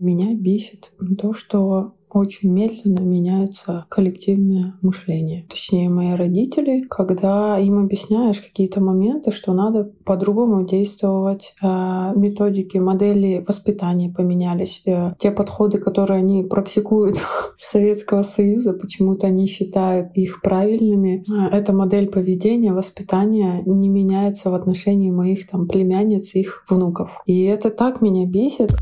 Меня 0.00 0.34
бесит 0.34 0.92
то, 1.18 1.34
что 1.34 1.92
очень 2.12 2.50
медленно 2.50 3.00
меняется 3.00 3.86
коллективное 3.88 4.74
мышление. 4.82 5.46
Точнее, 5.48 5.88
мои 5.88 6.14
родители, 6.14 6.84
когда 6.88 7.58
им 7.58 7.78
объясняешь 7.78 8.40
какие-то 8.40 8.80
моменты, 8.80 9.30
что 9.30 9.52
надо 9.52 9.92
по-другому 10.04 10.66
действовать, 10.66 11.54
э, 11.62 11.66
методики, 12.16 12.78
модели 12.78 13.44
воспитания 13.46 14.10
поменялись, 14.10 14.82
э, 14.86 15.14
те 15.18 15.30
подходы, 15.30 15.78
которые 15.78 16.18
они 16.18 16.42
практикуют 16.42 17.16
с 17.56 17.70
Советского 17.70 18.22
Союза, 18.22 18.72
почему-то 18.72 19.26
они 19.26 19.46
считают 19.46 20.12
их 20.14 20.42
правильными. 20.42 21.24
Э, 21.30 21.56
эта 21.56 21.72
модель 21.72 22.08
поведения, 22.08 22.72
воспитания 22.72 23.62
не 23.66 23.88
меняется 23.88 24.50
в 24.50 24.54
отношении 24.54 25.10
моих 25.10 25.48
там 25.48 25.68
племянниц, 25.68 26.34
их 26.34 26.64
внуков. 26.68 27.22
И 27.26 27.44
это 27.44 27.70
так 27.70 28.00
меня 28.00 28.26
бесит. 28.26 28.72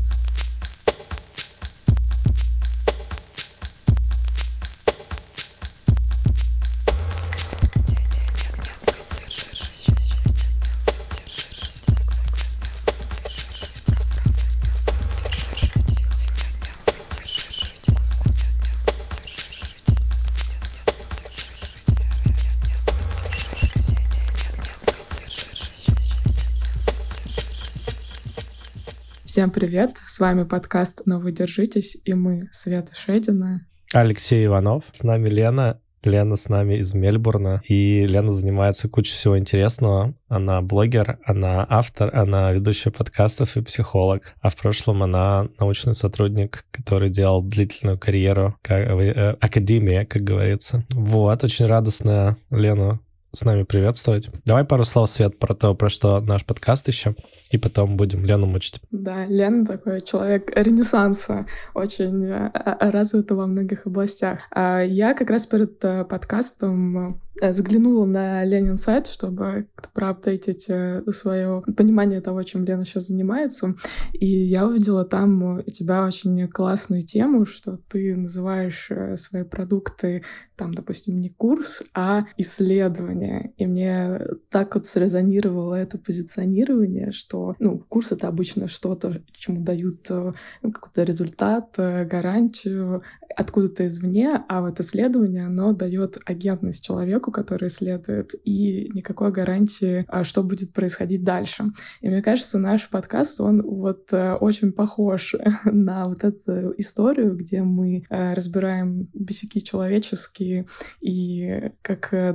Всем 29.39 29.51
привет! 29.51 29.91
С 30.05 30.19
вами 30.19 30.43
подкаст 30.43 31.03
«Но 31.05 31.17
вы 31.17 31.31
держитесь» 31.31 31.95
и 32.03 32.13
мы, 32.13 32.49
Света 32.51 32.91
Шедина. 32.93 33.65
Алексей 33.93 34.45
Иванов. 34.45 34.83
С 34.91 35.03
нами 35.03 35.29
Лена. 35.29 35.79
Лена 36.03 36.35
с 36.35 36.49
нами 36.49 36.75
из 36.75 36.93
Мельбурна, 36.93 37.61
и 37.65 38.05
Лена 38.05 38.33
занимается 38.33 38.89
кучей 38.89 39.13
всего 39.13 39.39
интересного. 39.39 40.13
Она 40.27 40.61
блогер, 40.61 41.19
она 41.23 41.65
автор, 41.69 42.13
она 42.13 42.51
ведущая 42.51 42.91
подкастов 42.91 43.55
и 43.55 43.61
психолог. 43.61 44.33
А 44.41 44.49
в 44.49 44.57
прошлом 44.57 45.03
она 45.03 45.47
научный 45.57 45.95
сотрудник, 45.95 46.65
который 46.71 47.09
делал 47.09 47.41
длительную 47.41 47.97
карьеру, 47.97 48.57
как, 48.61 48.77
э, 48.77 49.37
академия, 49.39 50.05
как 50.05 50.21
говорится. 50.21 50.85
Вот, 50.89 51.45
очень 51.45 51.65
радостно 51.65 52.35
Лену 52.49 52.99
с 53.31 53.45
нами 53.45 53.63
приветствовать. 53.63 54.29
Давай 54.45 54.65
пару 54.65 54.83
слов, 54.83 55.09
Свет, 55.09 55.37
про 55.37 55.53
то, 55.53 55.75
про 55.75 55.89
что 55.89 56.19
наш 56.19 56.45
подкаст 56.45 56.87
еще, 56.87 57.15
и 57.51 57.57
потом 57.57 57.95
будем 57.95 58.25
Лену 58.25 58.47
мучить. 58.47 58.81
Да, 58.91 59.25
Лена 59.25 59.65
такой 59.65 60.01
человек 60.01 60.51
ренессанса, 60.55 61.45
очень 61.75 62.25
э, 62.25 62.51
э, 62.53 62.89
развита 62.89 63.35
во 63.35 63.45
многих 63.45 63.85
областях. 63.85 64.39
А 64.51 64.81
я 64.81 65.13
как 65.13 65.29
раз 65.29 65.45
перед 65.45 65.83
э, 65.83 66.05
подкастом 66.05 67.21
заглянула 67.41 68.05
на 68.05 68.43
Ленин 68.43 68.75
сайт, 68.75 69.07
чтобы 69.07 69.67
проапдейтить 69.93 70.63
свое 70.63 71.63
понимание 71.77 72.19
того, 72.19 72.43
чем 72.43 72.65
Лена 72.65 72.83
сейчас 72.83 73.07
занимается. 73.07 73.75
И 74.11 74.25
я 74.25 74.67
увидела 74.67 75.05
там 75.05 75.59
у 75.59 75.61
тебя 75.61 76.03
очень 76.03 76.49
классную 76.49 77.03
тему, 77.03 77.45
что 77.45 77.79
ты 77.87 78.13
называешь 78.17 78.89
свои 79.15 79.43
продукты, 79.43 80.23
там, 80.57 80.73
допустим, 80.73 81.21
не 81.21 81.29
курс, 81.29 81.81
а 81.93 82.25
исследование. 82.35 83.18
И 83.57 83.65
мне 83.65 84.21
так 84.49 84.75
вот 84.75 84.85
срезонировало 84.85 85.75
это 85.75 85.97
позиционирование, 85.97 87.11
что, 87.11 87.55
ну, 87.59 87.79
курс— 87.89 88.11
это 88.13 88.27
обычно 88.27 88.67
что-то, 88.67 89.21
чему 89.33 89.63
дают 89.63 90.09
ну, 90.09 90.71
какой-то 90.71 91.03
результат, 91.03 91.75
гарантию 91.77 93.03
откуда-то 93.35 93.85
извне, 93.85 94.43
а 94.47 94.61
вот 94.61 94.79
исследование, 94.79 95.45
оно 95.45 95.73
дает 95.73 96.17
агентность 96.25 96.83
человеку, 96.83 97.31
который 97.31 97.67
исследует, 97.67 98.33
и 98.43 98.89
никакой 98.93 99.31
гарантии, 99.31 100.05
а, 100.07 100.23
что 100.23 100.43
будет 100.43 100.73
происходить 100.73 101.23
дальше. 101.23 101.65
И 102.01 102.09
мне 102.09 102.21
кажется, 102.21 102.59
наш 102.59 102.89
подкаст, 102.89 103.39
он 103.41 103.61
вот 103.61 104.11
э, 104.11 104.33
очень 104.33 104.71
похож 104.71 105.35
на 105.65 106.03
вот 106.03 106.23
эту 106.23 106.73
историю, 106.77 107.35
где 107.35 107.63
мы 107.63 108.03
э, 108.09 108.33
разбираем 108.33 109.07
бесяки 109.13 109.61
человеческие 109.61 110.67
и 110.99 111.71
как 111.81 112.13
э, 112.13 112.33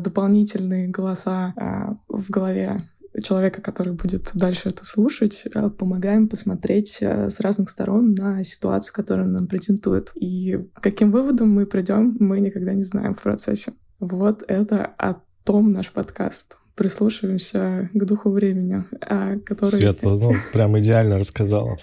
дополнительные 0.74 0.88
голоса 0.88 1.54
а, 1.56 1.96
в 2.08 2.30
голове 2.30 2.80
человека, 3.22 3.60
который 3.60 3.92
будет 3.92 4.30
дальше 4.34 4.68
это 4.68 4.84
слушать, 4.84 5.46
помогаем 5.78 6.28
посмотреть 6.28 6.98
с 7.00 7.38
разных 7.38 7.70
сторон 7.70 8.12
на 8.14 8.42
ситуацию, 8.42 8.92
которую 8.92 9.28
нам 9.28 9.46
презентует. 9.46 10.10
И 10.16 10.58
каким 10.80 11.12
выводом 11.12 11.50
мы 11.50 11.64
придем, 11.66 12.16
мы 12.18 12.40
никогда 12.40 12.74
не 12.74 12.82
знаем 12.82 13.14
в 13.14 13.22
процессе. 13.22 13.72
Вот 14.00 14.42
это 14.48 14.84
о 14.98 15.20
том 15.44 15.70
наш 15.70 15.92
подкаст. 15.92 16.56
Прислушиваемся 16.74 17.88
к 17.94 18.04
духу 18.04 18.30
времени, 18.30 18.84
а, 19.00 19.38
который... 19.38 19.78
Света, 19.78 20.08
ну, 20.08 20.32
прям 20.52 20.76
идеально 20.76 21.16
рассказала. 21.18 21.76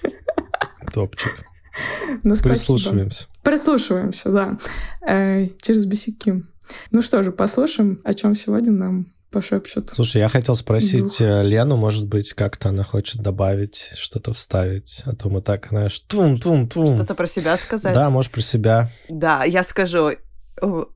Топчик. 0.94 1.32
Ну, 2.26 2.36
Прислушиваемся. 2.36 3.28
Прислушиваемся, 3.42 4.32
да. 4.32 4.58
Э, 5.08 5.48
через 5.62 5.86
бесяки. 5.86 6.44
Ну 6.92 7.02
что 7.02 7.24
же, 7.24 7.32
послушаем, 7.32 8.02
о 8.04 8.14
чем 8.14 8.36
сегодня 8.36 8.72
нам 8.72 9.14
пошепчут. 9.32 9.90
Слушай, 9.90 10.18
я 10.18 10.30
хотел 10.30 10.56
спросить 10.56 11.18
Дух. 11.20 11.22
Э, 11.22 11.44
Лену, 11.44 11.78
может 11.78 12.08
быть, 12.08 12.34
как-то 12.34 12.70
она 12.70 12.84
хочет 12.84 13.22
добавить, 13.22 13.92
что-то 13.96 14.34
вставить, 14.34 15.04
а 15.06 15.16
то 15.16 15.30
мы 15.30 15.42
так, 15.42 15.68
знаешь, 15.70 16.00
тум-тум-тум. 16.02 16.96
Что-то 16.96 17.16
про 17.16 17.28
себя 17.28 17.58
сказать? 17.58 17.94
Да, 17.94 18.10
может, 18.10 18.32
про 18.32 18.42
себя. 18.42 18.92
Да, 19.10 19.46
я 19.46 19.64
скажу, 19.64 20.12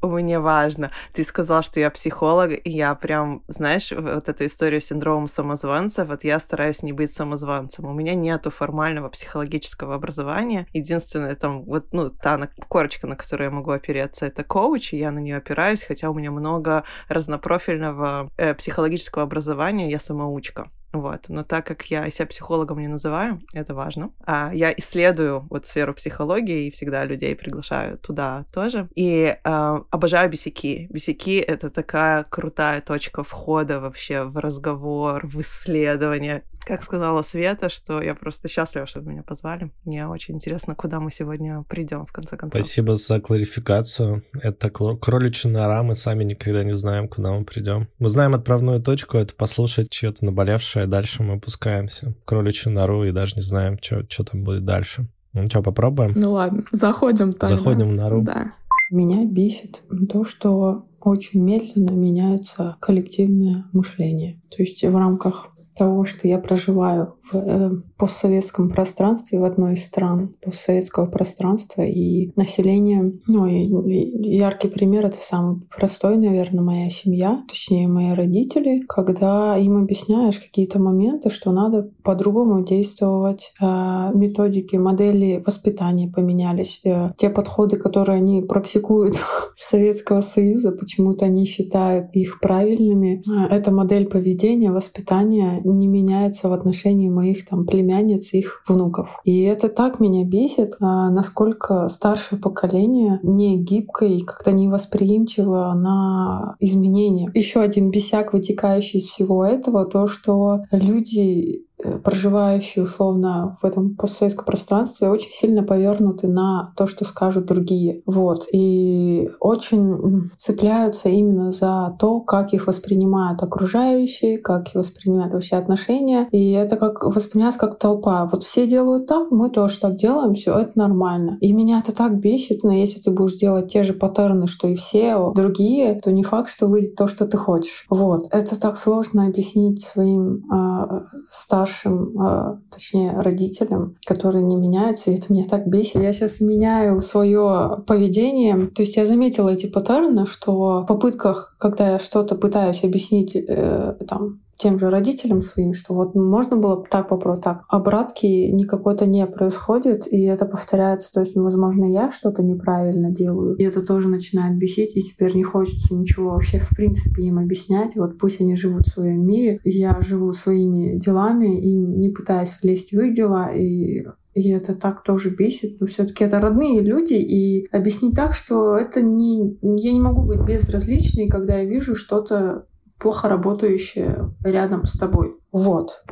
мне 0.02 0.40
важно. 0.40 0.92
Ты 1.14 1.24
сказал, 1.24 1.64
что 1.64 1.80
я 1.80 1.90
психолог, 1.90 2.52
и 2.52 2.70
я 2.70 2.94
прям, 2.96 3.44
знаешь, 3.48 3.92
вот 3.92 4.30
эту 4.30 4.46
историю 4.46 4.82
синдрома 4.82 5.28
самозванца, 5.28 6.06
вот 6.06 6.24
я 6.24 6.40
стараюсь 6.40 6.84
не 6.84 6.94
быть 6.94 7.14
самозванцем. 7.14 7.86
У 7.86 7.94
меня 7.94 8.16
нету 8.16 8.50
формального 8.50 9.10
психологического 9.10 9.96
образования. 9.96 10.68
Единственное, 10.74 11.36
там, 11.36 11.64
вот, 11.64 11.94
ну, 11.94 12.10
та 12.10 12.38
на, 12.38 12.50
корочка, 12.68 13.08
на 13.08 13.16
которую 13.16 13.50
я 13.50 13.56
могу 13.56 13.72
опереться, 13.72 14.26
это 14.26 14.44
коуч, 14.44 14.94
и 14.94 14.98
я 14.98 15.12
на 15.12 15.20
нее 15.20 15.38
опираюсь, 15.38 15.84
хотя 15.84 16.10
у 16.10 16.14
меня 16.14 16.32
много 16.32 16.84
разнопрофильного 17.08 18.30
э, 18.38 18.54
психологического 18.54 19.24
образования, 19.24 19.90
я 19.90 20.00
самоучка. 20.00 20.70
Вот. 20.96 21.26
Но 21.28 21.44
так 21.44 21.68
как 21.68 21.86
я 21.88 22.10
себя 22.10 22.26
психологом 22.26 22.80
не 22.80 22.88
называю, 22.88 23.42
это 23.54 23.74
важно. 23.74 24.12
А 24.26 24.52
я 24.54 24.74
исследую 24.76 25.46
вот 25.50 25.66
сферу 25.66 25.94
психологии 25.94 26.68
и 26.68 26.72
всегда 26.72 27.04
людей 27.06 27.36
приглашаю 27.36 27.98
туда 27.98 28.46
тоже. 28.54 28.88
И 28.96 29.36
э, 29.44 29.80
обожаю 29.90 30.30
бесяки. 30.30 30.88
Бесяки— 30.90 31.38
это 31.48 31.70
такая 31.70 32.24
крутая 32.24 32.82
точка 32.82 33.24
входа 33.24 33.80
вообще 33.80 34.24
в 34.24 34.38
разговор, 34.38 35.28
в 35.28 35.42
исследование. 35.42 36.44
Как 36.66 36.84
сказала 36.84 37.22
Света, 37.22 37.70
что 37.70 38.02
я 38.02 38.16
просто 38.16 38.48
счастлива, 38.48 38.88
что 38.88 39.02
меня 39.02 39.22
позвали. 39.22 39.72
Мне 39.84 40.08
очень 40.08 40.36
интересно, 40.36 40.74
куда 40.74 41.00
мы 41.00 41.12
сегодня 41.12 41.64
придем, 41.70 42.06
в 42.08 42.12
конце 42.12 42.38
концов. 42.38 42.60
Спасибо 42.60 42.96
за 42.96 43.20
кларификацию. 43.20 44.24
Это 44.42 44.70
кроличьи 44.70 45.52
нора, 45.52 45.84
мы 45.84 45.96
сами 45.96 46.24
никогда 46.24 46.64
не 46.64 46.76
знаем, 46.76 47.08
куда 47.08 47.34
мы 47.34 47.46
придем. 47.46 47.88
Мы 48.00 48.10
знаем 48.10 48.34
отправную 48.34 48.82
точку, 48.82 49.18
это 49.18 49.36
послушать 49.36 49.92
чье-то 49.92 50.26
наболевшее, 50.26 50.85
дальше 50.88 51.24
мы 51.24 51.36
опускаемся. 51.36 52.14
Кроличью 52.26 52.72
нору 52.72 53.04
и 53.04 53.12
даже 53.12 53.36
не 53.36 53.42
знаем, 53.42 53.78
что 53.82 54.24
там 54.24 54.44
будет 54.44 54.66
дальше. 54.66 55.08
Ну 55.34 55.48
что, 55.48 55.62
попробуем? 55.62 56.14
Ну 56.16 56.34
ладно, 56.34 56.64
заходим 56.72 57.32
тогда. 57.32 57.56
Заходим 57.56 57.90
в 57.90 57.94
нору. 57.94 58.22
Да. 58.22 58.52
Меня 58.92 59.26
бесит 59.26 59.82
то, 60.12 60.24
что 60.26 60.88
очень 61.02 61.42
медленно 61.42 61.92
меняется 61.92 62.78
коллективное 62.80 63.66
мышление. 63.74 64.42
То 64.50 64.64
есть 64.64 64.84
в 64.84 64.96
рамках 64.96 65.50
того, 65.78 66.06
что 66.06 66.28
я 66.28 66.40
проживаю 66.40 67.16
в 67.32 67.36
э, 67.36 67.72
постсоветском 67.98 68.70
пространстве, 68.70 69.40
в 69.40 69.44
одной 69.44 69.74
из 69.74 69.86
стран 69.86 70.36
постсоветского 70.42 71.08
пространства, 71.08 71.82
и 71.82 72.32
население, 72.36 73.14
ну, 73.28 73.46
и, 73.46 73.66
и 73.66 74.38
яркий 74.38 74.68
пример— 74.68 75.06
это 75.08 75.18
самый 75.20 75.62
простой, 75.76 76.18
наверное, 76.18 76.64
моя 76.64 76.90
семья, 76.90 77.44
точнее, 77.48 77.88
мои 77.88 78.14
родители, 78.14 78.84
когда 78.88 79.58
им 79.58 79.78
объясняешь 79.78 80.40
какие-то 80.40 80.80
моменты, 80.80 81.30
что 81.30 81.52
надо 81.52 81.90
по-другому 82.04 82.64
действовать, 82.64 83.54
э, 83.62 84.12
методики, 84.14 84.76
модели 84.76 85.44
воспитания 85.46 86.08
поменялись, 86.08 86.82
э, 86.86 87.14
те 87.18 87.30
подходы, 87.30 87.78
которые 87.78 88.18
они 88.18 88.42
практикуют 88.42 89.16
Советского 89.56 90.22
Союза, 90.22 90.72
почему-то 90.72 91.26
они 91.26 91.46
считают 91.46 92.12
их 92.14 92.40
правильными. 92.40 93.22
Э, 93.28 93.54
эта 93.56 93.72
модель 93.72 94.08
поведения, 94.08 94.72
воспитания 94.72 95.62
не 95.74 95.88
меняется 95.88 96.50
в 96.50 96.54
отношении 96.54 97.10
моих 97.10 97.46
там 97.46 97.66
племянниц 97.66 98.34
и 98.34 98.40
их 98.40 98.64
внуков. 98.68 99.20
И 99.24 99.44
это 99.44 99.70
так 99.70 100.00
меня 100.00 100.26
бесит, 100.26 100.76
а, 100.80 101.10
насколько 101.10 101.90
старшее 101.90 102.40
поколение 102.40 103.20
не 103.24 103.58
гибко 103.58 104.06
и 104.06 104.22
как-то 104.22 104.52
не 104.52 104.68
восприимчиво 104.68 105.74
на 105.74 106.56
изменения. 106.60 107.30
Еще 107.34 107.62
один 107.62 107.92
бесяк, 107.92 108.34
вытекающий 108.34 109.00
из 109.00 109.06
всего 109.06 109.46
этого, 109.46 109.86
то, 109.86 110.08
что 110.08 110.64
люди 110.72 111.65
проживающие 112.04 112.84
условно 112.84 113.58
в 113.62 113.66
этом 113.66 113.96
постсоветском 113.96 114.46
пространстве, 114.46 115.10
очень 115.10 115.30
сильно 115.30 115.64
повернуты 115.64 116.28
на 116.28 116.74
то, 116.76 116.88
что 116.88 117.06
скажут 117.06 117.46
другие. 117.46 118.02
Вот. 118.06 118.48
И 118.52 119.30
очень 119.40 120.30
цепляются 120.38 121.10
именно 121.10 121.52
за 121.52 121.96
то, 122.00 122.20
как 122.22 122.54
их 122.54 122.68
воспринимают 122.68 123.42
окружающие, 123.42 124.38
как 124.38 124.70
их 124.70 124.76
воспринимают 124.76 125.34
вообще 125.34 125.56
отношения. 125.56 126.28
И 126.32 126.52
это 126.52 126.78
как 126.78 127.04
воспринимается 127.04 127.60
как 127.60 127.78
толпа. 127.78 128.28
Вот 128.32 128.44
все 128.44 128.68
делают 128.68 129.08
так, 129.08 129.32
мы 129.32 129.50
тоже 129.50 129.80
так 129.80 129.96
делаем, 129.96 130.36
все 130.36 130.58
это 130.58 130.78
нормально. 130.78 131.38
И 131.42 131.52
меня 131.52 131.80
это 131.80 131.96
так 131.96 132.20
бесит, 132.20 132.64
но 132.64 132.74
если 132.74 133.00
ты 133.00 133.12
будешь 133.12 133.38
делать 133.38 133.72
те 133.72 133.84
же 133.84 133.94
паттерны, 133.94 134.48
что 134.48 134.68
и 134.68 134.76
все 134.76 135.32
другие, 135.34 136.00
то 136.02 136.12
не 136.12 136.24
факт, 136.24 136.50
что 136.50 136.68
выйдет 136.68 136.96
то, 136.96 137.08
что 137.08 137.26
ты 137.26 137.38
хочешь. 137.38 137.86
Вот. 137.90 138.28
Это 138.32 138.60
так 138.60 138.78
сложно 138.78 139.28
объяснить 139.28 139.84
своим 139.84 140.46
э, 140.52 141.02
старшим, 141.30 141.75
э, 141.86 142.58
точнее, 142.72 143.12
родителям, 143.20 143.98
которые 144.06 144.44
не 144.44 144.56
меняются, 144.56 145.12
и 145.12 145.16
это 145.16 145.34
меня 145.34 145.46
так 145.46 145.68
бесит. 145.68 145.96
Я 145.96 146.14
сейчас 146.14 146.42
меняю 146.42 147.02
свое 147.02 147.84
поведение. 147.88 148.68
То 148.68 148.84
есть 148.84 148.96
я 148.96 149.06
заметила 149.06 149.50
эти 149.50 149.66
паттерны, 149.66 150.26
что 150.26 150.82
в 150.82 150.86
попытках, 150.86 151.56
когда 151.60 151.92
я 151.92 152.00
что-то 152.00 152.36
пытаюсь 152.36 152.84
объяснить 152.84 153.36
э, 153.36 153.96
там, 154.08 154.42
тем 154.58 154.80
же 154.80 154.90
родителям 154.90 155.42
своим, 155.42 155.74
что 155.74 155.94
вот 155.94 156.16
можно 156.16 156.56
было 156.56 156.84
так 156.90 157.10
попробовать, 157.10 157.44
так. 157.44 157.64
Обратки 157.68 158.26
никакой-то 158.26 159.06
не 159.06 159.26
происходит, 159.26 160.12
и 160.12 160.24
это 160.24 160.46
повторяется. 160.46 161.12
То 161.14 161.22
есть, 161.22 161.36
возможно, 161.36 161.86
я 161.92 162.12
что-то 162.12 162.44
неправильно 162.44 163.12
делаю, 163.12 163.56
и 163.56 163.64
это 163.64 163.86
тоже 163.86 164.08
начинает 164.08 164.58
бесить, 164.58 164.96
и 164.96 165.02
теперь 165.02 165.36
не 165.36 165.44
хочется 165.44 165.94
ничего 165.94 166.32
вообще 166.32 166.60
в 166.60 166.70
принципе 166.70 167.24
им 167.24 167.40
объяснять. 167.40 167.96
Вот 167.96 168.18
пусть 168.18 168.42
они 168.42 168.56
живут 168.56 168.88
в 168.88 168.94
своем 168.94 169.26
мире, 169.26 169.60
я 169.64 169.98
живу 170.02 170.32
своими 170.34 170.98
делами 170.98 171.60
и 171.60 171.76
не 171.76 172.10
пытаюсь 172.10 172.58
влезть 172.62 172.92
в 172.92 173.00
их 173.00 173.14
дела, 173.14 173.52
и 173.54 174.06
и 174.36 174.50
это 174.50 174.76
так 174.76 175.02
тоже 175.02 175.30
бесит. 175.30 175.80
Но 175.80 175.88
все-таки 175.88 176.26
это 176.26 176.42
родные 176.42 176.82
люди. 176.82 177.14
И 177.14 177.68
объяснить 177.72 178.16
так, 178.16 178.36
что 178.36 178.78
это 178.78 179.02
не... 179.02 179.58
Я 179.62 179.94
не 179.94 180.02
могу 180.02 180.24
быть 180.24 180.42
безразличной, 180.42 181.30
когда 181.30 181.60
я 181.60 181.64
вижу 181.64 181.96
что-то 181.96 182.66
плохо 183.00 183.30
работающее 183.30 184.34
рядом 184.44 184.86
с 184.86 184.98
тобой. 184.98 185.36
Вот. 185.52 186.04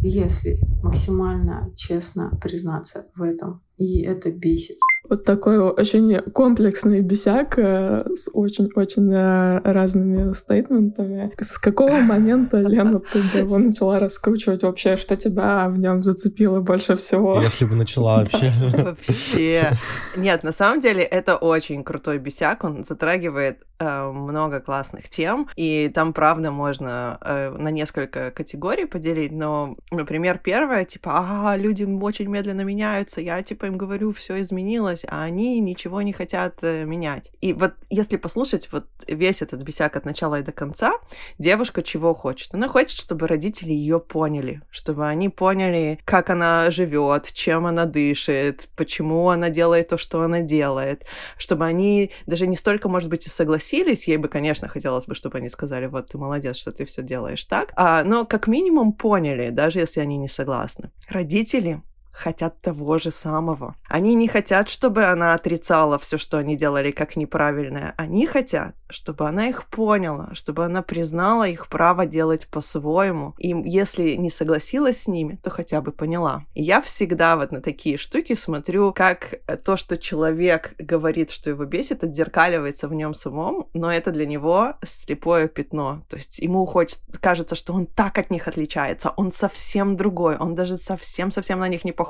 Если 0.00 0.60
максимально 0.82 1.72
честно 1.76 2.30
признаться 2.40 3.06
в 3.14 3.22
этом. 3.22 3.62
И 3.76 4.02
это 4.02 4.30
бесит. 4.30 4.76
Вот 5.08 5.24
такой 5.24 5.58
очень 5.58 6.16
комплексный 6.32 7.00
бесяк 7.00 7.58
э, 7.58 7.98
с 8.14 8.28
очень-очень 8.32 9.10
э, 9.10 9.60
разными 9.64 10.34
стейтментами. 10.34 11.32
С 11.40 11.58
какого 11.58 11.96
момента, 12.00 12.58
Лена, 12.58 13.00
ты 13.00 13.22
бы 13.22 13.38
его 13.38 13.58
начала 13.58 13.98
раскручивать 13.98 14.62
вообще? 14.64 14.96
Что 14.96 15.16
тебя 15.16 15.68
в 15.68 15.78
нем 15.78 16.02
зацепило 16.02 16.60
больше 16.60 16.94
всего? 16.96 17.40
Если 17.40 17.64
бы 17.64 17.74
начала 17.74 18.18
вообще. 18.18 18.52
Вообще. 18.76 19.70
Нет, 20.16 20.42
на 20.42 20.52
самом 20.52 20.80
деле 20.80 21.02
это 21.02 21.36
очень 21.36 21.84
крутой 21.84 22.18
бесяк. 22.18 22.64
Он 22.64 22.84
затрагивает 22.84 23.64
э, 23.78 24.10
много 24.10 24.60
классных 24.60 25.08
тем. 25.08 25.48
И 25.56 25.90
там, 25.94 26.12
правда, 26.12 26.50
можно 26.50 27.18
на 27.58 27.70
несколько 27.70 28.30
категорий 28.30 28.84
поделить. 28.84 29.32
Но, 29.32 29.76
например, 29.90 30.38
первое, 30.42 30.84
типа, 30.84 31.18
ага, 31.18 31.56
люди 31.56 31.84
очень 31.84 32.28
медленно 32.28 32.62
меняются. 32.62 33.20
Я, 33.22 33.42
типа, 33.42 33.66
им 33.66 33.78
говорю, 33.78 34.12
все 34.12 34.40
изменилось 34.40 34.97
изменилось, 34.98 35.04
а 35.08 35.22
они 35.22 35.60
ничего 35.60 36.02
не 36.02 36.12
хотят 36.12 36.58
э, 36.62 36.84
менять. 36.84 37.30
И 37.40 37.52
вот 37.52 37.74
если 37.90 38.16
послушать 38.16 38.68
вот 38.72 38.86
весь 39.06 39.42
этот 39.42 39.62
бесяк 39.62 39.96
от 39.96 40.04
начала 40.04 40.40
и 40.40 40.42
до 40.42 40.52
конца, 40.52 40.92
девушка 41.38 41.82
чего 41.82 42.14
хочет? 42.14 42.54
Она 42.54 42.68
хочет, 42.68 42.98
чтобы 42.98 43.26
родители 43.26 43.72
ее 43.72 44.00
поняли, 44.00 44.62
чтобы 44.70 45.06
они 45.06 45.28
поняли, 45.28 45.98
как 46.04 46.30
она 46.30 46.70
живет, 46.70 47.32
чем 47.32 47.66
она 47.66 47.84
дышит, 47.84 48.68
почему 48.76 49.28
она 49.28 49.50
делает 49.50 49.88
то, 49.88 49.98
что 49.98 50.22
она 50.22 50.40
делает, 50.40 51.06
чтобы 51.36 51.64
они 51.64 52.10
даже 52.26 52.46
не 52.46 52.56
столько, 52.56 52.88
может 52.88 53.08
быть, 53.08 53.26
и 53.26 53.30
согласились, 53.30 54.08
ей 54.08 54.16
бы, 54.16 54.28
конечно, 54.28 54.68
хотелось 54.68 55.06
бы, 55.06 55.14
чтобы 55.14 55.38
они 55.38 55.48
сказали, 55.48 55.86
вот 55.86 56.06
ты 56.06 56.18
молодец, 56.18 56.56
что 56.56 56.72
ты 56.72 56.84
все 56.84 57.02
делаешь 57.02 57.44
так, 57.44 57.72
а, 57.76 58.04
но 58.04 58.24
как 58.24 58.48
минимум 58.48 58.92
поняли, 58.92 59.50
даже 59.50 59.80
если 59.80 60.00
они 60.00 60.16
не 60.18 60.28
согласны. 60.28 60.90
Родители 61.08 61.82
хотят 62.18 62.60
того 62.60 62.98
же 62.98 63.10
самого. 63.10 63.76
Они 63.88 64.14
не 64.14 64.28
хотят, 64.28 64.68
чтобы 64.68 65.04
она 65.04 65.34
отрицала 65.34 65.98
все, 65.98 66.18
что 66.18 66.38
они 66.38 66.56
делали 66.56 66.90
как 66.90 67.16
неправильное. 67.16 67.94
Они 67.96 68.26
хотят, 68.26 68.74
чтобы 68.90 69.28
она 69.28 69.48
их 69.48 69.66
поняла, 69.66 70.30
чтобы 70.32 70.64
она 70.64 70.82
признала 70.82 71.48
их 71.48 71.68
право 71.68 72.06
делать 72.06 72.48
по-своему. 72.48 73.34
И 73.38 73.54
если 73.64 74.16
не 74.16 74.30
согласилась 74.30 75.02
с 75.02 75.08
ними, 75.08 75.38
то 75.42 75.50
хотя 75.50 75.80
бы 75.80 75.92
поняла. 75.92 76.44
И 76.54 76.62
я 76.62 76.80
всегда 76.80 77.36
вот 77.36 77.52
на 77.52 77.60
такие 77.60 77.96
штуки 77.96 78.34
смотрю, 78.34 78.92
как 78.92 79.34
то, 79.64 79.76
что 79.76 79.96
человек 79.96 80.74
говорит, 80.78 81.30
что 81.30 81.50
его 81.50 81.64
бесит, 81.64 82.02
отзеркаливается 82.02 82.88
в 82.88 82.94
нем 82.94 83.14
самом, 83.14 83.68
но 83.74 83.92
это 83.92 84.10
для 84.10 84.26
него 84.26 84.74
слепое 84.84 85.48
пятно. 85.48 86.02
То 86.08 86.16
есть 86.16 86.38
ему 86.38 86.66
хочется, 86.66 87.04
кажется, 87.20 87.54
что 87.54 87.72
он 87.72 87.86
так 87.86 88.18
от 88.18 88.30
них 88.30 88.48
отличается, 88.48 89.12
он 89.16 89.30
совсем 89.32 89.96
другой, 89.96 90.36
он 90.36 90.54
даже 90.54 90.76
совсем-совсем 90.76 91.60
на 91.60 91.68
них 91.68 91.84
не 91.84 91.92
похож, 91.92 92.07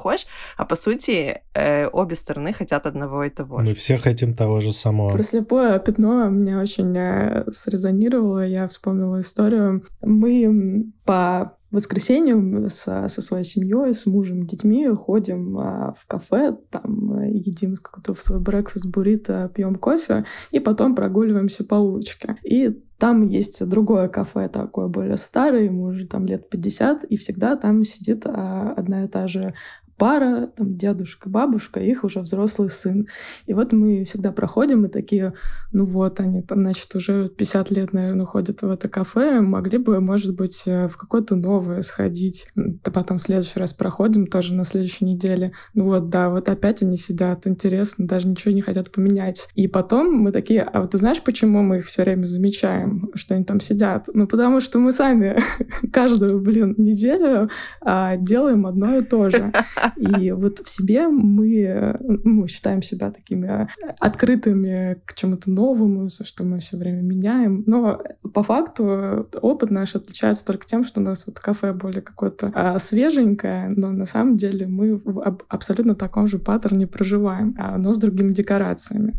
а 0.56 0.64
по 0.64 0.76
сути 0.76 1.42
э, 1.54 1.88
обе 1.88 2.14
стороны 2.14 2.52
хотят 2.52 2.86
одного 2.86 3.24
и 3.24 3.30
того 3.30 3.60
же. 3.60 3.66
Мы 3.66 3.74
все 3.74 3.96
хотим 3.96 4.34
того 4.34 4.60
же 4.60 4.72
самого. 4.72 5.10
Про 5.10 5.22
слепое 5.22 5.78
пятно 5.78 6.30
мне 6.30 6.58
очень 6.58 6.96
э, 6.96 7.44
срезонировало. 7.52 8.46
Я 8.46 8.66
вспомнила 8.68 9.20
историю. 9.20 9.84
Мы 10.00 10.92
по 11.04 11.58
воскресеньям 11.70 12.68
со, 12.68 13.08
со 13.08 13.20
своей 13.20 13.44
семьей, 13.44 13.92
с 13.92 14.06
мужем, 14.06 14.46
детьми 14.46 14.88
ходим 14.88 15.58
а, 15.58 15.94
в 15.98 16.06
кафе, 16.06 16.56
там 16.70 17.20
э, 17.20 17.30
едим 17.30 17.74
какой-то 17.76 18.14
свой 18.20 18.40
брекфаст 18.40 18.86
буррито, 18.86 19.50
пьем 19.54 19.74
кофе, 19.74 20.24
и 20.50 20.60
потом 20.60 20.94
прогуливаемся 20.94 21.64
по 21.64 21.74
улочке. 21.74 22.36
И 22.42 22.70
там 22.98 23.28
есть 23.28 23.66
другое 23.68 24.08
кафе, 24.08 24.48
такое 24.48 24.88
более 24.88 25.18
старое, 25.18 25.64
ему 25.64 25.84
уже 25.84 26.06
там 26.06 26.26
лет 26.26 26.48
50, 26.48 27.04
и 27.04 27.16
всегда 27.16 27.56
там 27.56 27.84
сидит 27.84 28.22
а, 28.24 28.72
одна 28.74 29.04
и 29.04 29.08
та 29.08 29.28
же 29.28 29.54
пара, 29.98 30.46
там 30.46 30.76
дедушка, 30.76 31.28
бабушка, 31.28 31.80
их 31.80 32.04
уже 32.04 32.20
взрослый 32.20 32.70
сын. 32.70 33.08
И 33.46 33.52
вот 33.52 33.72
мы 33.72 34.04
всегда 34.04 34.32
проходим 34.32 34.86
и 34.86 34.88
такие, 34.88 35.34
ну 35.72 35.84
вот 35.84 36.20
они 36.20 36.42
там, 36.42 36.58
значит, 36.58 36.94
уже 36.94 37.28
50 37.28 37.70
лет, 37.72 37.92
наверное, 37.92 38.24
ходят 38.24 38.62
в 38.62 38.70
это 38.70 38.88
кафе, 38.88 39.40
могли 39.40 39.78
бы, 39.78 40.00
может 40.00 40.34
быть, 40.36 40.62
э, 40.66 40.88
в 40.88 40.96
какое-то 40.96 41.36
новое 41.36 41.82
сходить. 41.82 42.48
Да 42.54 42.90
потом 42.90 43.18
в 43.18 43.22
следующий 43.22 43.58
раз 43.58 43.72
проходим, 43.72 44.26
тоже 44.26 44.54
на 44.54 44.64
следующей 44.64 45.04
неделе. 45.04 45.52
Ну 45.74 45.84
вот, 45.84 46.08
да, 46.08 46.30
вот 46.30 46.48
опять 46.48 46.82
они 46.82 46.96
сидят, 46.96 47.46
интересно, 47.46 48.06
даже 48.06 48.28
ничего 48.28 48.54
не 48.54 48.62
хотят 48.62 48.92
поменять. 48.92 49.48
И 49.54 49.66
потом 49.66 50.12
мы 50.14 50.32
такие, 50.32 50.62
а 50.62 50.82
вот 50.82 50.92
ты 50.92 50.98
знаешь, 50.98 51.22
почему 51.22 51.62
мы 51.62 51.78
их 51.78 51.86
все 51.86 52.04
время 52.04 52.24
замечаем, 52.24 53.10
что 53.14 53.34
они 53.34 53.44
там 53.44 53.60
сидят? 53.60 54.06
Ну 54.14 54.28
потому 54.28 54.60
что 54.60 54.78
мы 54.78 54.92
сами 54.92 55.42
каждую, 55.92 56.40
блин, 56.40 56.74
неделю 56.76 57.50
а, 57.80 58.16
делаем 58.16 58.66
одно 58.66 58.96
и 58.96 59.02
то 59.02 59.28
же. 59.30 59.52
И 59.96 60.30
вот 60.32 60.58
в 60.58 60.68
себе 60.68 61.08
мы, 61.08 61.96
мы 62.24 62.48
считаем 62.48 62.82
себя 62.82 63.10
такими 63.10 63.68
открытыми 63.98 65.00
к 65.04 65.14
чему-то 65.14 65.50
новому, 65.50 66.08
что 66.08 66.44
мы 66.44 66.58
все 66.58 66.76
время 66.76 67.02
меняем. 67.02 67.64
Но 67.66 68.02
по 68.34 68.42
факту 68.42 69.28
опыт 69.40 69.70
наш 69.70 69.94
отличается 69.94 70.44
только 70.44 70.66
тем, 70.66 70.84
что 70.84 71.00
у 71.00 71.04
нас 71.04 71.26
вот 71.26 71.38
кафе 71.38 71.72
более 71.72 72.02
какое-то 72.02 72.50
а, 72.54 72.78
свеженькое, 72.78 73.68
но 73.68 73.90
на 73.90 74.06
самом 74.06 74.36
деле 74.36 74.66
мы 74.66 74.96
в 74.96 75.38
абсолютно 75.48 75.94
таком 75.94 76.26
же 76.26 76.38
паттерне 76.38 76.86
проживаем, 76.86 77.54
а, 77.58 77.76
но 77.78 77.92
с 77.92 77.98
другими 77.98 78.32
декорациями. 78.32 79.14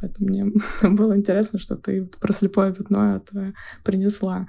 Поэтому 0.00 0.28
мне 0.28 0.52
было 0.82 1.16
интересно, 1.16 1.58
что 1.58 1.76
ты 1.76 2.08
про 2.20 2.32
слепое 2.32 2.72
пятно 2.72 3.16
это 3.16 3.54
принесла 3.84 4.46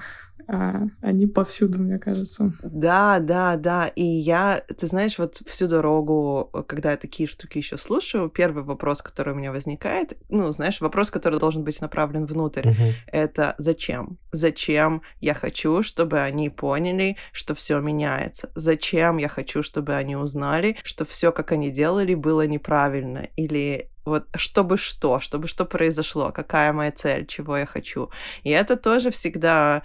а, 0.47 0.83
они 1.01 1.27
повсюду, 1.27 1.79
мне 1.79 1.97
кажется. 1.97 2.53
Да, 2.63 3.19
да, 3.19 3.55
да. 3.57 3.87
И 3.87 4.03
я, 4.03 4.61
ты 4.77 4.87
знаешь, 4.87 5.17
вот 5.17 5.41
всю 5.45 5.67
дорогу, 5.67 6.49
когда 6.67 6.91
я 6.91 6.97
такие 6.97 7.27
штуки 7.27 7.57
еще 7.57 7.77
слушаю, 7.77 8.29
первый 8.29 8.63
вопрос, 8.63 9.01
который 9.01 9.33
у 9.33 9.37
меня 9.37 9.51
возникает, 9.51 10.17
ну, 10.29 10.51
знаешь, 10.51 10.81
вопрос, 10.81 11.09
который 11.09 11.39
должен 11.39 11.63
быть 11.63 11.81
направлен 11.81 12.25
внутрь, 12.25 12.69
угу. 12.69 12.93
это 13.07 13.55
зачем? 13.57 14.17
Зачем 14.31 15.01
я 15.19 15.33
хочу, 15.33 15.81
чтобы 15.81 16.19
они 16.19 16.49
поняли, 16.49 17.17
что 17.31 17.55
все 17.55 17.79
меняется? 17.79 18.51
Зачем 18.55 19.17
я 19.17 19.27
хочу, 19.27 19.63
чтобы 19.63 19.95
они 19.95 20.15
узнали, 20.15 20.77
что 20.83 21.05
все, 21.05 21.31
как 21.31 21.51
они 21.51 21.71
делали, 21.71 22.13
было 22.13 22.45
неправильно? 22.45 23.27
Или 23.35 23.89
вот 24.05 24.27
чтобы 24.35 24.77
что, 24.77 25.19
чтобы 25.19 25.47
что 25.47 25.65
произошло, 25.65 26.31
какая 26.31 26.71
моя 26.73 26.91
цель, 26.91 27.25
чего 27.25 27.57
я 27.57 27.65
хочу. 27.65 28.11
И 28.43 28.51
это 28.51 28.77
тоже 28.77 29.09
всегда 29.09 29.81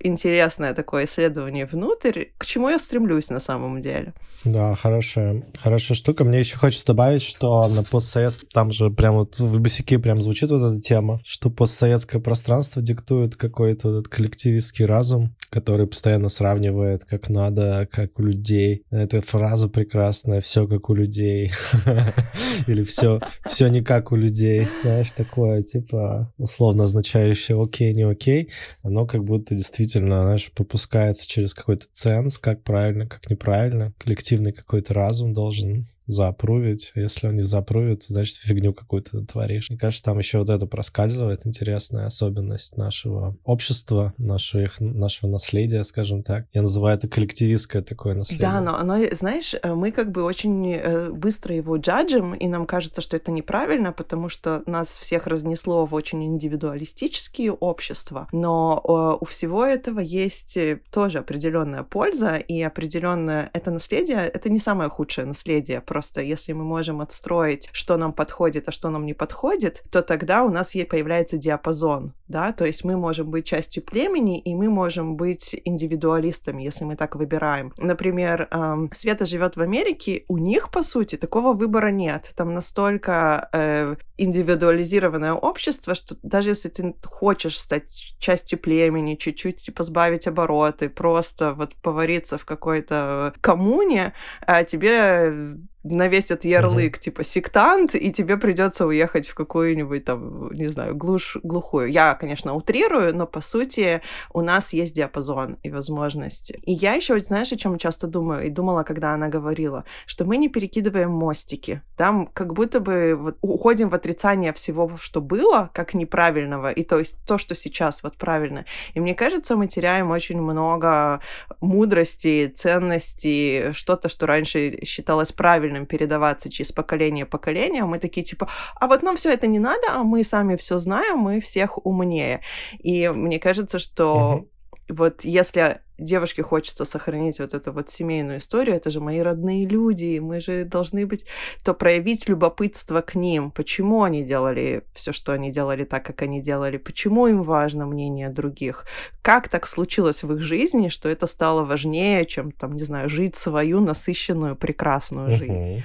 интересное 0.00 0.74
такое 0.74 1.04
исследование 1.04 1.66
внутрь, 1.66 2.26
к 2.38 2.46
чему 2.46 2.68
я 2.68 2.78
стремлюсь 2.78 3.30
на 3.30 3.40
самом 3.40 3.82
деле. 3.82 4.14
Да, 4.44 4.74
хорошая, 4.74 5.44
хорошая 5.60 5.96
штука. 5.96 6.24
Мне 6.24 6.40
еще 6.40 6.56
хочется 6.56 6.86
добавить, 6.86 7.22
что 7.22 7.66
на 7.68 7.82
постсоветском, 7.82 8.48
там 8.52 8.72
же 8.72 8.90
прям 8.90 9.16
вот 9.16 9.38
в 9.38 9.60
босике 9.60 9.98
прям 9.98 10.22
звучит 10.22 10.50
вот 10.50 10.62
эта 10.62 10.80
тема, 10.80 11.20
что 11.24 11.50
постсоветское 11.50 12.20
пространство 12.20 12.80
диктует 12.80 13.36
какой-то 13.36 13.88
вот 13.88 13.98
этот 14.00 14.08
коллективистский 14.08 14.84
разум. 14.84 15.34
который 15.50 15.86
постоянно 15.86 16.28
сравнивает, 16.28 17.04
как 17.04 17.30
надо, 17.30 17.88
как 17.90 18.18
у 18.18 18.22
людей. 18.22 18.84
Эта 18.90 19.22
фраза 19.22 19.68
прекрасная, 19.68 20.40
все 20.40 20.66
как 20.66 20.90
у 20.90 20.94
людей. 20.94 21.52
Или 22.66 22.82
все, 22.82 23.20
все 23.46 23.68
не 23.68 23.80
как 23.80 24.12
у 24.12 24.16
людей. 24.16 24.68
Знаешь, 24.82 25.10
такое, 25.16 25.62
типа, 25.62 26.32
условно 26.36 26.84
означающее 26.84 27.60
окей, 27.60 27.94
не 27.94 28.02
окей. 28.02 28.50
Оно 28.82 29.06
как 29.06 29.24
будто 29.24 29.54
действительно, 29.54 29.87
знаешь, 30.22 30.52
пропускается 30.52 31.28
через 31.28 31.54
какой-то 31.54 31.86
ценз, 31.92 32.38
как 32.38 32.62
правильно, 32.62 33.06
как 33.06 33.30
неправильно. 33.30 33.92
Коллективный 33.98 34.52
какой-то 34.52 34.94
разум 34.94 35.32
должен 35.32 35.86
заапрувить. 36.08 36.92
Если 36.94 37.28
он 37.28 37.36
не 37.36 37.42
заапрувит, 37.42 38.06
то 38.06 38.12
значит 38.14 38.36
фигню 38.36 38.72
какую-то 38.72 39.24
творишь. 39.24 39.70
Мне 39.70 39.78
кажется, 39.78 40.04
там 40.04 40.18
еще 40.18 40.38
вот 40.38 40.50
это 40.50 40.66
проскальзывает 40.66 41.46
интересная 41.46 42.06
особенность 42.06 42.76
нашего 42.76 43.36
общества, 43.44 44.14
нашего, 44.18 44.70
нашего 44.80 45.30
наследия, 45.30 45.84
скажем 45.84 46.22
так. 46.22 46.46
Я 46.52 46.62
называю 46.62 46.96
это 46.96 47.08
коллективистское 47.08 47.82
такое 47.82 48.14
наследие. 48.14 48.48
Да, 48.48 48.60
но 48.60 48.76
оно, 48.76 48.98
знаешь, 49.12 49.54
э, 49.54 49.74
мы 49.74 49.92
как 49.92 50.10
бы 50.10 50.24
очень 50.24 50.72
э, 50.72 51.10
быстро 51.10 51.54
его 51.54 51.76
джаджим, 51.76 52.34
и 52.34 52.48
нам 52.48 52.66
кажется, 52.66 53.00
что 53.00 53.16
это 53.16 53.30
неправильно, 53.30 53.92
потому 53.92 54.28
что 54.28 54.62
нас 54.66 54.96
всех 54.96 55.26
разнесло 55.26 55.84
в 55.84 55.94
очень 55.94 56.24
индивидуалистические 56.24 57.52
общества. 57.52 58.28
Но 58.32 58.82
э, 58.82 59.22
у 59.22 59.24
всего 59.26 59.64
этого 59.64 60.00
есть 60.00 60.58
тоже 60.90 61.18
определенная 61.18 61.82
польза 61.82 62.36
и 62.36 62.62
определенное 62.62 63.50
это 63.52 63.70
наследие. 63.70 64.20
Это 64.20 64.48
не 64.48 64.58
самое 64.58 64.88
худшее 64.88 65.26
наследие. 65.26 65.82
Просто 65.98 66.22
если 66.22 66.52
мы 66.52 66.62
можем 66.62 67.00
отстроить, 67.00 67.70
что 67.72 67.96
нам 67.96 68.12
подходит, 68.12 68.68
а 68.68 68.70
что 68.70 68.88
нам 68.88 69.04
не 69.04 69.14
подходит, 69.14 69.82
то 69.90 70.00
тогда 70.00 70.44
у 70.44 70.48
нас 70.48 70.74
появляется 70.88 71.38
диапазон, 71.38 72.12
да, 72.28 72.52
то 72.52 72.64
есть 72.64 72.84
мы 72.84 72.96
можем 72.96 73.30
быть 73.30 73.44
частью 73.44 73.82
племени, 73.82 74.38
и 74.38 74.54
мы 74.54 74.70
можем 74.70 75.16
быть 75.16 75.60
индивидуалистами, 75.64 76.62
если 76.62 76.84
мы 76.84 76.94
так 76.94 77.16
выбираем. 77.16 77.72
Например, 77.78 78.46
эм, 78.52 78.90
Света 78.92 79.26
живет 79.26 79.56
в 79.56 79.60
Америке, 79.60 80.24
у 80.28 80.38
них, 80.38 80.70
по 80.70 80.84
сути, 80.84 81.16
такого 81.16 81.52
выбора 81.52 81.88
нет. 81.90 82.30
Там 82.36 82.54
настолько 82.54 83.48
э, 83.52 83.96
индивидуализированное 84.18 85.32
общество, 85.32 85.94
что 85.94 86.16
даже 86.22 86.50
если 86.50 86.68
ты 86.68 86.94
хочешь 87.04 87.58
стать 87.58 88.16
частью 88.18 88.58
племени, 88.58 89.14
чуть-чуть 89.14 89.56
типа 89.56 89.82
сбавить 89.84 90.26
обороты, 90.26 90.88
просто 90.88 91.54
вот 91.54 91.74
повариться 91.76 92.36
в 92.36 92.44
какой-то 92.44 93.32
коммуне, 93.40 94.12
а 94.46 94.64
тебе 94.64 95.56
навесят 95.84 96.44
ярлык 96.44 96.96
uh-huh. 96.96 97.00
типа 97.00 97.24
сектант, 97.24 97.94
и 97.94 98.12
тебе 98.12 98.36
придется 98.36 98.86
уехать 98.86 99.28
в 99.28 99.34
какую-нибудь 99.34 100.04
там, 100.04 100.50
не 100.52 100.68
знаю, 100.68 100.96
глушь, 100.96 101.36
глухую. 101.42 101.90
Я, 101.90 102.14
конечно, 102.14 102.54
утрирую, 102.54 103.14
но 103.16 103.26
по 103.26 103.40
сути 103.40 104.02
у 104.32 104.40
нас 104.40 104.72
есть 104.72 104.94
диапазон 104.94 105.58
и 105.62 105.70
возможность. 105.70 106.52
И 106.62 106.72
я 106.72 106.94
еще, 106.94 107.18
знаешь, 107.20 107.52
о 107.52 107.56
чем 107.56 107.78
часто 107.78 108.06
думаю 108.06 108.46
и 108.46 108.50
думала, 108.50 108.82
когда 108.82 109.14
она 109.14 109.28
говорила, 109.28 109.84
что 110.06 110.24
мы 110.24 110.36
не 110.36 110.48
перекидываем 110.48 111.10
мостики. 111.10 111.82
Там 111.96 112.26
как 112.26 112.54
будто 112.54 112.80
бы 112.80 113.14
вот, 113.16 113.38
уходим 113.40 113.88
в 113.88 113.94
отрицание 114.08 114.52
всего, 114.52 114.96
что 114.96 115.20
было, 115.20 115.70
как 115.74 115.94
неправильного, 115.94 116.70
и 116.70 116.84
то 116.84 116.98
есть 116.98 117.18
то, 117.26 117.38
что 117.38 117.54
сейчас 117.54 118.02
вот 118.02 118.16
правильно. 118.16 118.64
И 118.94 119.00
мне 119.00 119.14
кажется, 119.14 119.56
мы 119.56 119.68
теряем 119.68 120.10
очень 120.10 120.40
много 120.40 121.20
мудрости, 121.60 122.46
ценностей, 122.46 123.72
что-то, 123.72 124.08
что 124.08 124.26
раньше 124.26 124.84
считалось 124.84 125.32
правильным 125.32 125.86
передаваться 125.86 126.50
через 126.50 126.72
поколение 126.72 127.26
поколение, 127.26 127.84
мы 127.84 127.98
такие 127.98 128.24
типа, 128.24 128.48
а 128.80 128.86
вот 128.86 129.02
нам 129.02 129.16
все 129.16 129.32
это 129.32 129.46
не 129.46 129.58
надо, 129.58 129.86
а 129.90 130.02
мы 130.02 130.24
сами 130.24 130.56
все 130.56 130.78
знаем, 130.78 131.18
мы 131.18 131.40
всех 131.40 131.86
умнее. 131.86 132.40
И 132.78 133.08
мне 133.08 133.38
кажется, 133.38 133.78
что. 133.78 134.46
Вот 134.88 135.24
если 135.24 135.80
девушке 135.98 136.42
хочется 136.42 136.84
сохранить 136.84 137.40
вот 137.40 137.54
эту 137.54 137.72
вот 137.72 137.90
семейную 137.90 138.38
историю, 138.38 138.76
это 138.76 138.90
же 138.90 139.00
мои 139.00 139.18
родные 139.20 139.66
люди, 139.66 140.18
мы 140.18 140.40
же 140.40 140.64
должны 140.64 141.06
быть, 141.06 141.24
то 141.64 141.74
проявить 141.74 142.28
любопытство 142.28 143.00
к 143.00 143.14
ним, 143.14 143.50
почему 143.50 144.02
они 144.04 144.22
делали 144.24 144.84
все, 144.94 145.12
что 145.12 145.32
они 145.32 145.50
делали 145.50 145.84
так, 145.84 146.04
как 146.04 146.22
они 146.22 146.40
делали, 146.40 146.76
почему 146.76 147.26
им 147.26 147.42
важно 147.42 147.86
мнение 147.86 148.30
других, 148.30 148.86
как 149.22 149.48
так 149.48 149.66
случилось 149.66 150.22
в 150.22 150.32
их 150.32 150.40
жизни, 150.40 150.88
что 150.88 151.08
это 151.08 151.26
стало 151.26 151.64
важнее, 151.64 152.24
чем, 152.24 152.52
там, 152.52 152.76
не 152.76 152.84
знаю, 152.84 153.08
жить 153.08 153.36
свою 153.36 153.80
насыщенную, 153.80 154.56
прекрасную 154.56 155.36
жизнь. 155.36 155.82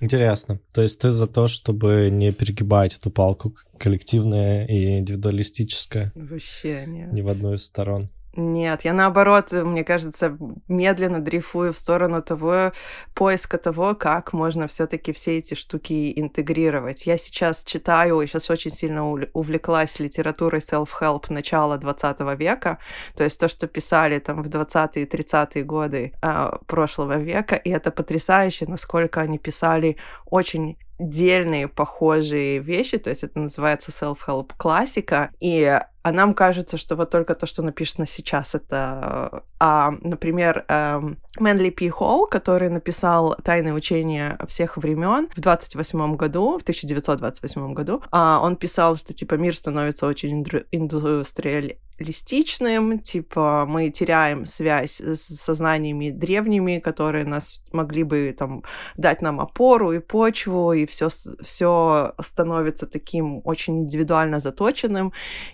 Интересно. 0.00 0.58
То 0.72 0.82
есть 0.82 1.00
ты 1.00 1.10
за 1.10 1.26
то, 1.26 1.48
чтобы 1.48 2.10
не 2.10 2.32
перегибать 2.32 2.96
эту 2.96 3.10
палку 3.10 3.54
коллективная 3.78 4.66
и 4.66 4.98
индивидуалистическая? 4.98 6.12
Вообще 6.14 6.84
нет. 6.86 7.12
Ни 7.12 7.22
в 7.22 7.28
одну 7.28 7.54
из 7.54 7.64
сторон. 7.64 8.10
Нет, 8.36 8.84
я 8.84 8.92
наоборот, 8.92 9.52
мне 9.52 9.84
кажется, 9.84 10.36
медленно 10.66 11.20
дрейфую 11.20 11.72
в 11.72 11.78
сторону 11.78 12.20
того 12.20 12.72
поиска 13.14 13.58
того, 13.58 13.94
как 13.94 14.32
можно 14.32 14.66
все-таки 14.66 15.12
все 15.12 15.38
эти 15.38 15.54
штуки 15.54 16.12
интегрировать. 16.18 17.06
Я 17.06 17.16
сейчас 17.16 17.62
читаю, 17.62 18.26
сейчас 18.26 18.50
очень 18.50 18.72
сильно 18.72 19.08
увлеклась 19.08 20.00
литературой 20.00 20.60
self-help 20.60 21.26
начала 21.28 21.78
20 21.78 22.20
века, 22.36 22.78
то 23.16 23.22
есть 23.22 23.38
то, 23.38 23.46
что 23.46 23.68
писали 23.68 24.18
там 24.18 24.42
в 24.42 24.48
20-е 24.48 25.06
30-е 25.06 25.62
годы 25.62 26.12
а, 26.20 26.58
прошлого 26.66 27.18
века, 27.18 27.54
и 27.54 27.70
это 27.70 27.92
потрясающе, 27.92 28.66
насколько 28.66 29.20
они 29.20 29.38
писали 29.38 29.96
очень 30.26 30.76
дельные 30.98 31.68
похожие 31.68 32.58
вещи, 32.58 32.98
то 32.98 33.10
есть 33.10 33.22
это 33.22 33.38
называется 33.38 33.92
self-help 33.92 34.52
классика, 34.56 35.30
и 35.40 35.80
а 36.04 36.12
нам 36.12 36.34
кажется, 36.34 36.76
что 36.76 36.96
вот 36.96 37.08
только 37.08 37.34
то, 37.34 37.46
что 37.46 37.62
написано 37.62 38.06
сейчас, 38.06 38.54
это... 38.54 39.42
А, 39.58 39.94
например, 40.02 40.66
эм, 40.68 41.16
Мэнли 41.38 41.70
Пи 41.70 41.88
Холл, 41.88 42.26
который 42.26 42.68
написал 42.68 43.34
«Тайное 43.42 43.72
учение 43.72 44.36
всех 44.46 44.76
времен» 44.76 45.28
в 45.34 45.40
28 45.40 46.16
году, 46.16 46.58
в 46.58 46.62
1928 46.62 47.72
году, 47.72 48.02
а, 48.10 48.38
он 48.42 48.56
писал, 48.56 48.96
что, 48.96 49.14
типа, 49.14 49.36
мир 49.36 49.56
становится 49.56 50.06
очень 50.06 50.44
индустриаль 50.70 51.76
листичным, 51.98 52.98
типа 52.98 53.66
мы 53.68 53.90
теряем 53.90 54.46
связь 54.46 55.00
с 55.00 55.20
сознаниями 55.20 56.10
древними, 56.10 56.80
которые 56.80 57.24
нас 57.24 57.62
могли 57.72 58.02
бы 58.02 58.34
там 58.36 58.64
дать 58.96 59.22
нам 59.22 59.40
опору 59.40 59.92
и 59.92 60.00
почву, 60.00 60.72
и 60.72 60.86
все 60.86 61.08
все 61.40 62.14
становится 62.20 62.86
таким 62.86 63.40
очень 63.44 63.82
индивидуально 63.82 64.40
заточенным, 64.40 65.12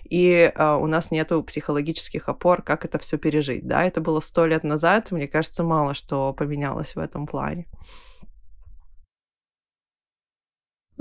и 0.09 0.40
э, 0.43 0.75
у 0.75 0.87
нас 0.87 1.11
нету 1.11 1.43
психологических 1.43 2.29
опор, 2.29 2.61
как 2.61 2.85
это 2.85 2.99
все 2.99 3.17
пережить, 3.17 3.67
да, 3.67 3.83
это 3.83 4.01
было 4.01 4.19
сто 4.19 4.45
лет 4.45 4.63
назад, 4.63 5.11
мне 5.11 5.27
кажется, 5.27 5.63
мало 5.63 5.93
что 5.93 6.33
поменялось 6.33 6.95
в 6.95 6.99
этом 6.99 7.27
плане. 7.27 7.67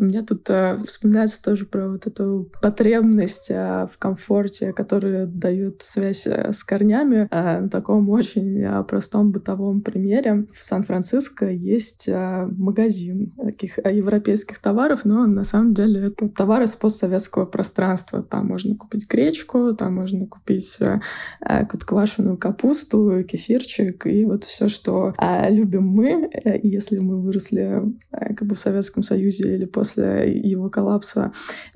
У 0.01 0.05
меня 0.05 0.23
тут 0.23 0.49
э, 0.49 0.79
вспоминается 0.87 1.43
тоже 1.43 1.67
про 1.67 1.91
вот 1.91 2.07
эту 2.07 2.49
потребность 2.63 3.51
э, 3.51 3.87
в 3.93 3.99
комфорте, 3.99 4.73
которую 4.73 5.27
дает 5.27 5.83
связь 5.83 6.27
э, 6.27 6.55
с 6.55 6.65
корнями. 6.65 7.29
Э, 7.31 7.61
на 7.61 7.69
таком 7.69 8.09
очень 8.09 8.63
э, 8.63 8.83
простом 8.85 9.31
бытовом 9.31 9.83
примере. 9.83 10.47
В 10.55 10.63
Сан-Франциско 10.63 11.51
есть 11.51 12.09
э, 12.09 12.49
магазин 12.57 13.35
таких 13.37 13.79
э, 13.79 13.95
европейских 13.95 14.59
товаров, 14.59 15.05
но 15.05 15.27
на 15.27 15.45
самом 15.45 15.75
деле 15.75 16.07
это 16.07 16.31
товары 16.31 16.67
с 16.67 16.77
постсоветского 16.77 17.45
пространства. 17.45 18.23
Там 18.23 18.47
можно 18.47 18.77
купить 18.77 19.07
гречку, 19.07 19.75
там 19.75 19.97
можно 19.97 20.27
купить 20.27 20.79
э, 20.81 21.01
э, 21.43 21.67
квашеную 21.67 22.39
капусту, 22.39 23.23
кефирчик 23.25 24.07
и 24.07 24.25
вот 24.25 24.45
все, 24.45 24.71
что 24.71 25.13
э, 25.19 25.51
любим 25.51 25.89
мы. 25.89 26.31
Э, 26.43 26.59
если 26.63 27.01
мы 27.01 27.21
выросли 27.21 27.83
э, 28.13 28.35
как 28.35 28.49
бы 28.49 28.55
в 28.55 28.61
Советском 28.61 29.03
Союзе 29.03 29.57
или 29.57 29.67
после 29.67 29.90
после 29.91 30.41
его 30.41 30.71
коллапса, 30.71 31.33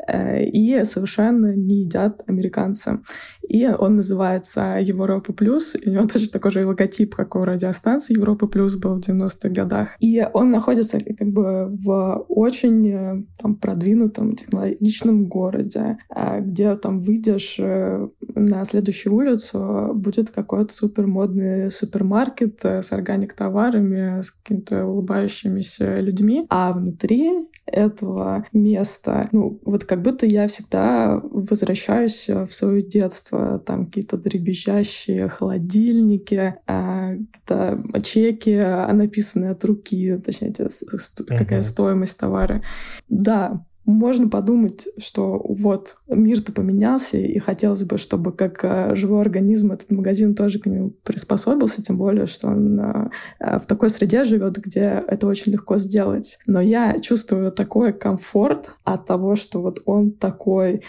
э, 0.07 0.45
и 0.45 0.85
совершенно 0.85 1.55
не 1.55 1.83
едят 1.83 2.23
американцы. 2.27 3.01
И 3.49 3.67
он 3.67 3.95
называется 3.95 4.79
Европа 4.81 5.33
Плюс, 5.33 5.75
и 5.75 5.89
у 5.89 5.93
него 5.93 6.07
точно 6.07 6.33
такой 6.33 6.51
же 6.51 6.67
логотип, 6.67 7.15
как 7.15 7.37
у 7.37 7.41
радиостанции 7.41 8.15
Европа 8.15 8.47
Плюс 8.47 8.77
был 8.77 8.97
в 8.97 9.01
90-х 9.01 9.49
годах. 9.51 9.91
И 10.01 10.25
он 10.33 10.51
находится 10.51 10.99
как 11.01 11.29
бы 11.29 11.69
в 11.85 12.25
очень 12.29 12.89
э, 12.89 13.25
там, 13.39 13.57
продвинутом 13.57 14.37
технологичном 14.37 15.27
городе, 15.27 15.99
э, 16.15 16.41
где 16.41 16.75
там 16.77 17.01
выйдешь 17.01 17.59
на 18.35 18.65
следующую 18.65 19.15
улицу, 19.15 19.93
будет 19.95 20.31
какой-то 20.31 20.73
супер 20.73 21.07
модный 21.07 21.71
супермаркет 21.71 22.65
с 22.65 22.93
органик 22.93 23.35
товарами, 23.35 24.21
с 24.21 24.31
какими-то 24.31 24.87
улыбающимися 24.87 25.97
людьми, 25.97 26.47
а 26.49 26.73
внутри 26.73 27.31
этого 27.67 28.47
места. 28.53 29.29
Ну, 29.33 29.61
вот 29.65 29.85
как 29.85 30.03
будто 30.03 30.27
я 30.27 30.47
всегда 30.47 31.21
возвращаюсь 31.23 32.29
в 32.29 32.51
свое 32.51 32.83
детство. 32.83 33.59
Там 33.59 33.87
какие-то 33.87 34.17
дребезжащие 34.17 35.29
холодильники, 35.29 36.55
а, 36.67 37.15
какие-то 37.15 38.01
чеки, 38.03 38.57
написанные 38.93 39.53
от 39.53 39.65
руки, 39.65 40.21
точнее, 40.25 40.51
uh-huh. 40.51 41.37
какая 41.37 41.63
стоимость 41.63 42.19
товара. 42.19 42.63
Да, 43.09 43.65
можно 43.87 44.29
подумать, 44.29 44.89
что 44.99 45.41
вот 45.47 45.97
мир-то 46.09 46.53
поменялся, 46.53 47.19
и 47.19 47.39
хотелось 47.39 47.85
бы, 47.85 47.99
чтобы 47.99 48.33
как 48.33 48.65
э, 48.65 48.95
живой 48.95 49.21
организм 49.21 49.73
этот 49.73 49.91
магазин 49.91 50.35
тоже 50.35 50.59
к 50.59 50.67
нему 50.67 50.93
приспособился, 51.03 51.83
тем 51.83 51.99
более, 51.99 52.27
что 52.27 52.49
он 52.49 52.81
э, 52.81 53.11
э, 53.41 53.59
в 53.59 53.67
такой 53.67 53.91
среде 53.91 54.25
живет, 54.25 54.59
где 54.59 55.05
это 55.07 55.27
очень 55.27 55.53
легко 55.53 55.77
сделать. 55.77 56.39
Но 56.47 56.61
я 56.61 56.99
чувствую 57.01 57.53
такой 57.53 57.93
комфорт 57.93 58.75
от 58.85 59.07
того, 59.07 59.37
что 59.37 59.61
вот 59.61 59.83
он 59.85 60.13
такой, 60.13 60.83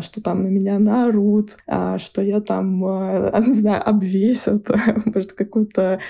что 0.00 0.22
там 0.22 0.42
на 0.42 0.48
меня 0.48 0.78
наорут, 0.78 1.56
что 1.98 2.22
я 2.22 2.40
там, 2.40 2.78
не 3.46 3.54
знаю, 3.54 3.86
обвесят, 3.86 4.68
может, 5.04 5.32
какую-то 5.32 6.00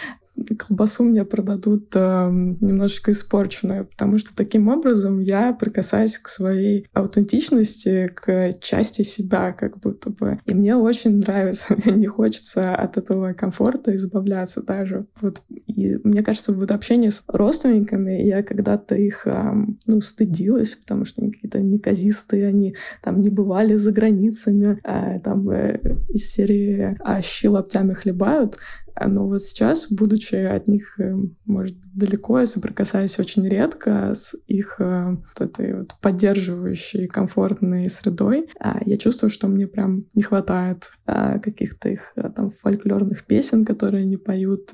колбасу 0.58 1.04
мне 1.04 1.24
продадут 1.24 1.94
э, 1.94 2.28
немножечко 2.60 3.10
испорченную, 3.10 3.86
потому 3.86 4.18
что 4.18 4.34
таким 4.34 4.68
образом 4.68 5.20
я 5.20 5.52
прикасаюсь 5.52 6.18
к 6.18 6.28
своей 6.28 6.86
аутентичности, 6.92 8.10
к 8.14 8.54
части 8.60 9.02
себя 9.02 9.52
как 9.52 9.78
будто 9.78 10.10
бы. 10.10 10.40
И 10.46 10.54
мне 10.54 10.76
очень 10.76 11.18
нравится, 11.18 11.76
мне 11.84 11.94
не 11.94 12.06
хочется 12.06 12.74
от 12.74 12.96
этого 12.96 13.32
комфорта 13.32 13.94
избавляться 13.96 14.62
даже. 14.62 15.06
Вот. 15.20 15.42
И 15.66 15.98
мне 16.04 16.22
кажется, 16.22 16.52
вот 16.52 16.70
общение 16.70 17.10
с 17.10 17.22
родственниками, 17.26 18.22
я 18.22 18.42
когда-то 18.42 18.94
их 18.94 19.26
э, 19.26 19.52
ну, 19.86 20.00
стыдилась, 20.00 20.74
потому 20.74 21.04
что 21.04 21.22
они 21.22 21.32
какие-то 21.32 21.60
неказистые, 21.60 22.46
они 22.46 22.74
там 23.02 23.20
не 23.20 23.30
бывали 23.30 23.74
за 23.76 23.92
границами, 23.92 24.80
э, 24.84 25.20
там 25.20 25.48
э, 25.50 25.80
из 26.08 26.30
серии 26.30 26.96
«А 27.00 27.22
щи 27.22 27.46
лоптями 27.46 27.94
хлебают», 27.94 28.58
но 29.08 29.26
вот 29.26 29.42
сейчас, 29.42 29.90
будучи 29.90 30.34
от 30.34 30.68
них, 30.68 30.98
э, 30.98 31.14
может 31.46 31.76
быть, 31.76 31.94
далеко, 31.94 32.38
я 32.40 32.46
соприкасаюсь 32.46 33.18
очень 33.18 33.46
редко 33.48 34.12
с 34.14 34.36
их 34.46 34.76
э, 34.78 35.16
вот 35.16 35.40
этой 35.40 35.78
вот 35.78 35.94
поддерживающей, 36.00 37.06
комфортной 37.06 37.88
средой, 37.88 38.48
а 38.60 38.80
я 38.84 38.96
чувствую, 38.96 39.30
что 39.30 39.48
мне 39.48 39.66
прям 39.66 40.04
не 40.14 40.22
хватает 40.22 40.90
а, 41.06 41.38
каких-то 41.38 41.88
их 41.88 42.12
э, 42.16 42.30
там 42.34 42.50
фольклорных 42.50 43.24
песен, 43.24 43.64
которые 43.64 44.02
они 44.02 44.16
поют 44.16 44.72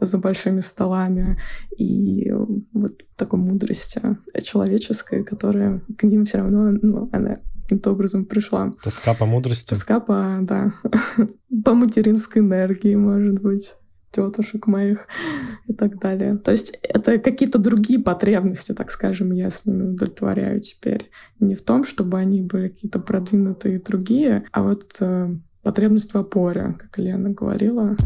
за 0.00 0.18
большими 0.18 0.60
столами, 0.60 1.38
и 1.76 2.32
вот 2.72 3.02
такой 3.16 3.38
мудрости 3.38 4.00
человеческой, 4.42 5.24
которая 5.24 5.80
к 5.98 6.02
ним 6.02 6.24
все 6.24 6.38
равно, 6.38 6.70
ну, 6.82 7.08
она 7.12 7.36
каким-то 7.66 7.90
образом 7.90 8.24
пришла. 8.24 8.72
Тоска 8.82 9.14
по 9.14 9.26
мудрости. 9.26 9.70
Тоска 9.70 9.98
по, 9.98 10.38
да, 10.42 10.74
по 11.64 11.74
материнской 11.74 12.40
энергии, 12.40 12.94
может 12.94 13.40
быть 13.40 13.74
тетушек 14.12 14.66
моих 14.66 15.06
и 15.66 15.72
так 15.74 15.98
далее. 15.98 16.36
То 16.36 16.52
есть 16.52 16.78
это 16.82 17.18
какие-то 17.18 17.58
другие 17.58 17.98
потребности, 17.98 18.72
так 18.72 18.90
скажем, 18.90 19.32
я 19.32 19.50
с 19.50 19.66
ними 19.66 19.90
удовлетворяю 19.90 20.60
теперь. 20.60 21.10
Не 21.40 21.54
в 21.54 21.62
том, 21.62 21.84
чтобы 21.84 22.18
они 22.18 22.40
были 22.40 22.68
какие-то 22.68 22.98
продвинутые 22.98 23.80
другие, 23.80 24.44
а 24.52 24.62
вот 24.62 24.96
э, 25.00 25.36
потребность 25.62 26.14
в 26.14 26.16
опоре, 26.16 26.76
как 26.78 26.96
Лена 26.98 27.30
говорила. 27.30 27.96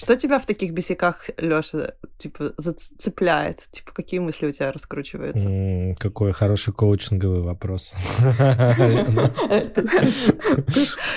Что 0.00 0.16
тебя 0.16 0.38
в 0.38 0.46
таких 0.46 0.72
бесиках, 0.72 1.28
Лёша, 1.36 1.94
типа, 2.16 2.54
зацепляет? 2.56 3.68
Типа, 3.70 3.92
какие 3.92 4.18
мысли 4.18 4.46
у 4.46 4.52
тебя 4.52 4.72
раскручиваются? 4.72 5.46
Mm, 5.46 5.94
какой 5.96 6.32
хороший 6.32 6.72
коучинговый 6.72 7.42
вопрос. 7.42 7.94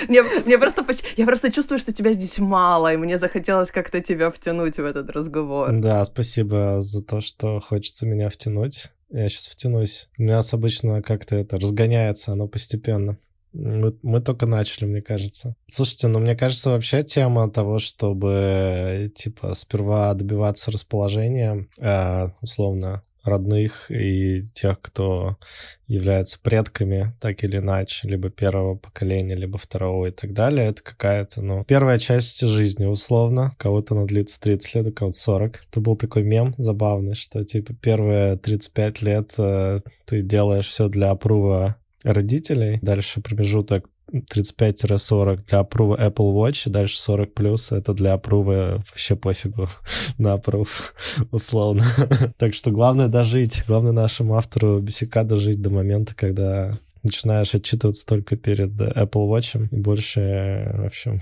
Мне 0.08 0.58
просто... 0.58 0.84
Я 1.16 1.24
просто 1.24 1.50
чувствую, 1.50 1.78
что 1.78 1.94
тебя 1.94 2.12
здесь 2.12 2.38
мало, 2.38 2.92
и 2.92 2.98
мне 2.98 3.18
захотелось 3.18 3.70
как-то 3.70 4.02
тебя 4.02 4.30
втянуть 4.30 4.76
в 4.76 4.84
этот 4.84 5.08
разговор. 5.10 5.72
Да, 5.72 6.04
спасибо 6.04 6.82
за 6.82 7.02
то, 7.02 7.22
что 7.22 7.60
хочется 7.60 8.04
меня 8.04 8.28
втянуть. 8.28 8.90
Я 9.08 9.30
сейчас 9.30 9.46
втянусь. 9.46 10.10
У 10.18 10.24
нас 10.24 10.52
обычно 10.52 11.00
как-то 11.00 11.36
это 11.36 11.56
разгоняется, 11.58 12.32
оно 12.32 12.48
постепенно. 12.48 13.16
Мы, 13.54 13.96
мы 14.02 14.20
только 14.20 14.46
начали, 14.46 14.84
мне 14.84 15.00
кажется. 15.00 15.54
Слушайте, 15.66 16.08
ну 16.08 16.18
мне 16.18 16.36
кажется, 16.36 16.70
вообще 16.70 17.02
тема 17.02 17.50
того, 17.50 17.78
чтобы 17.78 19.12
типа 19.14 19.54
сперва 19.54 20.12
добиваться 20.14 20.70
расположения, 20.70 21.66
э, 21.80 22.28
условно, 22.42 23.02
родных 23.24 23.90
и 23.90 24.42
тех, 24.52 24.80
кто 24.80 25.38
является 25.86 26.38
предками, 26.40 27.14
так 27.20 27.42
или 27.42 27.56
иначе, 27.56 28.06
либо 28.08 28.30
первого 28.30 28.76
поколения, 28.76 29.34
либо 29.34 29.58
второго 29.58 30.06
и 30.06 30.10
так 30.10 30.32
далее, 30.32 30.68
это 30.68 30.82
какая-то, 30.82 31.42
ну, 31.42 31.64
первая 31.64 31.98
часть 31.98 32.40
жизни, 32.40 32.84
условно. 32.84 33.54
Кого-то 33.58 33.94
она 33.94 34.04
длится 34.04 34.40
30 34.40 34.74
лет, 34.74 34.86
у 34.88 34.92
кого-то 34.92 35.16
40. 35.16 35.64
Это 35.70 35.80
был 35.80 35.96
такой 35.96 36.22
мем 36.22 36.54
забавный, 36.58 37.14
что, 37.14 37.44
типа, 37.44 37.74
первые 37.74 38.36
35 38.36 39.02
лет 39.02 39.34
э, 39.38 39.80
ты 40.04 40.22
делаешь 40.22 40.68
все 40.68 40.88
для 40.88 41.10
опрува 41.10 41.76
родителей. 42.04 42.78
Дальше 42.82 43.20
промежуток 43.20 43.88
35-40 44.12 45.46
для 45.48 45.58
апрува 45.58 45.96
Apple 45.96 46.34
Watch, 46.34 46.68
дальше 46.68 47.00
40 47.00 47.34
плюс 47.34 47.72
это 47.72 47.94
для 47.94 48.12
апрува 48.12 48.82
вообще 48.88 49.16
пофигу 49.16 49.68
на 50.18 50.34
аппрув, 50.34 50.94
условно. 51.30 51.84
так 52.36 52.54
что 52.54 52.70
главное 52.70 53.08
дожить, 53.08 53.64
главное 53.66 53.92
нашему 53.92 54.36
автору 54.36 54.80
Бесика 54.80 55.24
дожить 55.24 55.60
до 55.60 55.70
момента, 55.70 56.14
когда 56.14 56.78
начинаешь 57.02 57.54
отчитываться 57.54 58.06
только 58.06 58.36
перед 58.36 58.70
Apple 58.70 59.28
Watch 59.28 59.68
и 59.70 59.76
больше, 59.76 60.72
в 60.74 60.86
общем, 60.86 61.20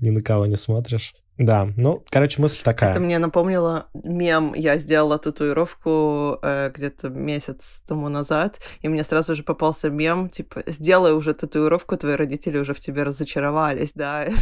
ни 0.00 0.10
на 0.10 0.20
кого 0.20 0.46
не 0.46 0.56
смотришь. 0.56 1.14
Да, 1.42 1.68
ну, 1.76 2.04
короче, 2.08 2.40
мысль 2.40 2.62
такая. 2.62 2.92
Это 2.92 3.00
мне 3.00 3.18
напомнило 3.18 3.86
мем. 3.94 4.54
Я 4.54 4.78
сделала 4.78 5.18
татуировку 5.18 6.38
э, 6.40 6.70
где-то 6.72 7.08
месяц 7.08 7.82
тому 7.86 8.08
назад, 8.08 8.60
и 8.80 8.88
мне 8.88 9.02
сразу 9.02 9.34
же 9.34 9.42
попался 9.42 9.90
мем, 9.90 10.28
типа, 10.28 10.62
сделай 10.66 11.12
уже 11.12 11.34
татуировку, 11.34 11.96
твои 11.96 12.14
родители 12.14 12.58
уже 12.58 12.74
в 12.74 12.80
тебе 12.80 13.02
разочаровались, 13.02 13.92
да? 13.94 14.28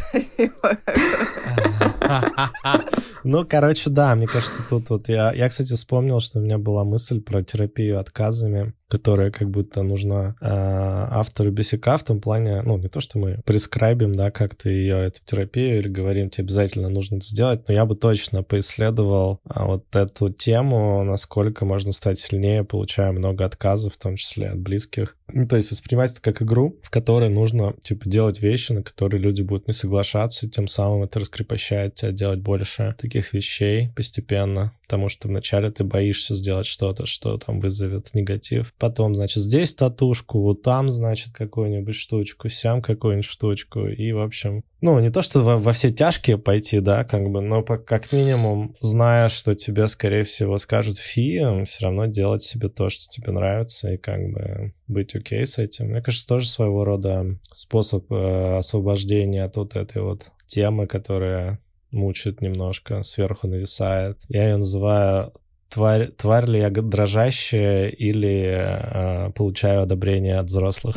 Ну, 3.25 3.47
короче, 3.47 3.91
да, 3.91 4.15
мне 4.15 4.27
кажется, 4.27 4.63
тут 4.69 4.91
вот 4.91 5.09
я, 5.09 5.33
я, 5.33 5.49
кстати, 5.49 5.75
вспомнил, 5.75 6.21
что 6.21 6.39
у 6.39 6.43
меня 6.43 6.59
была 6.59 6.85
мысль 6.85 7.21
про 7.21 7.43
терапию 7.43 8.01
отказами, 8.01 8.73
которая 8.89 9.31
как 9.31 9.49
будто 9.51 9.83
нужна 9.83 10.35
э, 10.41 10.47
автору 10.49 11.53
бесика 11.53 11.97
в 11.97 12.05
том 12.05 12.21
плане, 12.21 12.63
ну, 12.63 12.77
не 12.79 12.89
то, 12.89 13.01
что 13.01 13.19
мы 13.19 13.41
прескрайбим, 13.45 14.15
да, 14.15 14.31
как-то 14.31 14.69
ее, 14.69 15.07
эту 15.07 15.21
терапию, 15.25 15.79
или 15.79 15.89
говорим, 15.89 16.29
тебе 16.29 16.45
обязательно 16.45 16.89
нужно 16.91 17.17
это 17.17 17.27
сделать, 17.27 17.69
но 17.69 17.75
я 17.75 17.87
бы 17.87 17.97
точно 17.97 18.43
поисследовал 18.43 19.41
а, 19.45 19.67
вот 19.67 19.85
эту 19.95 20.31
тему, 20.31 21.03
насколько 21.05 21.65
можно 21.65 21.93
стать 21.93 22.19
сильнее, 22.19 22.65
получая 22.65 23.13
много 23.13 23.45
отказов, 23.45 23.95
в 23.95 23.99
том 23.99 24.17
числе 24.17 24.51
от 24.51 24.59
близких. 24.59 25.17
Ну, 25.33 25.47
то 25.47 25.57
есть 25.57 25.71
воспринимать 25.71 26.13
это 26.13 26.21
как 26.21 26.43
игру, 26.43 26.79
в 26.83 26.91
которой 26.91 27.29
нужно, 27.29 27.75
типа, 27.83 28.09
делать 28.09 28.41
вещи, 28.41 28.73
на 28.73 28.83
которые 28.83 29.21
люди 29.21 29.43
будут 29.43 29.69
не 29.69 29.75
соглашаться, 29.75 30.49
тем 30.49 30.69
самым 30.69 31.03
это 31.05 31.21
раскрепощает 31.21 31.95
тебя 31.95 32.13
делать 32.13 32.41
больше 32.41 32.97
таких 32.99 33.33
вещей 33.33 33.91
постепенно, 33.95 34.73
потому 34.91 35.09
что 35.09 35.29
вначале 35.29 35.71
ты 35.71 35.85
боишься 35.85 36.35
сделать 36.35 36.67
что-то, 36.67 37.07
что 37.07 37.39
там 37.39 37.61
вызовет 37.61 38.13
негатив. 38.13 38.75
Потом, 38.77 39.15
значит, 39.15 39.41
здесь 39.45 39.73
татушку, 39.73 40.53
там, 40.57 40.91
значит, 40.91 41.33
какую-нибудь 41.33 41.95
штучку, 41.95 42.49
сям 42.49 42.83
какую-нибудь 42.83 43.25
штучку. 43.25 43.87
И, 43.87 44.11
в 44.11 44.21
общем, 44.21 44.65
ну, 44.81 44.99
не 44.99 45.11
то, 45.11 45.23
что 45.23 45.43
во, 45.43 45.59
во 45.59 45.73
все 45.73 45.91
тяжкие 45.91 46.39
пойти, 46.39 46.81
да, 46.81 47.05
как 47.05 47.31
бы, 47.31 47.41
но 47.41 47.63
как 47.63 48.11
минимум, 48.11 48.75
зная, 48.81 49.29
что 49.29 49.55
тебе, 49.55 49.87
скорее 49.87 50.25
всего, 50.25 50.59
скажут 50.59 50.99
фи, 50.99 51.41
все 51.67 51.85
равно 51.85 52.07
делать 52.07 52.43
себе 52.43 52.69
то, 52.69 52.89
что 52.89 53.09
тебе 53.09 53.31
нравится, 53.31 53.93
и 53.93 53.97
как 53.97 54.19
бы 54.33 54.73
быть 54.89 55.15
окей 55.15 55.47
с 55.47 55.59
этим. 55.59 55.91
Мне 55.91 56.03
кажется, 56.03 56.27
тоже 56.27 56.49
своего 56.49 56.85
рода 56.85 57.39
способ 57.53 58.11
э, 58.11 58.57
освобождения 58.57 59.45
от 59.45 59.57
вот 59.57 59.77
этой 59.77 60.03
вот 60.03 60.33
темы, 60.49 60.89
которая 60.89 61.61
мучает 61.91 62.41
немножко, 62.41 63.03
сверху 63.03 63.47
нависает. 63.49 64.19
Я 64.29 64.51
ее 64.51 64.57
называю 64.57 65.33
тварь, 65.71 66.11
тварь 66.13 66.47
ли 66.47 66.59
я 66.59 66.71
дрожащая 66.71 67.89
или 67.89 69.29
э, 69.29 69.31
получаю 69.33 69.83
одобрение 69.83 70.39
от 70.39 70.47
взрослых. 70.47 70.97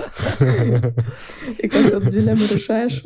И 1.57 1.67
как 1.67 1.89
ты 1.89 1.97
эту 1.97 2.09
дилемму 2.09 2.43
решаешь? 2.51 3.03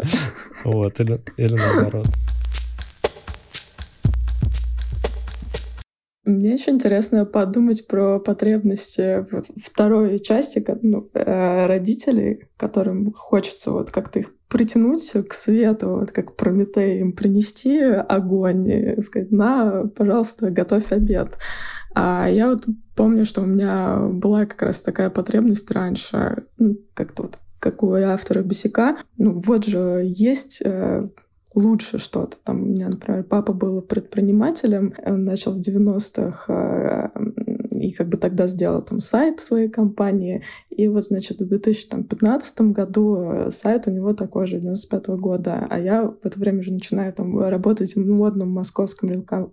Вот, 0.64 1.00
или, 1.00 1.22
или 1.38 1.56
наоборот. 1.56 2.08
Мне 6.28 6.54
еще 6.54 6.72
интересно 6.72 7.26
подумать 7.26 7.88
про 7.88 8.20
потребности 8.20 9.26
второй 9.64 10.20
части 10.20 10.62
ну, 10.82 11.10
э, 11.14 11.68
родителей, 11.68 12.50
которым 12.58 13.14
хочется 13.14 13.72
вот 13.72 13.92
как-то 13.92 14.20
их 14.20 14.34
притянуть 14.50 15.12
к 15.28 15.34
свету, 15.34 15.90
вот 15.90 16.12
как 16.12 16.36
Прометей, 16.36 17.02
им 17.02 17.14
принести 17.14 17.80
огонь 17.82 18.68
и 18.70 19.02
сказать, 19.02 19.32
на, 19.32 19.88
пожалуйста, 19.88 20.50
готовь 20.50 20.92
обед. 20.92 21.38
А 21.94 22.30
я 22.30 22.50
вот 22.50 22.66
помню, 22.96 23.26
что 23.26 23.42
у 23.42 23.46
меня 23.46 23.98
была 24.00 24.46
как 24.46 24.62
раз 24.62 24.82
такая 24.82 25.10
потребность 25.10 25.70
раньше, 25.72 26.46
ну, 26.58 26.78
как-то 26.94 27.24
вот 27.24 27.40
как 27.60 27.84
у 27.84 27.94
автора 27.94 28.44
Босика. 28.44 28.98
Ну, 29.18 29.40
вот 29.40 29.66
же 29.66 30.04
есть 30.06 30.62
э, 30.64 31.10
лучше 31.56 31.98
что-то. 31.98 32.38
Там 32.44 32.62
у 32.62 32.66
меня, 32.68 32.88
например, 32.88 33.24
папа 33.24 33.52
был 33.52 33.82
предпринимателем, 33.82 34.94
он 35.04 35.26
начал 35.26 35.54
в 35.54 35.60
90-х 35.60 36.54
э, 36.54 37.37
и 37.80 37.92
как 37.92 38.10
бы 38.10 38.18
тогда 38.18 38.48
сделал 38.48 38.82
там 38.82 39.00
сайт 39.00 39.40
своей 39.40 39.70
компании. 39.70 40.44
И 40.70 40.88
вот, 40.88 41.04
значит, 41.06 41.40
в 41.40 41.48
2015 41.48 42.62
году 42.62 43.18
э, 43.18 43.50
сайт 43.50 43.88
у 43.88 43.92
него 43.92 44.14
такой 44.14 44.48
же, 44.48 44.60
95 44.60 45.08
-го 45.08 45.18
года. 45.18 45.68
А 45.70 45.80
я 45.80 46.04
в 46.04 46.26
это 46.26 46.40
время 46.40 46.64
же 46.64 46.72
начинаю 46.74 47.14
там 47.14 47.38
работать 47.40 47.96
в 47.96 48.06
модном 48.06 48.52
московском 48.52 49.10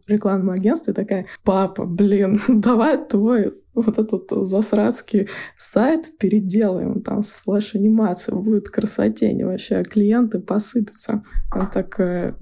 рекламном 0.07 0.51
агентстве. 0.51 0.93
Такая, 0.93 1.27
папа, 1.45 1.87
блин, 1.87 2.41
давай 2.49 3.05
твой 3.07 3.55
вот 3.75 3.99
этот 3.99 4.49
засрадский 4.49 5.29
сайт 5.57 6.17
переделаем, 6.19 7.03
там 7.03 7.23
с 7.23 7.33
флеш-анимацией 7.33 8.39
будет 8.41 8.69
красотень, 8.69 9.45
вообще 9.45 9.83
клиенты 9.83 10.39
посыпятся. 10.39 11.25
Он 11.53 11.69
так 11.69 11.99
э, 11.99 12.35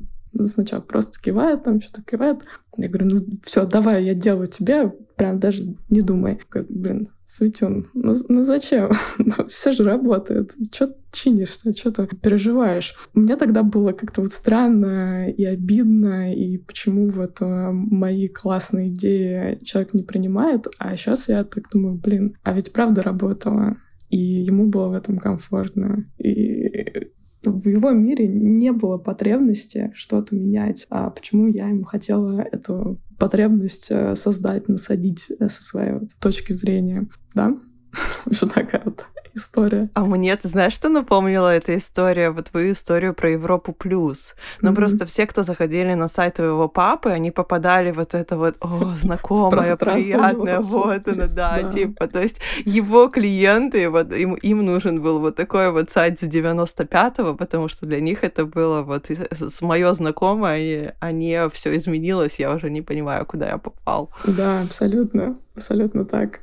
сначала 0.44 0.80
просто 0.80 1.20
кивает, 1.20 1.64
там 1.64 1.80
что-то 1.80 2.02
кивает. 2.02 2.42
Я 2.76 2.88
говорю, 2.88 3.06
ну 3.06 3.26
все, 3.44 3.66
давай, 3.66 4.04
я 4.04 4.14
делаю 4.14 4.46
тебе, 4.46 4.90
прям 5.16 5.38
даже 5.38 5.62
не 5.90 6.00
думай. 6.00 6.40
Как, 6.48 6.66
блин, 6.68 7.06
Светюн, 7.26 7.86
ну, 7.94 8.14
ну 8.28 8.44
зачем? 8.44 8.92
ну, 9.18 9.46
все 9.48 9.72
же 9.72 9.84
работает. 9.84 10.52
Что 10.72 10.94
чинишься, 11.12 11.72
что 11.72 11.90
ты 11.90 12.16
переживаешь? 12.16 12.94
У 13.14 13.20
меня 13.20 13.36
тогда 13.36 13.62
было 13.62 13.92
как-то 13.92 14.22
вот 14.22 14.30
странно 14.30 15.28
и 15.30 15.44
обидно, 15.44 16.34
и 16.34 16.58
почему 16.58 17.10
вот 17.10 17.40
э, 17.40 17.70
мои 17.72 18.28
классные 18.28 18.88
идеи 18.88 19.58
человек 19.64 19.94
не 19.94 20.02
принимает, 20.02 20.66
а 20.78 20.96
сейчас 20.96 21.28
я 21.28 21.44
так 21.44 21.70
думаю, 21.70 21.96
блин, 21.96 22.36
а 22.42 22.52
ведь 22.52 22.72
правда 22.72 23.02
работала, 23.02 23.76
и 24.08 24.18
ему 24.18 24.66
было 24.66 24.88
в 24.88 24.92
этом 24.92 25.18
комфортно. 25.18 26.04
И 26.18 27.11
в 27.44 27.68
его 27.68 27.90
мире 27.90 28.28
не 28.28 28.72
было 28.72 28.98
потребности 28.98 29.92
что-то 29.94 30.34
менять. 30.34 30.86
А 30.90 31.10
почему 31.10 31.48
я 31.48 31.68
ему 31.68 31.84
хотела 31.84 32.40
эту 32.40 33.00
потребность 33.18 33.88
э, 33.90 34.14
создать, 34.16 34.68
насадить 34.68 35.30
э, 35.30 35.48
со 35.48 35.62
своей 35.62 36.00
точки 36.20 36.52
зрения, 36.52 37.08
да? 37.34 37.56
Вот 38.40 38.54
такая 38.54 38.82
вот 38.84 39.04
история. 39.34 39.88
А 39.94 40.04
мне, 40.04 40.36
ты 40.36 40.48
знаешь, 40.48 40.74
что 40.74 40.88
напомнила 40.88 41.54
эта 41.54 41.76
история? 41.76 42.30
Вот 42.30 42.50
твою 42.50 42.72
историю 42.72 43.14
про 43.14 43.30
Европу 43.30 43.72
плюс. 43.72 44.34
Ну, 44.60 44.70
mm-hmm. 44.70 44.74
просто 44.74 45.06
все, 45.06 45.26
кто 45.26 45.42
заходили 45.42 45.94
на 45.94 46.08
сайт 46.08 46.34
твоего 46.34 46.68
папы, 46.68 47.10
они 47.10 47.30
попадали 47.30 47.92
вот 47.92 48.14
это 48.14 48.36
вот, 48.36 48.56
о, 48.60 48.94
знакомое, 48.96 49.76
приятное, 49.76 50.60
вот 50.60 51.08
оно, 51.08 51.24
да, 51.34 51.62
типа, 51.62 52.08
то 52.08 52.20
есть 52.20 52.40
его 52.64 53.08
клиенты, 53.08 53.88
вот 53.88 54.12
им, 54.12 54.34
им 54.34 54.64
нужен 54.64 55.00
был 55.00 55.20
вот 55.20 55.36
такой 55.36 55.70
вот 55.70 55.90
сайт 55.90 56.20
с 56.20 56.22
95-го, 56.22 57.34
потому 57.34 57.68
что 57.68 57.86
для 57.86 58.00
них 58.00 58.24
это 58.24 58.44
было 58.46 58.82
вот 58.82 59.10
с 59.10 59.62
мое 59.62 59.92
знакомое, 59.94 60.58
и 60.58 60.90
они 61.00 61.38
все 61.52 61.76
изменилось, 61.76 62.36
я 62.38 62.54
уже 62.54 62.70
не 62.70 62.82
понимаю, 62.82 63.26
куда 63.26 63.48
я 63.48 63.58
попал. 63.58 64.10
Да, 64.24 64.62
абсолютно, 64.62 65.36
абсолютно 65.54 66.04
так. 66.04 66.40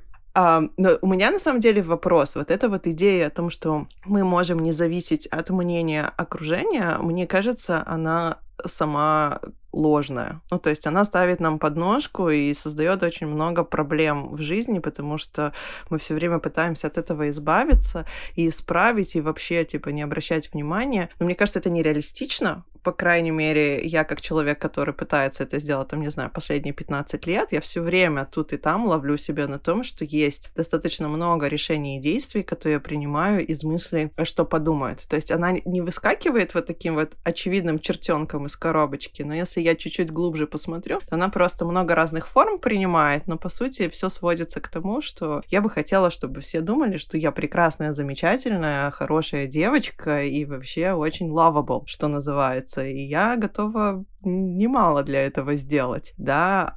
Но 0.78 0.89
у 1.02 1.08
меня 1.08 1.32
на 1.32 1.39
самом 1.39 1.60
деле 1.60 1.82
вопрос. 1.82 2.36
Вот 2.36 2.52
эта 2.52 2.69
вот 2.69 2.88
идея 2.88 3.28
о 3.28 3.30
том, 3.30 3.49
что 3.49 3.88
мы 4.06 4.23
можем 4.23 4.60
не 4.60 4.71
зависеть 4.71 5.28
от 5.28 5.49
мнения 5.49 6.12
окружения, 6.17 6.97
мне 6.99 7.28
кажется, 7.28 7.84
она 7.86 8.38
сама 8.65 9.41
ложная. 9.71 10.41
Ну, 10.52 10.58
то 10.58 10.69
есть 10.69 10.88
она 10.88 11.06
ставит 11.06 11.39
нам 11.39 11.60
подножку 11.60 12.30
и 12.30 12.54
создает 12.54 13.04
очень 13.04 13.28
много 13.28 13.63
проблем 13.63 14.36
в 14.36 14.41
жизни, 14.41 14.80
потому 14.80 15.17
что 15.17 15.54
мы 15.89 15.97
все 15.99 16.15
время 16.15 16.39
пытаемся 16.39 16.88
от 16.88 16.97
этого 16.97 17.30
избавиться 17.30 18.06
и 18.36 18.47
исправить, 18.47 19.15
и 19.15 19.21
вообще, 19.21 19.63
типа, 19.63 19.89
не 19.89 20.02
обращать 20.02 20.52
внимания. 20.54 21.10
Но 21.19 21.25
мне 21.25 21.36
кажется, 21.36 21.60
это 21.60 21.69
нереалистично. 21.69 22.63
По 22.84 22.92
крайней 22.92 23.32
мере, 23.32 23.82
я 23.86 24.04
как 24.04 24.22
человек, 24.22 24.60
который 24.60 24.94
пытается 24.94 25.44
это 25.44 25.60
сделать, 25.60 25.89
там, 25.89 26.02
не 26.02 26.12
знаю, 26.12 26.30
последние 26.32 26.74
15 26.74 27.26
лет, 27.26 27.52
я 27.52 27.62
все 27.62 27.82
время 27.82 28.26
тут 28.26 28.54
и 28.54 28.58
там 28.58 28.88
ловлю 28.88 29.18
себя 29.18 29.48
на 29.48 29.60
том, 29.60 29.84
что 29.84 30.06
есть 30.06 30.52
достаточно 30.56 31.08
много 31.08 31.48
решений 31.48 31.98
и 31.98 32.02
действий, 32.02 32.44
которые 32.44 32.76
я 32.76 32.80
принимаю 32.80 33.46
из 33.46 33.63
мысли, 33.63 34.12
что 34.24 34.46
подумают. 34.46 35.06
То 35.08 35.15
есть 35.15 35.32
она 35.32 35.52
не 35.52 35.82
выскакивает 35.82 36.54
вот 36.54 36.68
таким 36.68 36.96
вот 36.96 37.13
очевидным 37.24 37.80
чертенком 37.80 38.46
из 38.46 38.56
коробочки, 38.56 39.24
но 39.24 39.34
если 39.34 39.62
я 39.62 39.76
чуть-чуть 39.76 40.12
глубже 40.12 40.48
посмотрю, 40.48 41.00
то 41.00 41.15
она 41.15 41.30
просто 41.30 41.65
много 41.65 41.96
разных 41.96 42.28
форм 42.28 42.60
принимает, 42.60 43.28
но 43.28 43.38
по 43.38 43.50
сути 43.50 43.89
все 43.89 44.10
сводится 44.10 44.62
к 44.62 44.68
тому, 44.70 45.02
что 45.02 45.42
я 45.48 45.62
бы 45.62 45.70
хотела, 45.70 46.10
чтобы 46.10 46.42
все 46.42 46.62
думали, 46.62 46.98
что 46.98 47.18
я 47.18 47.32
прекрасная, 47.32 47.94
замечательная, 47.94 48.92
хорошая 48.92 49.48
девочка 49.48 50.24
и 50.24 50.46
вообще 50.46 50.92
очень 50.94 51.28
lovable, 51.28 51.84
что 51.86 52.08
называется. 52.08 52.68
И 52.77 53.03
я 53.03 53.36
готова 53.38 54.05
немало 54.23 55.03
для 55.03 55.25
этого 55.25 55.55
сделать, 55.55 56.13
да. 56.17 56.75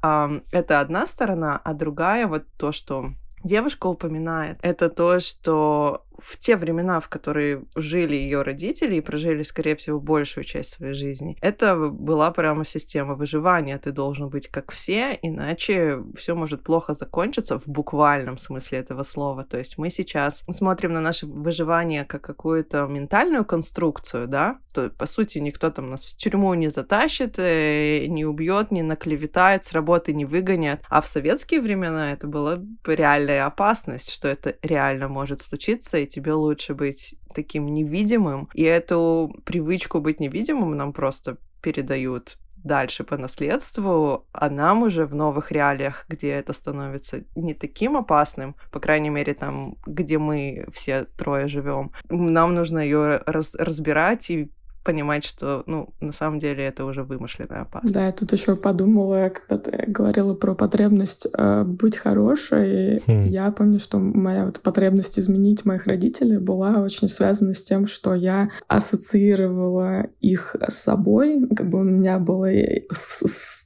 Это 0.51 0.81
одна 0.81 1.07
сторона, 1.07 1.61
а 1.63 1.75
другая 1.75 2.27
вот 2.27 2.45
то, 2.59 2.73
что 2.73 3.11
девушка 3.45 3.87
упоминает, 3.87 4.59
это 4.63 4.89
то, 4.89 5.21
что 5.21 6.05
в 6.23 6.39
те 6.39 6.57
времена, 6.57 7.01
в 7.01 7.09
которые 7.09 7.65
жили 7.77 8.15
ее 8.15 8.43
родители 8.43 8.97
и 8.97 9.01
прожили, 9.01 9.43
скорее 9.43 9.77
всего, 9.77 10.01
большую 10.01 10.45
часть 10.45 10.73
своей 10.73 10.95
жизни, 10.95 11.37
это 11.41 11.77
была 11.77 12.31
прямо 12.31 12.65
система 12.65 13.15
выживания. 13.15 13.79
Ты 13.79 13.93
должен 13.93 14.29
быть 14.29 14.49
как 14.49 14.73
все, 14.73 15.19
иначе 15.23 16.03
все 16.17 16.35
может 16.35 16.63
плохо 16.63 16.95
закончиться 16.95 17.59
в 17.59 17.67
буквальном 17.67 18.39
смысле 18.39 18.79
этого 18.79 19.03
слова. 19.03 19.45
То 19.45 19.59
есть 19.59 19.79
мы 19.79 19.91
сейчас 19.91 20.45
смотрим 20.51 20.93
на 20.93 21.01
наше 21.01 21.27
выживание 21.27 22.05
как 22.05 22.23
какую-то 22.23 22.87
ментальную 22.87 23.45
конструкцию, 23.45 24.29
да, 24.29 24.59
то, 24.73 24.91
по 24.91 25.07
сути, 25.07 25.39
никто 25.39 25.71
там 25.71 25.91
нас 25.91 26.05
в 26.05 26.17
тюрьму 26.17 26.55
не 26.55 26.71
затащит, 26.71 27.39
э, 27.39 28.07
не 28.07 28.25
убьет, 28.25 28.71
не 28.71 28.83
наклеветает, 28.83 29.65
с 29.65 29.73
работы 29.73 30.15
не 30.15 30.25
выгонят. 30.25 30.81
А 30.89 31.01
в 31.01 31.07
советские 31.07 31.61
времена 31.61 32.13
это 32.13 32.27
была 32.27 32.61
реальная 32.87 33.47
опасность, 33.47 34.13
что 34.13 34.29
это 34.29 34.57
реально 34.63 35.09
может 35.09 35.43
случиться, 35.43 35.99
и 35.99 36.07
тебе 36.13 36.33
лучше 36.33 36.75
быть 36.75 37.17
таким 37.35 37.67
невидимым. 37.67 38.49
И 38.55 38.63
эту 38.63 39.35
привычку 39.45 40.01
быть 40.01 40.21
невидимым 40.21 40.77
нам 40.77 40.93
просто 40.93 41.39
передают 41.63 42.39
дальше 42.65 43.05
по 43.05 43.17
наследству, 43.17 44.27
а 44.33 44.51
нам 44.51 44.83
уже 44.83 45.05
в 45.05 45.15
новых 45.15 45.51
реалиях, 45.51 46.07
где 46.09 46.31
это 46.31 46.53
становится 46.53 47.25
не 47.35 47.55
таким 47.55 47.97
опасным, 47.97 48.55
по 48.71 48.81
крайней 48.81 49.11
мере, 49.11 49.35
там, 49.35 49.77
где 49.87 50.19
мы 50.19 50.67
все 50.73 51.05
трое 51.05 51.49
живем, 51.49 51.93
нам 52.09 52.55
нужно 52.55 52.79
ее 52.79 53.21
раз 53.27 53.55
разбирать 53.57 54.31
и 54.31 54.51
понимать, 54.85 55.25
что, 55.25 55.63
ну, 55.67 55.91
на 56.01 56.13
самом 56.13 56.39
деле 56.39 56.65
это 56.65 56.85
уже 56.85 57.03
вымышленная 57.03 57.63
опасность. 57.63 57.95
Да, 57.95 58.05
я 58.05 58.13
тут 58.13 58.33
еще 58.33 58.57
подумала, 58.57 59.31
когда 59.31 59.59
ты 59.59 59.85
говорила 59.87 60.35
про 60.35 60.55
потребность 60.55 61.27
э, 61.33 61.65
быть 61.65 61.97
хорошей. 61.97 63.03
Хм. 63.07 63.23
Я 63.23 63.51
помню, 63.51 63.79
что 63.79 63.99
моя 63.99 64.47
вот 64.47 64.61
потребность 64.61 65.19
изменить 65.19 65.65
моих 65.65 65.87
родителей 65.87 66.39
была 66.39 66.81
очень 66.81 67.09
связана 67.09 67.55
с 67.55 67.63
тем, 67.63 67.87
что 67.87 68.15
я 68.15 68.51
ассоциировала 68.69 70.07
их 70.21 70.57
с 70.69 70.75
собой. 70.75 71.47
Как 71.55 71.69
бы 71.69 71.81
у 71.81 71.85
меня 71.85 72.19
была 72.19 72.49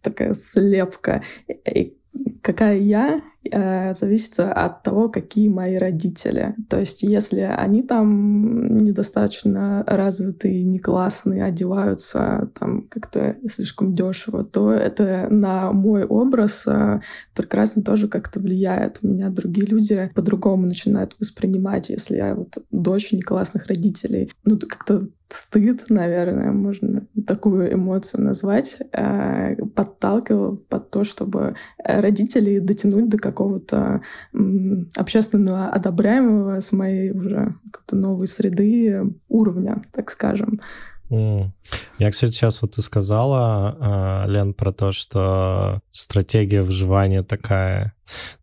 такая 0.03 0.35
слепка. 0.35 1.23
И 1.49 1.97
какая 2.43 2.79
я, 2.79 3.23
э, 3.51 3.95
зависит 3.95 4.39
от 4.39 4.83
того, 4.83 5.09
какие 5.09 5.49
мои 5.49 5.77
родители. 5.77 6.55
То 6.69 6.81
есть, 6.81 7.03
если 7.03 7.41
они 7.41 7.83
там 7.83 8.79
недостаточно 8.79 9.85
развитые, 9.87 10.65
не 10.65 10.79
классные, 10.79 11.45
одеваются 11.45 12.51
там 12.59 12.83
как-то 12.89 13.37
слишком 13.49 13.95
дешево, 13.95 14.45
то 14.45 14.73
это 14.73 15.29
на 15.31 15.73
мой 15.73 16.05
образ 16.05 16.65
э, 16.67 17.01
прекрасно 17.35 17.83
тоже 17.83 18.09
как-то 18.09 18.41
влияет. 18.41 19.03
Меня 19.03 19.31
другие 19.31 19.67
люди 19.67 20.11
по-другому 20.15 20.67
начинают 20.67 21.17
воспринимать, 21.19 21.91
если 21.91 22.17
я 22.17 22.35
вот 22.35 22.59
дочь 22.71 23.13
не 23.13 23.23
классных 23.23 23.67
родителей. 23.67 24.33
Ну, 24.45 24.59
как-то 24.59 25.09
стыд, 25.29 25.87
наверное, 25.89 26.53
можно 26.53 27.07
такую 27.27 27.73
эмоцию 27.73 28.23
назвать, 28.25 28.79
э, 28.93 29.57
подталкивал 29.75 30.57
под 30.57 30.91
то, 30.91 31.05
чтобы 31.05 31.57
родители 31.83 32.59
дотянуть 32.59 33.09
до 33.09 33.19
какого-то 33.37 34.01
общественного 34.97 35.69
одобряемого 35.69 36.61
с 36.61 36.73
моей 36.73 37.11
уже 37.11 37.55
новой 37.93 38.27
среды 38.27 39.15
уровня, 39.29 39.83
так 39.93 40.11
скажем. 40.11 40.61
Mm. 41.11 41.51
Я, 41.99 42.11
кстати, 42.11 42.33
сейчас 42.33 42.63
вот 42.63 42.73
ты 42.73 42.83
сказала, 42.83 43.77
а, 43.79 44.27
Лен, 44.27 44.55
про 44.55 44.73
то, 44.73 44.91
что 44.91 45.81
стратегия 45.91 46.63
выживания 46.63 47.23
такая. 47.23 47.93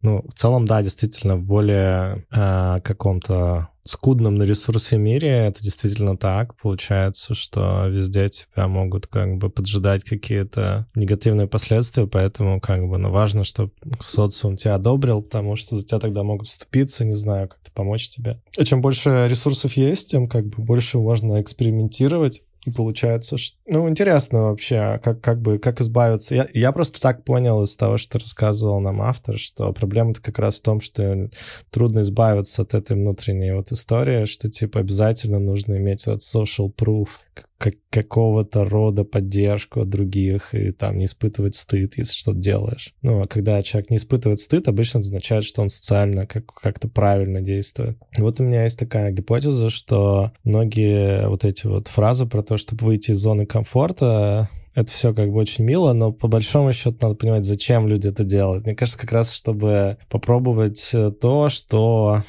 Ну, 0.02 0.24
в 0.28 0.34
целом, 0.34 0.66
да, 0.66 0.82
действительно, 0.82 1.36
в 1.36 1.44
более 1.44 2.26
э, 2.32 2.82
каком-то 2.84 3.70
скудном 3.86 4.36
на 4.36 4.44
ресурсы 4.44 4.98
мире 4.98 5.30
это 5.30 5.62
действительно 5.62 6.18
так. 6.18 6.56
Получается, 6.62 7.34
что 7.34 7.88
везде 7.88 8.30
тебя 8.30 8.68
могут 8.68 9.08
как 9.08 9.38
бы 9.38 9.50
поджидать 9.50 10.04
какие-то 10.04 10.88
негативные 10.96 11.48
последствия, 11.48 12.08
поэтому 12.08 12.62
как 12.62 12.88
бы, 12.88 12.98
ну, 12.98 13.12
важно, 13.12 13.44
чтобы 13.44 13.72
социум 14.00 14.56
тебя 14.56 14.76
одобрил, 14.76 15.22
потому 15.22 15.56
что 15.56 15.76
за 15.76 15.86
тебя 15.86 16.00
тогда 16.00 16.24
могут 16.24 16.48
вступиться, 16.48 17.06
не 17.06 17.14
знаю, 17.14 17.50
как-то 17.50 17.72
помочь 17.72 18.10
тебе. 18.10 18.42
И 18.58 18.64
чем 18.64 18.82
больше 18.82 19.28
ресурсов 19.30 19.74
есть, 19.74 20.12
тем 20.12 20.28
как 20.28 20.46
бы 20.46 20.64
больше 20.64 20.98
можно 21.00 21.42
экспериментировать 21.42 22.42
Получается, 22.72 23.38
что... 23.38 23.58
Ну, 23.66 23.90
интересно 23.90 24.44
вообще, 24.44 25.00
как, 25.04 25.22
как 25.22 25.42
бы, 25.42 25.60
как 25.60 25.82
избавиться. 25.82 26.34
Я, 26.36 26.48
я 26.54 26.72
просто 26.72 27.02
так 27.02 27.24
понял 27.26 27.64
из 27.64 27.76
того, 27.76 27.98
что 27.98 28.20
рассказывал 28.20 28.80
нам 28.80 29.02
автор, 29.02 29.38
что 29.38 29.74
проблема-то 29.74 30.22
как 30.22 30.40
раз 30.40 30.56
в 30.56 30.62
том, 30.62 30.80
что 30.80 31.30
трудно 31.72 32.00
избавиться 32.02 32.62
от 32.62 32.74
этой 32.74 32.96
внутренней 32.96 33.52
вот 33.52 33.72
истории, 33.72 34.26
что, 34.26 34.50
типа, 34.50 34.80
обязательно 34.80 35.40
нужно 35.40 35.78
иметь 35.78 36.06
вот 36.06 36.22
social 36.22 36.74
proof, 36.74 37.10
как, 37.58 37.76
какого-то 37.90 38.66
рода 38.66 39.04
поддержку 39.04 39.82
от 39.82 39.90
других 39.90 40.54
и 40.54 40.72
там 40.72 40.98
не 40.98 41.06
испытывать 41.06 41.56
стыд, 41.56 41.98
если 41.98 42.14
что-то 42.14 42.40
делаешь. 42.40 42.94
Ну, 43.02 43.22
а 43.22 43.28
когда 43.28 43.62
человек 43.64 43.90
не 43.90 43.98
испытывает 43.98 44.40
стыд, 44.40 44.68
обычно 44.68 45.00
означает, 45.00 45.46
что 45.46 45.62
он 45.62 45.70
социально 45.70 46.26
как- 46.26 46.54
как-то 46.54 46.88
правильно 46.88 47.42
действует. 47.42 47.98
Вот 48.18 48.40
у 48.40 48.44
меня 48.44 48.64
есть 48.64 48.80
такая 48.80 49.12
гипотеза, 49.12 49.70
что 49.70 50.32
многие 50.44 51.28
вот 51.28 51.46
эти 51.46 51.68
вот 51.68 51.88
фразы 51.88 52.26
про 52.26 52.44
то, 52.44 52.58
чтобы 52.58 52.86
выйти 52.86 53.12
из 53.12 53.20
зоны 53.20 53.46
комфорта, 53.46 54.50
это 54.76 54.92
все 54.92 55.14
как 55.14 55.30
бы 55.32 55.38
очень 55.38 55.64
мило, 55.64 55.94
но 55.94 56.12
по 56.12 56.28
большому 56.28 56.74
счету 56.74 56.98
надо 57.02 57.16
понимать, 57.16 57.46
зачем 57.46 57.88
люди 57.88 58.08
это 58.08 58.24
делают. 58.24 58.66
Мне 58.66 58.76
кажется, 58.76 59.00
как 59.00 59.12
раз 59.12 59.32
чтобы 59.34 59.98
попробовать 60.10 60.92
то, 61.22 61.50
что 61.50 62.24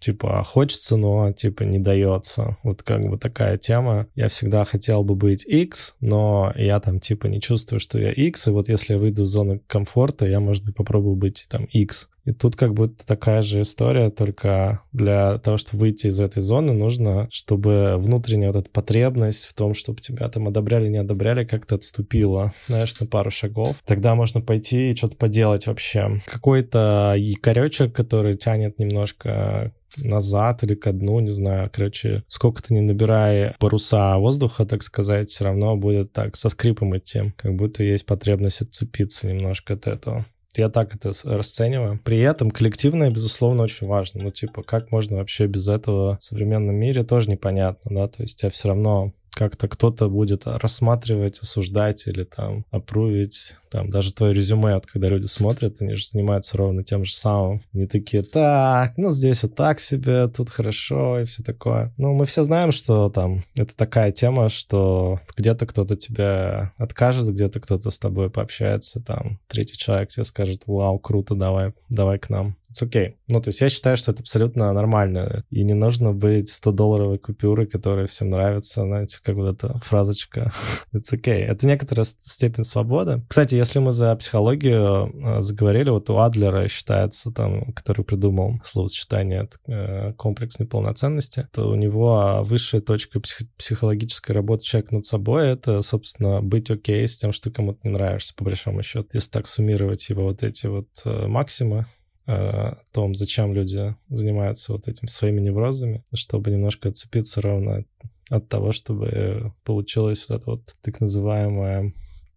типа 0.00 0.42
хочется, 0.44 0.96
но 0.96 1.32
типа 1.32 1.62
не 1.62 1.78
дается. 1.78 2.56
Вот 2.62 2.82
как 2.82 3.08
бы 3.08 3.18
такая 3.18 3.58
тема. 3.58 4.08
Я 4.14 4.28
всегда 4.28 4.64
хотел 4.64 5.04
бы 5.04 5.14
быть 5.14 5.46
X, 5.46 5.94
но 6.00 6.52
я 6.56 6.80
там 6.80 6.98
типа 6.98 7.26
не 7.26 7.40
чувствую, 7.40 7.78
что 7.78 8.00
я 8.00 8.12
X, 8.12 8.48
и 8.48 8.50
вот 8.50 8.68
если 8.68 8.94
я 8.94 8.98
выйду 8.98 9.22
из 9.22 9.28
зоны 9.28 9.60
комфорта, 9.66 10.26
я, 10.26 10.40
может 10.40 10.64
быть, 10.64 10.74
попробую 10.74 11.16
быть 11.16 11.46
там 11.48 11.64
X. 11.64 12.08
И 12.24 12.32
тут 12.32 12.56
как 12.56 12.74
будто 12.74 13.06
такая 13.06 13.42
же 13.42 13.62
история, 13.62 14.10
только 14.10 14.82
для 14.92 15.38
того, 15.38 15.56
чтобы 15.56 15.80
выйти 15.80 16.08
из 16.08 16.20
этой 16.20 16.42
зоны, 16.42 16.72
нужно, 16.72 17.28
чтобы 17.30 17.96
внутренняя 17.96 18.52
вот 18.52 18.60
эта 18.60 18.70
потребность 18.70 19.46
в 19.46 19.54
том, 19.54 19.74
чтобы 19.74 20.00
тебя 20.00 20.28
там 20.28 20.48
одобряли, 20.48 20.88
не 20.88 20.98
одобряли, 20.98 21.44
как-то 21.44 21.76
отступила, 21.76 22.52
знаешь, 22.66 22.98
на 23.00 23.06
пару 23.06 23.30
шагов. 23.30 23.76
Тогда 23.84 24.14
можно 24.14 24.40
пойти 24.40 24.90
и 24.90 24.96
что-то 24.96 25.16
поделать 25.16 25.66
вообще. 25.66 26.20
Какой-то 26.26 27.14
якоречек, 27.16 27.94
который 27.94 28.36
тянет 28.36 28.78
немножко 28.78 29.72
назад 29.96 30.62
или 30.62 30.74
ко 30.74 30.92
дну, 30.92 31.20
не 31.20 31.30
знаю, 31.30 31.70
короче, 31.72 32.22
сколько 32.28 32.62
ты 32.62 32.74
не 32.74 32.80
набирай 32.80 33.54
паруса 33.58 34.18
воздуха, 34.18 34.64
так 34.64 34.82
сказать, 34.82 35.30
все 35.30 35.44
равно 35.44 35.76
будет 35.76 36.12
так 36.12 36.36
со 36.36 36.48
скрипом 36.48 36.96
идти, 36.96 37.32
как 37.36 37.56
будто 37.56 37.82
есть 37.82 38.06
потребность 38.06 38.62
отцепиться 38.62 39.26
немножко 39.26 39.74
от 39.74 39.86
этого. 39.86 40.24
Я 40.56 40.68
так 40.68 40.94
это 40.94 41.12
расцениваю. 41.24 42.00
При 42.02 42.18
этом 42.20 42.50
коллективное, 42.50 43.10
безусловно, 43.10 43.62
очень 43.62 43.86
важно. 43.86 44.22
Ну, 44.22 44.30
типа, 44.30 44.62
как 44.62 44.90
можно 44.90 45.18
вообще 45.18 45.46
без 45.46 45.68
этого 45.68 46.18
в 46.18 46.24
современном 46.24 46.74
мире, 46.74 47.04
тоже 47.04 47.30
непонятно, 47.30 47.94
да, 47.94 48.08
то 48.08 48.22
есть 48.22 48.42
я 48.42 48.50
все 48.50 48.68
равно 48.68 49.12
как-то 49.32 49.68
кто-то 49.68 50.08
будет 50.08 50.46
рассматривать, 50.46 51.40
осуждать 51.40 52.06
или 52.06 52.24
там 52.24 52.64
опрувить 52.70 53.54
там 53.70 53.88
даже 53.88 54.12
твое 54.12 54.34
резюме, 54.34 54.74
вот, 54.74 54.86
когда 54.86 55.08
люди 55.08 55.26
смотрят, 55.26 55.80
они 55.80 55.94
же 55.94 56.04
занимаются 56.06 56.58
ровно 56.58 56.82
тем 56.82 57.04
же 57.04 57.12
самым. 57.12 57.62
Не 57.72 57.86
такие, 57.86 58.22
так, 58.22 58.94
ну 58.96 59.12
здесь 59.12 59.42
вот 59.44 59.54
так 59.54 59.78
себе, 59.78 60.26
тут 60.28 60.50
хорошо 60.50 61.20
и 61.20 61.24
все 61.24 61.42
такое. 61.42 61.94
Ну, 61.96 62.12
мы 62.12 62.26
все 62.26 62.42
знаем, 62.42 62.72
что 62.72 63.08
там 63.10 63.42
это 63.56 63.76
такая 63.76 64.10
тема, 64.10 64.48
что 64.48 65.20
где-то 65.36 65.66
кто-то 65.66 65.94
тебя 65.94 66.72
откажет, 66.76 67.28
где-то 67.28 67.60
кто-то 67.60 67.90
с 67.90 67.98
тобой 67.98 68.28
пообщается, 68.28 69.00
там 69.00 69.38
третий 69.46 69.76
человек 69.76 70.08
тебе 70.10 70.24
скажет, 70.24 70.62
вау, 70.66 70.98
круто, 70.98 71.34
давай, 71.34 71.72
давай 71.88 72.18
к 72.18 72.28
нам. 72.28 72.56
It's 72.70 72.86
okay. 72.86 73.14
Ну, 73.28 73.40
то 73.40 73.48
есть 73.48 73.60
я 73.60 73.68
считаю, 73.68 73.96
что 73.96 74.12
это 74.12 74.22
абсолютно 74.22 74.72
нормально. 74.72 75.44
И 75.50 75.64
не 75.64 75.74
нужно 75.74 76.12
быть 76.12 76.50
100-долларовой 76.50 77.18
купюрой, 77.18 77.66
которая 77.66 78.06
всем 78.06 78.30
нравится, 78.30 78.82
знаете, 78.82 79.18
как 79.22 79.34
вот 79.36 79.54
эта 79.54 79.78
фразочка. 79.80 80.50
It's 80.94 81.12
okay. 81.12 81.40
Это 81.40 81.66
некоторая 81.66 82.04
степень 82.04 82.64
свободы. 82.64 83.22
Кстати, 83.28 83.54
если 83.54 83.80
мы 83.80 83.92
за 83.92 84.14
психологию 84.16 85.12
э, 85.12 85.40
заговорили, 85.40 85.90
вот 85.90 86.10
у 86.10 86.18
Адлера 86.18 86.68
считается, 86.68 87.32
там, 87.32 87.72
который 87.72 88.04
придумал 88.04 88.60
словосочетание 88.64 89.48
э, 89.66 90.12
комплексной 90.14 90.66
полноценности, 90.66 91.48
то 91.52 91.68
у 91.68 91.74
него 91.74 92.42
высшая 92.44 92.80
точка 92.80 93.20
псих 93.20 93.48
психологической 93.56 94.34
работы 94.34 94.64
человека 94.64 94.94
над 94.94 95.04
собой— 95.04 95.48
это, 95.48 95.82
собственно, 95.82 96.40
быть 96.40 96.70
окей 96.70 97.06
с 97.06 97.16
тем, 97.16 97.32
что 97.32 97.50
кому-то 97.50 97.80
не 97.84 97.90
нравишься, 97.90 98.34
по 98.34 98.44
большому 98.44 98.82
счету. 98.82 99.08
Если 99.12 99.30
так 99.30 99.46
суммировать 99.46 100.08
его 100.08 100.24
вот 100.24 100.42
эти 100.42 100.66
вот 100.66 100.88
э, 101.04 101.26
максимы, 101.26 101.86
о 102.26 102.78
том, 102.92 103.14
зачем 103.14 103.54
люди 103.54 103.96
занимаются 104.08 104.72
вот 104.72 104.88
этим 104.88 105.08
своими 105.08 105.40
неврозами, 105.40 106.04
чтобы 106.14 106.50
немножко 106.50 106.88
отцепиться 106.88 107.40
ровно 107.40 107.84
от 108.28 108.48
того, 108.48 108.72
чтобы 108.72 109.52
получилось 109.64 110.26
вот 110.28 110.36
это 110.36 110.50
вот 110.50 110.76
так 110.82 111.00
называемое 111.00 111.92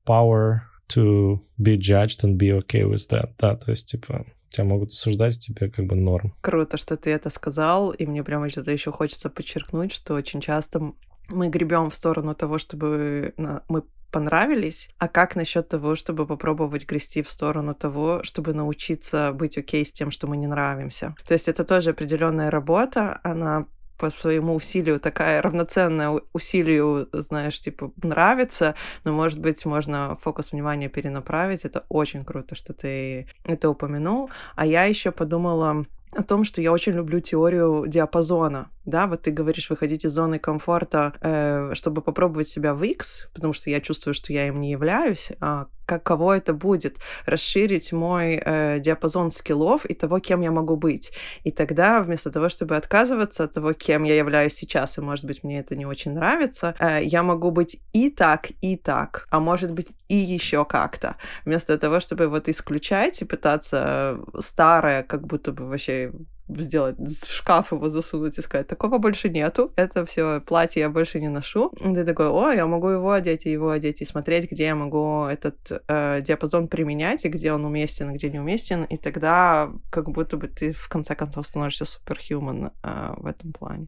power 0.06 0.62
to 0.89 1.39
be 1.60 1.78
judged 1.78 2.24
and 2.24 2.38
be 2.38 2.58
okay 2.58 2.84
with 2.84 3.10
that. 3.12 3.34
Да, 3.38 3.56
то 3.56 3.72
есть, 3.72 3.89
типа, 3.89 4.26
тебя 4.50 4.65
могут 4.65 4.89
осуждать, 4.89 5.39
тебе 5.39 5.69
как 5.69 5.86
бы 5.86 5.96
норм. 5.96 6.34
Круто, 6.41 6.78
что 6.78 6.98
ты 6.98 7.12
это 7.12 7.30
сказал, 7.30 7.91
и 7.91 8.06
мне 8.06 8.24
прямо 8.24 8.50
что-то 8.50 8.72
еще 8.72 8.91
хочется 8.91 9.30
подчеркнуть, 9.30 9.91
что 9.91 10.13
очень 10.13 10.41
часто 10.41 10.93
мы 11.30 11.50
гребем 11.50 11.89
в 11.89 11.96
сторону 11.96 12.36
того, 12.36 12.58
чтобы 12.58 13.34
мы 13.38 13.84
понравились, 14.13 14.89
а 14.99 15.08
как 15.08 15.36
насчет 15.36 15.67
того, 15.67 15.95
чтобы 15.95 16.26
попробовать 16.28 16.88
грести 16.88 17.21
в 17.21 17.30
сторону 17.30 17.73
того, 17.73 18.23
чтобы 18.23 18.54
научиться 18.54 19.34
быть 19.34 19.58
окей 19.58 19.84
с 19.84 19.91
тем, 19.91 20.12
что 20.12 20.28
мы 20.28 20.38
не 20.38 20.47
нравимся. 20.47 21.15
То 21.28 21.34
есть 21.34 21.49
это 21.49 21.65
тоже 21.65 21.89
определенная 21.89 22.52
работа, 22.52 23.19
она 23.23 23.65
по 23.97 24.10
своему 24.10 24.56
усилию 24.56 24.99
такая 24.99 25.41
равноценная 25.41 26.21
усилию, 26.34 27.08
знаешь, 27.12 27.60
типа 27.60 27.91
нравится, 28.04 28.76
но, 29.04 29.13
может 29.13 29.39
быть, 29.39 29.65
можно 29.65 30.17
фокус 30.21 30.52
внимания 30.52 30.89
перенаправить. 30.89 31.65
Это 31.65 31.84
очень 31.89 32.23
круто, 32.23 32.56
что 32.56 32.73
ты 32.73 33.28
это 33.43 33.69
упомянул. 33.69 34.30
А 34.56 34.65
я 34.65 34.84
еще 34.84 35.12
подумала 35.12 35.86
о 36.15 36.23
том, 36.23 36.43
что 36.43 36.62
я 36.62 36.71
очень 36.71 36.93
люблю 36.93 37.19
теорию 37.19 37.86
диапазона. 37.88 38.69
Да, 38.86 39.08
вот 39.08 39.21
ты 39.21 39.32
говоришь 39.32 39.69
выходить 39.69 40.06
из 40.06 40.12
зоны 40.12 40.39
комфорта, 40.39 41.13
э, 41.21 41.73
чтобы 41.73 42.02
попробовать 42.02 42.47
себя 42.47 42.73
в 42.73 42.84
X, 42.84 43.30
потому 43.34 43.54
что 43.54 43.69
я 43.69 43.80
чувствую, 43.80 44.13
что 44.13 44.34
я 44.34 44.47
им 44.47 44.60
не 44.60 44.71
являюсь. 44.71 45.32
А 45.39 45.67
каково 45.86 46.38
это 46.38 46.54
будет 46.54 46.98
расширить 47.26 47.93
мой 47.93 48.41
э, 48.43 48.80
диапазон 48.80 49.32
скиллов 49.32 49.86
и 49.86 49.93
того, 49.93 50.19
кем 50.19 50.41
я 50.41 50.52
могу 50.52 50.76
быть. 50.76 51.12
И 51.43 51.52
тогда 51.52 52.02
вместо 52.02 52.32
того, 52.32 52.50
чтобы 52.50 52.76
отказываться 52.76 53.43
от 53.43 53.54
того, 53.54 53.74
кем 53.74 54.04
я 54.04 54.15
являюсь 54.15 54.54
сейчас, 54.54 54.98
и, 54.98 55.02
может 55.02 55.26
быть, 55.26 55.43
мне 55.43 55.60
это 55.60 55.76
не 55.76 55.86
очень 55.86 56.13
нравится, 56.13 56.76
э, 56.80 57.04
я 57.04 57.24
могу 57.24 57.52
быть 57.52 57.78
и 57.93 58.10
так, 58.10 58.52
и 58.62 58.78
так, 58.78 59.28
а 59.30 59.39
может 59.39 59.72
быть, 59.72 59.88
и 60.08 60.17
еще 60.17 60.65
как-то. 60.65 61.15
Вместо 61.46 61.78
того, 61.78 62.00
чтобы 62.00 62.28
вот 62.28 62.50
исключать 62.50 63.22
и 63.22 63.26
пытаться 63.26 64.19
старое, 64.39 65.04
как 65.04 65.26
будто 65.26 65.52
бы 65.52 65.65
вообще 65.67 66.12
сделать, 66.49 66.97
в 66.99 67.32
шкаф 67.32 67.71
его 67.71 67.89
засунуть 67.89 68.38
и 68.38 68.41
сказать, 68.41 68.67
такого 68.67 68.97
больше 68.97 69.29
нету, 69.29 69.71
это 69.75 70.06
все 70.06 70.41
платье 70.41 70.82
я 70.82 70.89
больше 70.89 71.19
не 71.19 71.29
ношу. 71.29 71.71
И 71.79 71.93
ты 71.93 72.06
такой, 72.06 72.29
о, 72.29 72.51
я 72.51 72.65
могу 72.65 72.89
его 72.89 73.12
одеть 73.12 73.45
и 73.45 73.51
его 73.51 73.69
одеть, 73.69 74.01
и 74.01 74.06
смотреть, 74.06 74.51
где 74.51 74.65
я 74.65 74.75
могу 74.75 75.25
этот 75.25 75.84
э, 75.88 76.21
диапазон 76.21 76.67
применять, 76.67 77.25
и 77.25 77.29
где 77.29 77.53
он 77.53 77.65
уместен, 77.65 78.13
где 78.13 78.29
не 78.29 78.39
уместен, 78.39 78.84
и 78.84 78.97
тогда 78.97 79.71
как 79.89 80.10
будто 80.10 80.38
бы 80.38 80.47
ты 80.47 80.73
в 80.73 80.89
конце 80.89 81.15
концов 81.15 81.47
становишься 81.47 81.86
суперхьюман 81.86 82.71
э, 82.84 83.13
в 83.17 83.25
этом 83.25 83.53
плане. 83.53 83.88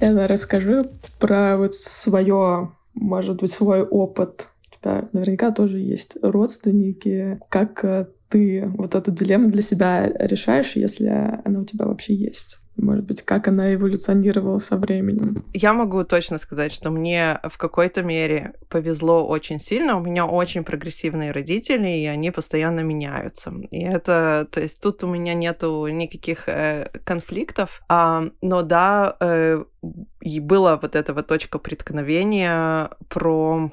Я 0.00 0.26
расскажу 0.26 0.90
про 1.18 1.56
вот 1.56 1.74
свое, 1.74 2.70
может 2.94 3.40
быть, 3.40 3.50
свой 3.50 3.82
опыт 3.82 4.48
у 4.76 4.82
тебя 4.82 5.08
наверняка 5.12 5.50
тоже 5.52 5.78
есть 5.78 6.16
родственники. 6.22 7.40
Как 7.48 7.84
э, 7.84 8.06
ты 8.28 8.66
вот 8.76 8.94
эту 8.94 9.10
дилемму 9.10 9.50
для 9.50 9.62
себя 9.62 10.06
решаешь, 10.06 10.76
если 10.76 11.40
она 11.44 11.60
у 11.60 11.64
тебя 11.64 11.86
вообще 11.86 12.14
есть? 12.14 12.58
Может 12.76 13.06
быть, 13.06 13.22
как 13.22 13.48
она 13.48 13.74
эволюционировала 13.74 14.58
со 14.58 14.76
временем? 14.76 15.44
Я 15.54 15.72
могу 15.72 16.04
точно 16.04 16.36
сказать, 16.36 16.72
что 16.72 16.90
мне 16.90 17.40
в 17.42 17.56
какой-то 17.56 18.02
мере 18.02 18.52
повезло 18.68 19.26
очень 19.26 19.58
сильно. 19.58 19.96
У 19.96 20.00
меня 20.00 20.26
очень 20.26 20.62
прогрессивные 20.62 21.30
родители, 21.30 21.88
и 21.88 22.04
они 22.04 22.30
постоянно 22.30 22.80
меняются. 22.80 23.52
И 23.70 23.82
это, 23.82 24.46
то 24.50 24.60
есть 24.60 24.82
тут 24.82 25.02
у 25.04 25.06
меня 25.06 25.32
нету 25.32 25.86
никаких 25.86 26.48
э, 26.48 26.90
конфликтов. 27.04 27.82
А, 27.88 28.24
но 28.42 28.62
да, 28.62 29.16
э, 29.20 29.64
и 30.20 30.40
была 30.40 30.76
вот 30.76 30.96
эта 30.96 31.14
вот 31.14 31.26
точка 31.26 31.58
преткновения 31.58 32.90
про 33.08 33.70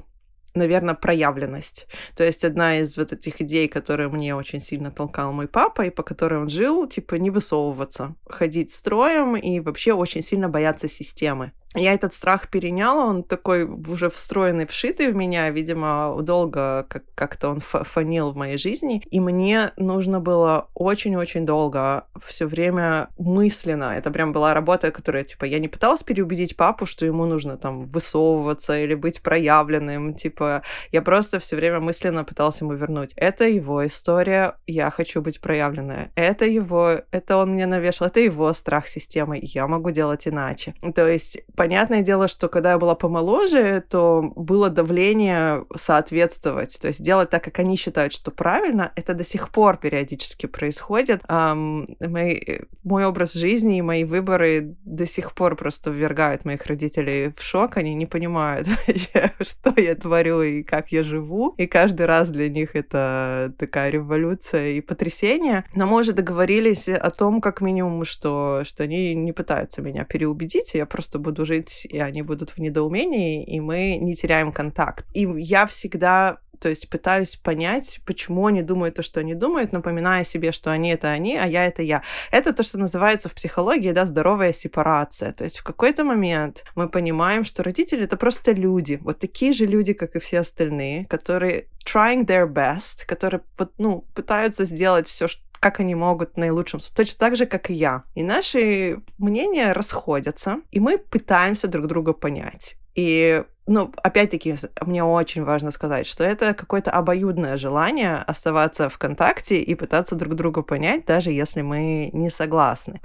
наверное, 0.54 0.94
проявленность. 0.94 1.86
То 2.16 2.24
есть 2.24 2.44
одна 2.44 2.78
из 2.78 2.96
вот 2.96 3.12
этих 3.12 3.40
идей, 3.40 3.68
которые 3.68 4.08
мне 4.08 4.34
очень 4.34 4.60
сильно 4.60 4.90
толкал 4.90 5.32
мой 5.32 5.48
папа, 5.48 5.82
и 5.82 5.90
по 5.90 6.02
которой 6.02 6.40
он 6.40 6.48
жил, 6.48 6.86
типа 6.86 7.16
не 7.16 7.30
высовываться, 7.30 8.14
ходить 8.28 8.70
строем 8.70 9.36
и 9.36 9.60
вообще 9.60 9.92
очень 9.92 10.22
сильно 10.22 10.48
бояться 10.48 10.88
системы. 10.88 11.52
я 11.76 11.92
этот 11.92 12.14
страх 12.14 12.48
переняла, 12.50 13.04
он 13.04 13.24
такой 13.24 13.64
уже 13.64 14.08
встроенный, 14.08 14.64
вшитый 14.64 15.10
в 15.10 15.16
меня, 15.16 15.50
видимо, 15.50 16.16
долго 16.22 16.86
как- 16.88 17.12
как-то 17.16 17.48
он 17.48 17.60
фонил 17.60 18.30
в 18.30 18.36
моей 18.36 18.56
жизни, 18.56 19.02
и 19.10 19.18
мне 19.18 19.72
нужно 19.76 20.20
было 20.20 20.68
очень-очень 20.74 21.44
долго 21.44 22.06
все 22.24 22.46
время 22.46 23.08
мысленно, 23.18 23.94
это 23.96 24.12
прям 24.12 24.32
была 24.32 24.54
работа, 24.54 24.92
которая, 24.92 25.24
типа, 25.24 25.46
я 25.46 25.58
не 25.58 25.66
пыталась 25.66 26.04
переубедить 26.04 26.56
папу, 26.56 26.86
что 26.86 27.06
ему 27.06 27.26
нужно 27.26 27.56
там 27.56 27.86
высовываться 27.86 28.78
или 28.78 28.94
быть 28.94 29.20
проявленным, 29.20 30.14
типа, 30.14 30.43
я 30.92 31.02
просто 31.02 31.38
все 31.38 31.56
время 31.56 31.80
мысленно 31.80 32.24
пыталась 32.24 32.60
ему 32.60 32.74
вернуть. 32.74 33.12
Это 33.16 33.44
его 33.44 33.86
история, 33.86 34.54
я 34.66 34.90
хочу 34.90 35.20
быть 35.20 35.40
проявленная. 35.40 36.10
Это 36.14 36.44
его, 36.44 37.00
это 37.10 37.36
он 37.36 37.52
мне 37.52 37.66
навешал, 37.66 38.08
это 38.08 38.20
его 38.20 38.52
страх 38.54 38.86
системы, 38.88 39.38
я 39.40 39.66
могу 39.66 39.90
делать 39.90 40.26
иначе. 40.26 40.74
То 40.94 41.08
есть, 41.08 41.38
Понятное 41.56 42.02
дело, 42.02 42.26
что 42.26 42.48
когда 42.48 42.72
я 42.72 42.78
была 42.78 42.94
помоложе, 42.94 43.82
то 43.88 44.32
было 44.34 44.70
давление 44.70 45.64
соответствовать, 45.76 46.78
то 46.80 46.88
есть 46.88 47.02
делать 47.02 47.30
так, 47.30 47.44
как 47.44 47.58
они 47.60 47.76
считают, 47.76 48.12
что 48.12 48.30
правильно. 48.30 48.92
Это 48.96 49.14
до 49.14 49.24
сих 49.24 49.50
пор 49.50 49.76
периодически 49.76 50.46
происходит. 50.46 51.22
Um, 51.28 51.86
мой, 52.00 52.62
мой 52.82 53.04
образ 53.04 53.34
жизни 53.34 53.78
и 53.78 53.82
мои 53.82 54.04
выборы 54.04 54.76
до 54.84 55.06
сих 55.06 55.32
пор 55.32 55.56
просто 55.56 55.90
ввергают 55.90 56.44
моих 56.44 56.66
родителей 56.66 57.32
в 57.36 57.42
шок. 57.42 57.76
Они 57.76 57.94
не 57.94 58.06
понимают 58.06 58.66
вообще, 58.86 59.32
что 59.40 59.80
я 59.80 59.94
творю 59.94 60.33
и 60.42 60.62
как 60.62 60.92
я 60.92 61.02
живу. 61.02 61.54
И 61.58 61.66
каждый 61.66 62.06
раз 62.06 62.30
для 62.30 62.48
них 62.48 62.74
это 62.74 63.54
такая 63.58 63.90
революция 63.90 64.72
и 64.72 64.80
потрясение. 64.80 65.64
Но 65.74 65.86
мы 65.86 65.98
уже 65.98 66.12
договорились 66.12 66.88
о 66.88 67.10
том, 67.10 67.40
как 67.40 67.60
минимум, 67.60 68.04
что, 68.04 68.62
что 68.64 68.84
они 68.84 69.14
не 69.14 69.32
пытаются 69.32 69.82
меня 69.82 70.04
переубедить, 70.04 70.74
я 70.74 70.86
просто 70.86 71.18
буду 71.18 71.44
жить, 71.44 71.86
и 71.90 71.98
они 71.98 72.22
будут 72.22 72.50
в 72.50 72.58
недоумении, 72.58 73.44
и 73.44 73.60
мы 73.60 73.96
не 73.96 74.14
теряем 74.14 74.52
контакт. 74.52 75.06
И 75.14 75.28
я 75.36 75.66
всегда 75.66 76.38
то 76.58 76.68
есть 76.68 76.88
пытаюсь 76.88 77.36
понять, 77.36 78.00
почему 78.04 78.46
они 78.46 78.62
думают 78.62 78.96
то, 78.96 79.02
что 79.02 79.20
они 79.20 79.34
думают, 79.34 79.72
напоминая 79.72 80.24
себе, 80.24 80.52
что 80.52 80.70
они 80.70 80.90
это 80.90 81.08
они, 81.08 81.36
а 81.36 81.46
я 81.46 81.66
это 81.66 81.82
я. 81.82 82.02
Это 82.30 82.52
то, 82.52 82.62
что 82.62 82.78
называется 82.78 83.28
в 83.28 83.34
психологии, 83.34 83.92
да, 83.92 84.06
здоровая 84.06 84.52
сепарация. 84.52 85.32
То 85.32 85.44
есть 85.44 85.58
в 85.58 85.64
какой-то 85.64 86.04
момент 86.04 86.64
мы 86.74 86.88
понимаем, 86.88 87.44
что 87.44 87.62
родители 87.62 88.04
это 88.04 88.16
просто 88.16 88.52
люди, 88.52 88.98
вот 89.02 89.18
такие 89.18 89.52
же 89.52 89.66
люди, 89.66 89.92
как 89.92 90.16
и 90.16 90.20
все 90.20 90.40
остальные, 90.40 91.06
которые 91.06 91.68
trying 91.84 92.24
their 92.26 92.46
best, 92.46 93.06
которые 93.06 93.42
ну, 93.78 94.04
пытаются 94.14 94.64
сделать 94.64 95.08
все, 95.08 95.28
что 95.28 95.44
как 95.60 95.80
они 95.80 95.94
могут 95.94 96.36
наилучшим, 96.36 96.78
точно 96.94 97.18
так 97.18 97.36
же, 97.36 97.46
как 97.46 97.70
и 97.70 97.74
я. 97.74 98.02
И 98.14 98.22
наши 98.22 99.00
мнения 99.16 99.72
расходятся, 99.72 100.60
и 100.70 100.78
мы 100.78 100.98
пытаемся 100.98 101.68
друг 101.68 101.86
друга 101.86 102.12
понять. 102.12 102.76
И 102.94 103.44
ну, 103.66 103.92
опять-таки, 104.02 104.56
мне 104.82 105.02
очень 105.02 105.42
важно 105.42 105.70
сказать, 105.70 106.06
что 106.06 106.22
это 106.22 106.52
какое-то 106.52 106.90
обоюдное 106.90 107.56
желание 107.56 108.16
оставаться 108.16 108.88
в 108.90 108.98
контакте 108.98 109.60
и 109.60 109.74
пытаться 109.74 110.16
друг 110.16 110.34
друга 110.34 110.62
понять, 110.62 111.06
даже 111.06 111.30
если 111.30 111.62
мы 111.62 112.10
не 112.12 112.28
согласны. 112.28 113.00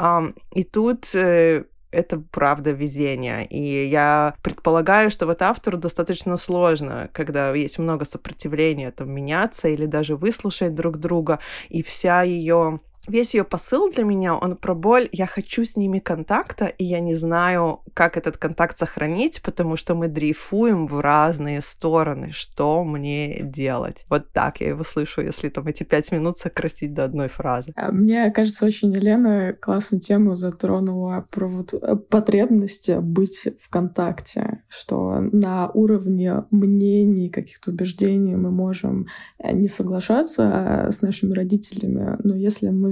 И 0.52 0.64
тут 0.66 1.16
э, 1.16 1.64
это 1.92 2.22
правда 2.32 2.72
везение. 2.72 3.46
И 3.46 3.86
я 3.86 4.36
предполагаю, 4.44 5.12
что 5.12 5.26
вот 5.26 5.42
автору 5.42 5.78
достаточно 5.78 6.38
сложно, 6.38 7.10
когда 7.14 7.54
есть 7.56 7.80
много 7.80 8.06
сопротивления, 8.06 8.92
там, 8.92 9.12
меняться 9.12 9.70
или 9.70 9.86
даже 9.86 10.16
выслушать 10.16 10.76
друг 10.76 10.98
друга, 10.98 11.40
и 11.70 11.84
вся 11.84 12.24
ее 12.24 12.82
весь 13.08 13.34
ее 13.34 13.44
посыл 13.44 13.90
для 13.92 14.04
меня, 14.04 14.36
он 14.36 14.56
про 14.56 14.76
боль. 14.76 15.10
Я 15.12 15.26
хочу 15.26 15.64
с 15.64 15.76
ними 15.76 16.00
контакта, 16.00 16.66
и 16.66 16.84
я 16.84 17.00
не 17.00 17.16
знаю, 17.16 17.82
как 17.94 18.18
этот 18.18 18.38
контакт 18.38 18.78
сохранить, 18.78 19.42
потому 19.42 19.76
что 19.76 19.96
мы 19.96 20.08
дрейфуем 20.08 20.88
в 20.88 21.00
разные 21.00 21.62
стороны. 21.62 22.32
Что 22.32 22.84
мне 22.84 23.42
делать? 23.42 24.06
Вот 24.10 24.32
так 24.32 24.62
я 24.62 24.70
его 24.70 24.84
слышу, 24.84 25.22
если 25.22 25.50
там 25.50 25.68
эти 25.68 25.84
пять 25.84 26.12
минут 26.12 26.40
сократить 26.40 26.94
до 26.94 27.06
одной 27.06 27.28
фразы. 27.28 27.72
А 27.76 27.92
мне 27.92 28.32
кажется, 28.32 28.66
очень 28.66 28.94
Елена 28.94 29.54
классную 29.54 30.02
тему 30.02 30.36
затронула 30.36 31.26
про 31.32 31.48
вот 31.48 31.74
э, 31.74 31.96
потребность 31.96 32.94
быть 32.98 33.48
в 33.62 33.70
контакте, 33.70 34.64
что 34.68 35.20
на 35.20 35.70
уровне 35.72 36.44
мнений, 36.52 37.30
каких-то 37.30 37.72
убеждений 37.72 38.36
мы 38.36 38.52
можем 38.52 39.08
э, 39.40 39.52
не 39.54 39.68
соглашаться 39.68 40.88
э, 40.88 40.92
с 40.92 41.02
нашими 41.02 41.34
родителями, 41.34 42.18
но 42.24 42.36
если 42.36 42.70
мы 42.70 42.89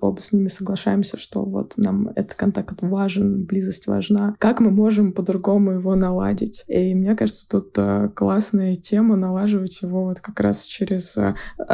оба 0.00 0.20
с 0.20 0.32
ними 0.32 0.48
соглашаемся, 0.48 1.16
что 1.16 1.44
вот 1.44 1.74
нам 1.76 2.08
этот 2.08 2.34
контакт 2.34 2.82
важен, 2.82 3.44
близость 3.44 3.86
важна. 3.86 4.34
Как 4.38 4.60
мы 4.60 4.70
можем 4.70 5.12
по-другому 5.12 5.72
его 5.72 5.94
наладить? 5.94 6.64
И 6.68 6.94
мне 6.94 7.14
кажется, 7.14 7.48
тут 7.48 7.72
э, 7.76 8.10
классная 8.14 8.74
тема 8.74 9.16
налаживать 9.16 9.80
его 9.82 10.04
вот 10.04 10.20
как 10.20 10.40
раз 10.40 10.64
через, 10.64 11.16
э, 11.16 11.34
э, 11.58 11.64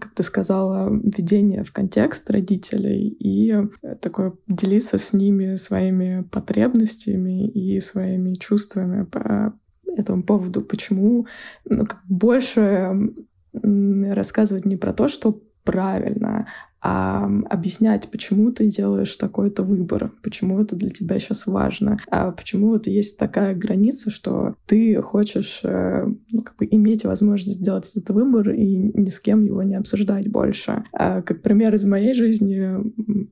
как 0.00 0.14
ты 0.14 0.22
сказала, 0.22 0.90
введение 0.90 1.64
в 1.64 1.72
контекст 1.72 2.30
родителей 2.30 3.08
и 3.08 3.54
такое 4.00 4.32
делиться 4.48 4.98
с 4.98 5.12
ними 5.12 5.56
своими 5.56 6.22
потребностями 6.30 7.46
и 7.48 7.78
своими 7.80 8.34
чувствами 8.34 9.04
по 9.04 9.54
этому 9.96 10.22
поводу. 10.22 10.62
Почему 10.62 11.26
ну, 11.64 11.84
больше 12.08 13.12
рассказывать 13.52 14.64
не 14.64 14.76
про 14.76 14.94
то, 14.94 15.08
что 15.08 15.42
правильно, 15.64 16.46
а 16.84 17.30
объяснять, 17.48 18.10
почему 18.10 18.50
ты 18.50 18.66
делаешь 18.66 19.14
такой-то 19.16 19.62
выбор, 19.62 20.10
почему 20.22 20.60
это 20.60 20.74
для 20.74 20.90
тебя 20.90 21.20
сейчас 21.20 21.46
важно, 21.46 21.98
а 22.10 22.32
почему 22.32 22.70
вот 22.70 22.88
есть 22.88 23.18
такая 23.18 23.54
граница, 23.54 24.10
что 24.10 24.56
ты 24.66 25.00
хочешь 25.00 25.60
э, 25.62 26.06
ну, 26.32 26.42
как 26.42 26.56
бы 26.56 26.66
иметь 26.68 27.04
возможность 27.04 27.60
сделать 27.60 27.88
этот 27.94 28.10
выбор 28.10 28.50
и 28.50 28.76
ни 28.76 29.10
с 29.10 29.20
кем 29.20 29.44
его 29.44 29.62
не 29.62 29.76
обсуждать 29.76 30.28
больше. 30.28 30.84
А, 30.92 31.22
как 31.22 31.40
пример 31.40 31.72
из 31.74 31.84
моей 31.84 32.14
жизни 32.14 32.78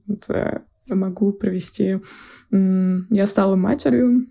вот, 0.06 0.30
э, 0.30 0.60
могу 0.88 1.32
привести. 1.32 1.98
Я 2.52 3.26
стала 3.26 3.56
матерью, 3.56 4.26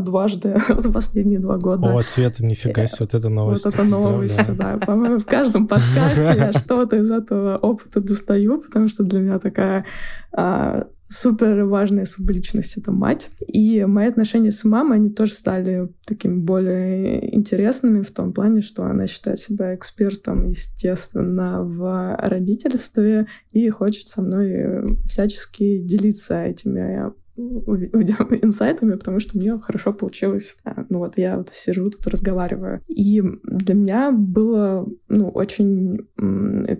дважды 0.00 0.60
за 0.76 0.92
последние 0.92 1.38
два 1.38 1.56
года. 1.58 1.94
О, 1.94 2.02
Света, 2.02 2.44
нифига 2.44 2.86
себе, 2.86 2.98
вот 3.00 3.14
это 3.14 3.28
новость. 3.28 3.64
Вот 3.64 3.74
это 3.74 3.84
новость, 3.84 4.56
да. 4.56 4.78
По-моему, 4.78 5.18
в 5.18 5.26
каждом 5.26 5.66
подкасте 5.66 6.34
я 6.36 6.52
что-то 6.58 6.96
из 6.96 7.10
этого 7.10 7.56
опыта 7.56 8.00
достаю, 8.00 8.60
потому 8.60 8.88
что 8.88 9.04
для 9.04 9.20
меня 9.20 9.38
такая 9.38 9.84
а, 10.32 10.86
супер 11.08 11.64
важная 11.64 12.04
субличность— 12.04 12.76
это 12.76 12.90
мать. 12.90 13.30
И 13.46 13.84
мои 13.84 14.08
отношения 14.08 14.50
с 14.50 14.64
мамой, 14.64 14.98
они 14.98 15.10
тоже 15.10 15.32
стали 15.32 15.88
такими 16.04 16.36
более 16.36 17.34
интересными 17.34 18.02
в 18.02 18.10
том 18.10 18.32
плане, 18.32 18.60
что 18.60 18.84
она 18.84 19.06
считает 19.06 19.38
себя 19.38 19.74
экспертом, 19.74 20.48
естественно, 20.48 21.62
в 21.62 22.16
родительстве 22.18 23.26
и 23.52 23.68
хочет 23.70 24.08
со 24.08 24.22
мной 24.22 24.98
всячески 25.06 25.78
делиться 25.78 26.42
этими 26.42 27.12
инсайтами, 27.36 28.94
потому 28.94 29.20
что 29.20 29.36
у 29.36 29.40
нее 29.40 29.58
хорошо 29.58 29.92
получилось. 29.92 30.56
А, 30.64 30.84
ну 30.88 30.98
вот 30.98 31.18
я 31.18 31.36
вот 31.36 31.48
сижу 31.50 31.90
тут 31.90 32.06
разговариваю. 32.06 32.80
И 32.86 33.22
для 33.42 33.74
меня 33.74 34.12
было 34.12 34.86
ну, 35.08 35.28
очень 35.28 36.06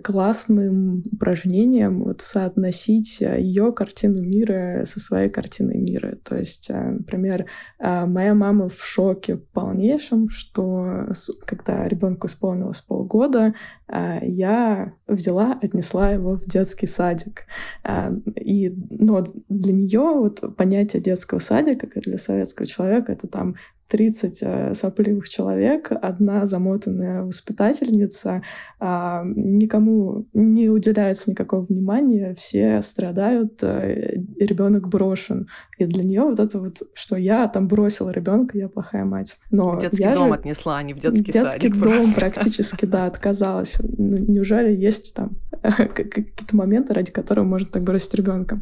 классным 0.03 1.03
упражнением 1.11 2.03
вот 2.03 2.21
соотносить 2.21 3.19
ее 3.21 3.73
картину 3.73 4.21
мира 4.21 4.83
со 4.85 4.99
своей 4.99 5.29
картиной 5.29 5.77
мира. 5.77 6.17
То 6.23 6.37
есть, 6.37 6.69
а, 6.71 6.91
например, 6.91 7.45
а, 7.79 8.05
моя 8.05 8.33
мама 8.33 8.69
в 8.69 8.83
шоке 8.83 9.37
полнейшем, 9.37 10.29
что 10.29 11.07
когда 11.45 11.83
ребенку 11.85 12.27
исполнилось 12.27 12.81
полгода, 12.81 13.53
я 13.87 14.93
взяла, 15.07 15.59
отнесла 15.61 16.09
его 16.09 16.37
в 16.37 16.45
детский 16.45 16.87
садик. 16.87 17.43
И 18.35 18.75
но 18.89 19.23
для 19.47 19.73
нее 19.73 19.99
вот 19.99 20.44
понятие 20.51 21.01
детского 21.01 21.39
садика, 21.39 21.87
как 21.87 22.03
для 22.03 22.17
советского 22.17 22.67
человека, 22.67 23.11
это 23.11 23.27
там 23.27 23.55
30 23.87 24.39
э, 24.41 24.73
сопливых 24.73 25.29
человек, 25.29 25.91
одна 25.91 26.45
замотанная 26.45 27.23
воспитательница, 27.23 28.41
а, 28.79 29.23
никому 29.23 30.25
не 30.33 30.69
уделяется 30.69 31.29
никакого 31.29 31.65
внимания, 31.65 32.33
все 32.35 32.81
страдают, 32.81 33.61
э, 33.61 34.23
ребенок 34.39 34.89
брошен. 34.89 35.47
И 35.77 35.85
для 35.85 36.03
нее 36.03 36.21
вот 36.21 36.39
это 36.39 36.59
вот, 36.59 36.81
что 36.95 37.15
я 37.15 37.47
там 37.47 37.67
бросила 37.67 38.09
ребенка, 38.09 38.57
я 38.57 38.69
плохая 38.69 39.05
мать. 39.05 39.37
Но 39.51 39.75
в 39.75 39.81
детский 39.81 40.03
я 40.03 40.15
дом 40.15 40.29
же... 40.29 40.33
отнесла, 40.33 40.77
а 40.77 40.83
не 40.83 40.93
в 40.93 40.99
детский, 40.99 41.31
детский 41.31 41.43
садик. 41.43 41.61
Детский 41.61 41.79
дом 41.79 41.93
просто. 41.93 42.19
практически, 42.19 42.85
да, 42.85 43.05
отказалась. 43.05 43.77
Ну, 43.81 44.17
неужели 44.17 44.75
есть 44.75 45.13
там 45.13 45.37
какие-то 45.61 46.55
моменты, 46.55 46.93
ради 46.93 47.11
которых 47.11 47.45
можно 47.45 47.69
так 47.69 47.83
бросить 47.83 48.13
ребенка? 48.15 48.59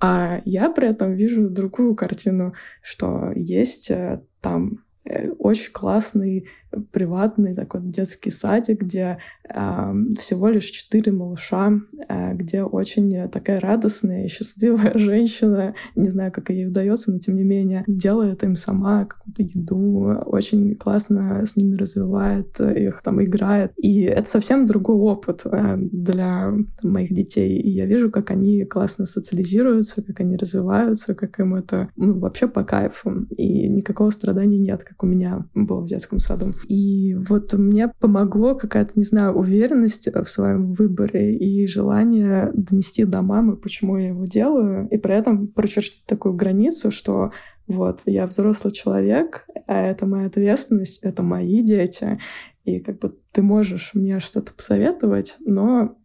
А 0.00 0.40
я 0.44 0.70
при 0.70 0.88
этом 0.88 1.14
вижу 1.14 1.48
другую 1.48 1.94
картину, 1.94 2.54
что 2.82 3.32
есть 3.34 3.90
э, 3.90 4.20
там 4.40 4.84
э, 5.04 5.30
очень 5.30 5.72
классный 5.72 6.48
приватный 6.92 7.54
такой 7.54 7.80
детский 7.82 8.30
садик, 8.30 8.82
где 8.82 9.18
э, 9.48 9.94
всего 10.18 10.48
лишь 10.48 10.66
четыре 10.66 11.12
малыша, 11.12 11.72
э, 12.08 12.34
где 12.34 12.62
очень 12.62 13.28
такая 13.28 13.60
радостная 13.60 14.24
и 14.24 14.28
счастливая 14.28 14.92
женщина, 14.98 15.74
не 15.94 16.10
знаю, 16.10 16.32
как 16.32 16.50
ей 16.50 16.66
удается, 16.66 17.12
но 17.12 17.18
тем 17.18 17.36
не 17.36 17.44
менее 17.44 17.84
делает 17.86 18.42
им 18.42 18.56
сама 18.56 19.04
какую-то 19.04 19.42
еду, 19.42 20.22
очень 20.26 20.74
классно 20.76 21.44
с 21.46 21.56
ними 21.56 21.76
развивает 21.76 22.58
их, 22.60 23.02
там 23.02 23.22
играет. 23.22 23.72
И 23.76 24.02
это 24.02 24.28
совсем 24.28 24.66
другой 24.66 24.96
опыт 24.96 25.42
э, 25.44 25.76
для 25.76 26.52
моих 26.82 27.12
детей. 27.12 27.60
И 27.60 27.70
я 27.70 27.86
вижу, 27.86 28.10
как 28.10 28.30
они 28.30 28.64
классно 28.64 29.06
социализируются, 29.06 30.02
как 30.02 30.20
они 30.20 30.36
развиваются, 30.36 31.14
как 31.14 31.38
им 31.40 31.54
это 31.54 31.88
ну, 31.96 32.18
вообще 32.18 32.48
по 32.48 32.64
кайфу. 32.64 33.26
И 33.30 33.68
никакого 33.68 34.10
страдания 34.10 34.58
нет, 34.58 34.82
как 34.84 35.02
у 35.02 35.06
меня 35.06 35.46
было 35.54 35.80
в 35.80 35.86
детском 35.86 36.18
саду. 36.18 36.54
И 36.68 37.14
вот 37.14 37.52
мне 37.54 37.88
помогло 37.88 38.54
какая-то, 38.54 38.92
не 38.96 39.04
знаю, 39.04 39.34
уверенность 39.34 40.08
в 40.12 40.24
своем 40.24 40.72
выборе 40.72 41.36
и 41.36 41.66
желание 41.66 42.50
донести 42.54 43.04
до 43.04 43.22
мамы, 43.22 43.56
почему 43.56 43.98
я 43.98 44.08
его 44.08 44.24
делаю, 44.24 44.88
и 44.90 44.96
при 44.96 45.14
этом 45.14 45.48
прочертить 45.48 46.04
такую 46.06 46.34
границу, 46.34 46.90
что 46.90 47.30
вот, 47.66 48.02
я 48.06 48.26
взрослый 48.26 48.72
человек, 48.72 49.46
а 49.66 49.86
это 49.86 50.06
моя 50.06 50.26
ответственность, 50.26 50.98
это 51.02 51.22
мои 51.22 51.62
дети. 51.62 52.18
И 52.64 52.80
как 52.80 52.98
бы 52.98 53.16
ты 53.32 53.42
можешь 53.42 53.92
мне 53.94 54.20
что-то 54.20 54.52
посоветовать, 54.54 55.36
но 55.40 55.96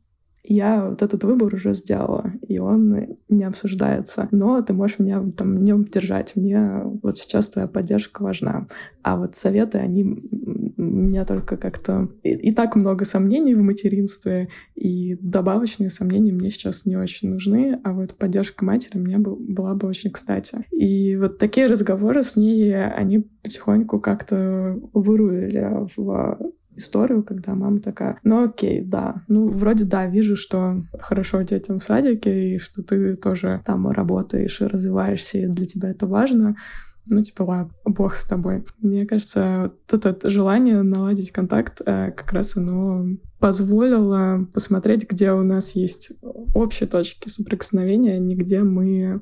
я 0.49 0.89
вот 0.89 1.01
этот 1.03 1.23
выбор 1.23 1.53
уже 1.53 1.73
сделала, 1.73 2.33
и 2.47 2.57
он 2.57 3.17
не 3.29 3.43
обсуждается. 3.43 4.27
Но 4.31 4.61
ты 4.61 4.73
можешь 4.73 4.97
меня 4.99 5.23
там 5.37 5.55
в 5.55 5.61
нем 5.61 5.85
держать. 5.85 6.35
Мне 6.35 6.81
вот 7.03 7.19
сейчас 7.19 7.49
твоя 7.49 7.67
поддержка 7.67 8.23
важна. 8.23 8.67
А 9.03 9.17
вот 9.17 9.35
советы, 9.35 9.77
они 9.77 10.03
у 10.03 10.81
меня 10.81 11.25
только 11.25 11.55
как-то... 11.55 12.09
И, 12.23 12.31
и 12.31 12.51
так 12.53 12.75
много 12.75 13.05
сомнений 13.05 13.53
в 13.53 13.61
материнстве, 13.61 14.49
и 14.75 15.17
добавочные 15.21 15.91
сомнения 15.91 16.31
мне 16.31 16.49
сейчас 16.49 16.85
не 16.85 16.97
очень 16.97 17.29
нужны, 17.29 17.79
а 17.83 17.93
вот 17.93 18.15
поддержка 18.15 18.65
матери 18.65 18.97
мне 18.97 19.19
бы, 19.19 19.35
была 19.35 19.75
бы 19.75 19.87
очень 19.87 20.09
кстати. 20.09 20.65
И 20.71 21.15
вот 21.15 21.37
такие 21.37 21.67
разговоры 21.67 22.23
с 22.23 22.35
ней, 22.35 22.75
они 22.87 23.19
потихоньку 23.43 23.99
как-то 23.99 24.79
вырулили 24.93 25.87
в 25.95 26.55
историю, 26.79 27.23
когда 27.23 27.53
мама 27.53 27.79
такая, 27.79 28.19
ну 28.23 28.45
окей, 28.45 28.81
да, 28.81 29.23
ну 29.27 29.49
вроде 29.49 29.85
да, 29.85 30.07
вижу, 30.07 30.35
что 30.35 30.83
хорошо 30.99 31.41
детям 31.43 31.79
в 31.79 31.83
садике, 31.83 32.55
и 32.55 32.57
что 32.57 32.83
ты 32.83 33.15
тоже 33.15 33.61
там 33.65 33.87
работаешь 33.89 34.61
и 34.61 34.65
развиваешься, 34.65 35.37
и 35.37 35.47
для 35.47 35.65
тебя 35.65 35.91
это 35.91 36.07
важно, 36.07 36.55
ну, 37.09 37.23
типа, 37.23 37.43
ладно, 37.43 37.73
бог 37.85 38.13
с 38.13 38.25
тобой. 38.25 38.65
Мне 38.79 39.05
кажется, 39.05 39.71
вот 39.91 40.05
это 40.05 40.29
желание 40.29 40.83
наладить 40.83 41.31
контакт 41.31 41.81
э, 41.83 42.11
как 42.11 42.31
раз 42.31 42.55
оно 42.55 43.17
позволило 43.39 44.45
посмотреть, 44.53 45.09
где 45.09 45.31
у 45.31 45.43
нас 45.43 45.71
есть 45.71 46.11
общие 46.53 46.87
точки 46.87 47.27
соприкосновения, 47.27 48.15
а 48.15 48.19
не 48.19 48.35
где 48.35 48.61
мы 48.61 49.21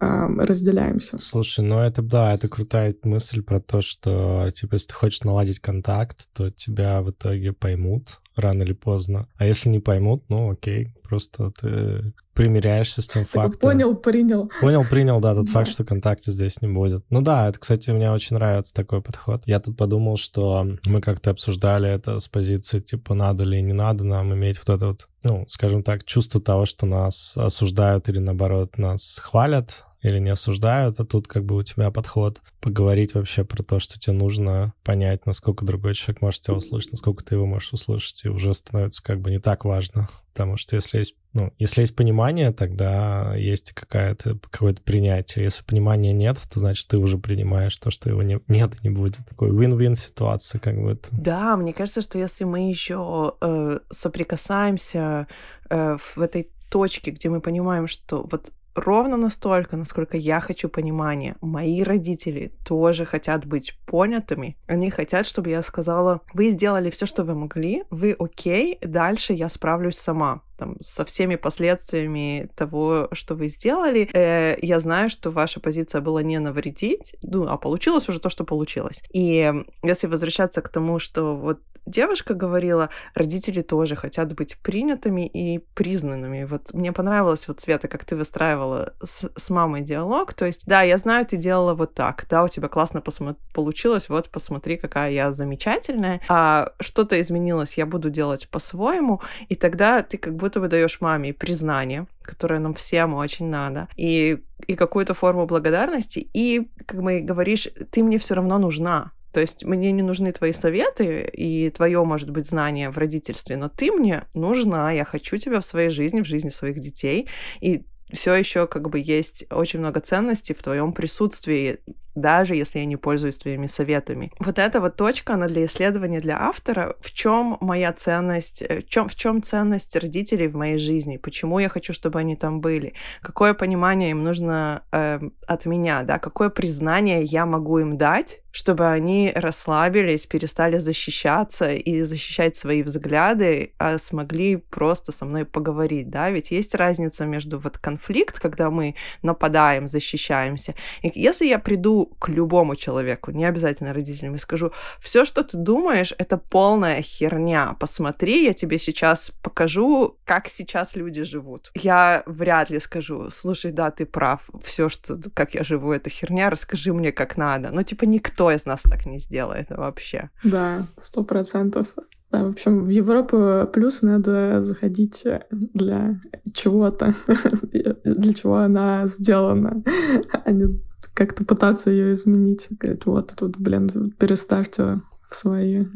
разделяемся. 0.00 1.18
Слушай, 1.18 1.64
ну 1.64 1.80
это 1.80 2.02
да, 2.02 2.34
это 2.34 2.48
крутая 2.48 2.94
мысль 3.02 3.42
про 3.42 3.60
то, 3.60 3.80
что 3.80 4.50
типа 4.54 4.74
если 4.74 4.88
ты 4.88 4.94
хочешь 4.94 5.22
наладить 5.22 5.60
контакт, 5.60 6.28
то 6.32 6.50
тебя 6.50 7.02
в 7.02 7.10
итоге 7.10 7.52
поймут 7.52 8.20
рано 8.36 8.62
или 8.62 8.72
поздно. 8.72 9.28
А 9.36 9.46
если 9.46 9.68
не 9.68 9.80
поймут, 9.80 10.24
ну 10.28 10.50
окей, 10.50 10.94
просто 11.02 11.50
ты 11.60 12.12
примиряешься 12.38 13.02
с 13.02 13.08
тем 13.08 13.24
фактом. 13.24 13.58
Понял, 13.58 13.96
принял. 13.96 14.48
Понял, 14.60 14.84
принял, 14.88 15.18
да, 15.18 15.34
тот 15.34 15.46
да. 15.46 15.52
факт, 15.52 15.68
что 15.68 15.84
контакта 15.84 16.30
здесь 16.30 16.62
не 16.62 16.68
будет. 16.68 17.04
Ну 17.10 17.20
да, 17.20 17.48
это, 17.48 17.58
кстати, 17.58 17.90
мне 17.90 18.12
очень 18.12 18.36
нравится 18.36 18.72
такой 18.72 19.02
подход. 19.02 19.42
Я 19.44 19.58
тут 19.58 19.76
подумал, 19.76 20.16
что 20.16 20.64
мы 20.86 21.00
как-то 21.00 21.30
обсуждали 21.30 21.90
это 21.90 22.20
с 22.20 22.28
позиции, 22.28 22.78
типа, 22.78 23.14
надо 23.14 23.42
ли 23.42 23.60
не 23.60 23.72
надо 23.72 24.04
нам 24.04 24.32
иметь 24.34 24.58
вот 24.58 24.68
это 24.68 24.86
вот, 24.86 25.08
ну, 25.24 25.46
скажем 25.48 25.82
так, 25.82 26.04
чувство 26.04 26.40
того, 26.40 26.64
что 26.64 26.86
нас 26.86 27.36
осуждают 27.36 28.08
или, 28.08 28.20
наоборот, 28.20 28.78
нас 28.78 29.20
хвалят, 29.20 29.84
или 30.02 30.18
не 30.18 30.30
осуждают, 30.30 31.00
а 31.00 31.04
тут 31.04 31.26
как 31.26 31.44
бы 31.44 31.56
у 31.56 31.62
тебя 31.62 31.90
подход 31.90 32.40
поговорить 32.60 33.14
вообще 33.14 33.44
про 33.44 33.62
то, 33.62 33.78
что 33.78 33.98
тебе 33.98 34.14
нужно 34.14 34.72
понять, 34.84 35.26
насколько 35.26 35.64
другой 35.64 35.94
человек 35.94 36.22
может 36.22 36.42
тебя 36.42 36.54
услышать, 36.54 36.92
насколько 36.92 37.24
ты 37.24 37.34
его 37.34 37.46
можешь 37.46 37.72
услышать, 37.72 38.24
и 38.24 38.28
уже 38.28 38.54
становится 38.54 39.02
как 39.02 39.20
бы 39.20 39.30
не 39.30 39.40
так 39.40 39.64
важно. 39.64 40.08
Потому 40.32 40.56
что 40.56 40.76
если 40.76 40.98
есть, 40.98 41.16
ну, 41.32 41.52
если 41.58 41.80
есть 41.80 41.96
понимание, 41.96 42.52
тогда 42.52 43.34
есть 43.34 43.72
какая-то, 43.72 44.38
какое-то 44.38 44.82
принятие. 44.82 45.44
Если 45.44 45.64
понимания 45.64 46.12
нет, 46.12 46.38
то 46.52 46.60
значит 46.60 46.86
ты 46.86 46.96
уже 46.96 47.18
принимаешь 47.18 47.76
то, 47.76 47.90
что 47.90 48.08
его 48.08 48.22
не, 48.22 48.38
нет 48.46 48.74
и 48.76 48.88
не 48.88 48.90
будет. 48.90 49.18
Такой 49.28 49.50
win-win 49.50 49.96
ситуация 49.96 50.60
как 50.60 50.76
бы. 50.80 50.96
Да, 51.10 51.56
мне 51.56 51.72
кажется, 51.72 52.02
что 52.02 52.18
если 52.18 52.44
мы 52.44 52.68
еще 52.68 53.34
э, 53.40 53.80
соприкасаемся 53.90 55.26
э, 55.68 55.96
в 55.98 56.20
этой 56.20 56.50
точке, 56.70 57.10
где 57.10 57.28
мы 57.28 57.40
понимаем, 57.40 57.88
что 57.88 58.26
вот 58.30 58.52
ровно 58.80 59.16
настолько, 59.16 59.76
насколько 59.76 60.16
я 60.16 60.40
хочу 60.40 60.68
понимания. 60.68 61.36
Мои 61.40 61.82
родители 61.82 62.52
тоже 62.64 63.04
хотят 63.04 63.46
быть 63.46 63.78
понятыми. 63.86 64.56
Они 64.66 64.90
хотят, 64.90 65.26
чтобы 65.26 65.50
я 65.50 65.62
сказала, 65.62 66.20
вы 66.34 66.50
сделали 66.50 66.90
все, 66.90 67.06
что 67.06 67.24
вы 67.24 67.34
могли, 67.34 67.84
вы 67.90 68.16
окей, 68.18 68.78
дальше 68.82 69.32
я 69.32 69.48
справлюсь 69.48 69.96
сама 69.96 70.42
там, 70.58 70.76
со 70.80 71.04
всеми 71.04 71.36
последствиями 71.36 72.50
того, 72.56 73.08
что 73.12 73.34
вы 73.34 73.48
сделали. 73.48 74.10
Э, 74.12 74.56
я 74.60 74.80
знаю, 74.80 75.08
что 75.10 75.30
ваша 75.30 75.60
позиция 75.60 76.00
была 76.00 76.22
не 76.22 76.38
навредить, 76.38 77.14
ну, 77.22 77.46
а 77.48 77.56
получилось 77.56 78.08
уже 78.08 78.20
то, 78.20 78.28
что 78.28 78.44
получилось. 78.44 79.02
И 79.12 79.52
если 79.82 80.06
возвращаться 80.06 80.60
к 80.60 80.68
тому, 80.68 80.98
что 80.98 81.36
вот 81.36 81.60
девушка 81.88 82.34
говорила, 82.34 82.90
родители 83.14 83.62
тоже 83.62 83.96
хотят 83.96 84.34
быть 84.34 84.58
принятыми 84.58 85.26
и 85.26 85.58
признанными. 85.74 86.44
Вот 86.44 86.72
мне 86.72 86.92
понравилось 86.92 87.48
вот, 87.48 87.60
Света, 87.60 87.88
как 87.88 88.04
ты 88.04 88.16
выстраивала 88.16 88.94
с, 89.02 89.30
с 89.34 89.50
мамой 89.50 89.82
диалог. 89.82 90.34
То 90.34 90.44
есть, 90.44 90.66
да, 90.66 90.82
я 90.82 90.98
знаю, 90.98 91.26
ты 91.26 91.36
делала 91.36 91.74
вот 91.74 91.94
так, 91.94 92.26
да, 92.30 92.44
у 92.44 92.48
тебя 92.48 92.68
классно 92.68 92.98
посмо- 92.98 93.36
получилось, 93.54 94.08
вот 94.08 94.30
посмотри, 94.30 94.76
какая 94.76 95.10
я 95.10 95.32
замечательная. 95.32 96.20
А 96.28 96.72
что-то 96.80 97.20
изменилось, 97.20 97.78
я 97.78 97.86
буду 97.86 98.10
делать 98.10 98.48
по-своему, 98.48 99.20
и 99.48 99.54
тогда 99.54 100.02
ты 100.02 100.18
как 100.18 100.36
будто 100.48 100.60
бы 100.60 100.68
даешь 100.68 101.00
маме 101.00 101.32
признание, 101.32 102.06
которое 102.22 102.58
нам 102.58 102.72
всем 102.72 103.14
очень 103.14 103.50
надо, 103.50 103.88
и, 103.96 104.38
и 104.66 104.74
какую-то 104.76 105.12
форму 105.12 105.46
благодарности, 105.46 106.26
и, 106.36 106.70
как 106.86 107.00
мы 107.00 107.20
говоришь, 107.20 107.68
ты 107.90 108.02
мне 108.02 108.18
все 108.18 108.34
равно 108.34 108.58
нужна, 108.58 109.12
то 109.32 109.40
есть 109.40 109.64
мне 109.64 109.92
не 109.92 110.02
нужны 110.02 110.32
твои 110.32 110.52
советы 110.52 111.30
и 111.32 111.68
твое, 111.68 112.02
может 112.02 112.30
быть, 112.30 112.46
знание 112.46 112.88
в 112.88 112.96
родительстве, 112.96 113.56
но 113.56 113.68
ты 113.68 113.92
мне 113.92 114.24
нужна, 114.32 114.90
я 114.92 115.04
хочу 115.04 115.36
тебя 115.36 115.60
в 115.60 115.64
своей 115.66 115.90
жизни, 115.90 116.22
в 116.22 116.26
жизни 116.26 116.48
своих 116.48 116.80
детей, 116.80 117.28
и 117.60 117.84
все 118.12 118.34
еще 118.34 118.66
как 118.66 118.88
бы 118.88 118.98
есть 118.98 119.44
очень 119.50 119.80
много 119.80 120.00
ценностей 120.00 120.54
в 120.54 120.62
твоем 120.62 120.92
присутствии, 120.92 121.78
даже 122.14 122.54
если 122.54 122.80
я 122.80 122.84
не 122.84 122.96
пользуюсь 122.96 123.38
твоими 123.38 123.66
советами. 123.66 124.32
Вот 124.38 124.58
эта 124.58 124.80
вот 124.80 124.96
точка, 124.96 125.34
она 125.34 125.46
для 125.46 125.66
исследования 125.66 126.20
для 126.20 126.40
автора. 126.40 126.96
В 127.00 127.12
чем 127.12 127.58
моя 127.60 127.92
ценность, 127.92 128.62
э, 128.62 128.80
в 128.80 128.88
чем, 128.88 129.08
в 129.08 129.14
чем 129.14 129.42
ценность 129.42 129.96
родителей 129.96 130.48
в 130.48 130.54
моей 130.54 130.78
жизни? 130.78 131.16
Почему 131.16 131.58
я 131.58 131.68
хочу, 131.68 131.92
чтобы 131.92 132.18
они 132.18 132.36
там 132.36 132.60
были? 132.60 132.94
Какое 133.22 133.54
понимание 133.54 134.10
им 134.10 134.24
нужно 134.24 134.82
э, 134.92 135.20
от 135.46 135.66
меня, 135.66 136.02
да? 136.02 136.18
Какое 136.18 136.50
признание 136.50 137.22
я 137.22 137.46
могу 137.46 137.78
им 137.78 137.96
дать, 137.96 138.42
чтобы 138.58 138.88
они 138.88 139.30
расслабились, 139.36 140.26
перестали 140.26 140.78
защищаться 140.78 141.72
и 141.74 142.02
защищать 142.02 142.56
свои 142.56 142.82
взгляды, 142.82 143.72
а 143.78 143.98
смогли 143.98 144.56
просто 144.56 145.12
со 145.12 145.24
мной 145.24 145.44
поговорить, 145.44 146.10
да? 146.10 146.28
Ведь 146.30 146.50
есть 146.50 146.74
разница 146.74 147.24
между 147.24 147.60
вот 147.60 147.78
конфликт, 147.78 148.40
когда 148.40 148.68
мы 148.68 148.96
нападаем, 149.22 149.86
защищаемся. 149.86 150.74
И 151.02 151.12
если 151.14 151.46
я 151.46 151.60
приду 151.60 152.06
к 152.18 152.28
любому 152.30 152.74
человеку, 152.74 153.30
не 153.30 153.44
обязательно 153.44 153.92
родителям, 153.92 154.34
и 154.34 154.38
скажу, 154.38 154.72
все, 154.98 155.24
что 155.24 155.44
ты 155.44 155.56
думаешь, 155.56 156.12
это 156.18 156.36
полная 156.36 157.00
херня. 157.00 157.76
Посмотри, 157.78 158.44
я 158.44 158.54
тебе 158.54 158.78
сейчас 158.78 159.30
покажу, 159.40 160.16
как 160.24 160.48
сейчас 160.48 160.96
люди 160.96 161.22
живут. 161.22 161.70
Я 161.74 162.24
вряд 162.26 162.70
ли 162.70 162.80
скажу, 162.80 163.30
слушай, 163.30 163.70
да, 163.70 163.92
ты 163.92 164.04
прав, 164.04 164.50
все, 164.64 164.88
что, 164.88 165.16
как 165.32 165.54
я 165.54 165.62
живу, 165.62 165.92
это 165.92 166.10
херня, 166.10 166.50
расскажи 166.50 166.92
мне, 166.92 167.12
как 167.12 167.36
надо. 167.36 167.70
Но, 167.70 167.84
типа, 167.84 168.04
никто 168.04 168.47
из 168.50 168.66
нас 168.66 168.82
так 168.82 169.06
не 169.06 169.18
сделает 169.18 169.70
вообще. 169.70 170.30
Да, 170.44 170.86
сто 170.96 171.24
процентов. 171.24 171.88
Да, 172.30 172.44
в 172.44 172.50
общем, 172.50 172.84
в 172.84 172.88
Европу 172.88 173.66
плюс 173.72 174.02
надо 174.02 174.62
заходить 174.62 175.24
для 175.50 176.20
чего-то, 176.52 177.14
для 178.04 178.34
чего 178.34 178.56
она 178.56 179.06
сделана, 179.06 179.82
а 180.44 180.50
не 180.50 180.78
как-то 181.14 181.44
пытаться 181.44 181.90
ее 181.90 182.12
изменить. 182.12 182.66
Говорит, 182.70 183.06
вот 183.06 183.34
тут, 183.36 183.56
блин, 183.56 184.12
переставьте 184.18 185.00
в 185.28 185.34
свои 185.34 185.84
э, 185.84 185.86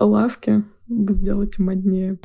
лавки, 0.00 0.64
сделайте 0.88 1.62
моднее. 1.62 2.18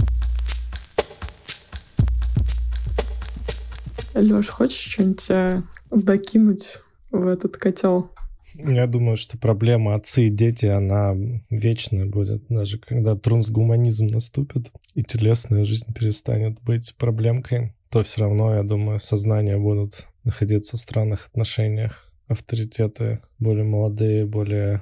Лёш, 4.13 4.47
хочешь 4.47 4.93
что-нибудь 4.93 5.29
э, 5.29 5.61
докинуть 5.91 6.83
в 7.11 7.27
этот 7.27 7.57
котел? 7.57 8.11
Я 8.57 8.87
думаю, 8.87 9.17
что 9.17 9.37
проблема 9.37 9.95
отцы 9.95 10.27
и 10.27 10.29
дети, 10.29 10.65
она 10.65 11.15
вечная 11.49 12.05
будет, 12.05 12.47
даже 12.49 12.79
когда 12.79 13.15
трансгуманизм 13.15 14.07
наступит 14.07 14.71
и 14.95 15.03
телесная 15.03 15.63
жизнь 15.63 15.93
перестанет 15.93 16.61
быть 16.63 16.95
проблемкой, 16.97 17.73
то 17.89 18.03
все 18.03 18.21
равно, 18.21 18.55
я 18.55 18.63
думаю, 18.63 18.99
сознания 18.99 19.57
будут 19.57 20.07
находиться 20.23 20.75
в 20.75 20.79
странных 20.79 21.27
отношениях. 21.27 22.11
Авторитеты 22.27 23.21
более 23.39 23.63
молодые, 23.63 24.25
более 24.25 24.81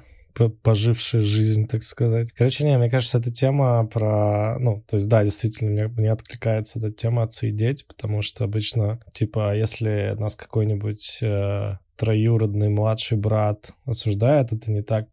пожившие 0.62 1.22
жизнь, 1.22 1.66
так 1.66 1.82
сказать. 1.82 2.32
Короче, 2.32 2.64
не, 2.64 2.76
мне 2.76 2.90
кажется, 2.90 3.18
эта 3.18 3.32
тема 3.32 3.86
про... 3.86 4.58
Ну, 4.58 4.82
то 4.86 4.96
есть, 4.96 5.08
да, 5.08 5.24
действительно, 5.24 5.70
мне, 5.70 5.88
мне 5.88 6.12
откликается 6.12 6.78
эта 6.78 6.92
тема 6.92 7.22
отцы 7.22 7.48
и 7.48 7.52
дети, 7.52 7.84
потому 7.86 8.22
что 8.22 8.44
обычно, 8.44 9.00
типа, 9.12 9.56
если 9.56 10.14
нас 10.18 10.36
какой-нибудь 10.36 11.20
э, 11.22 11.76
троюродный 11.96 12.68
младший 12.68 13.18
брат 13.18 13.70
осуждает, 13.84 14.52
это 14.52 14.70
не 14.72 14.82
так 14.82 15.08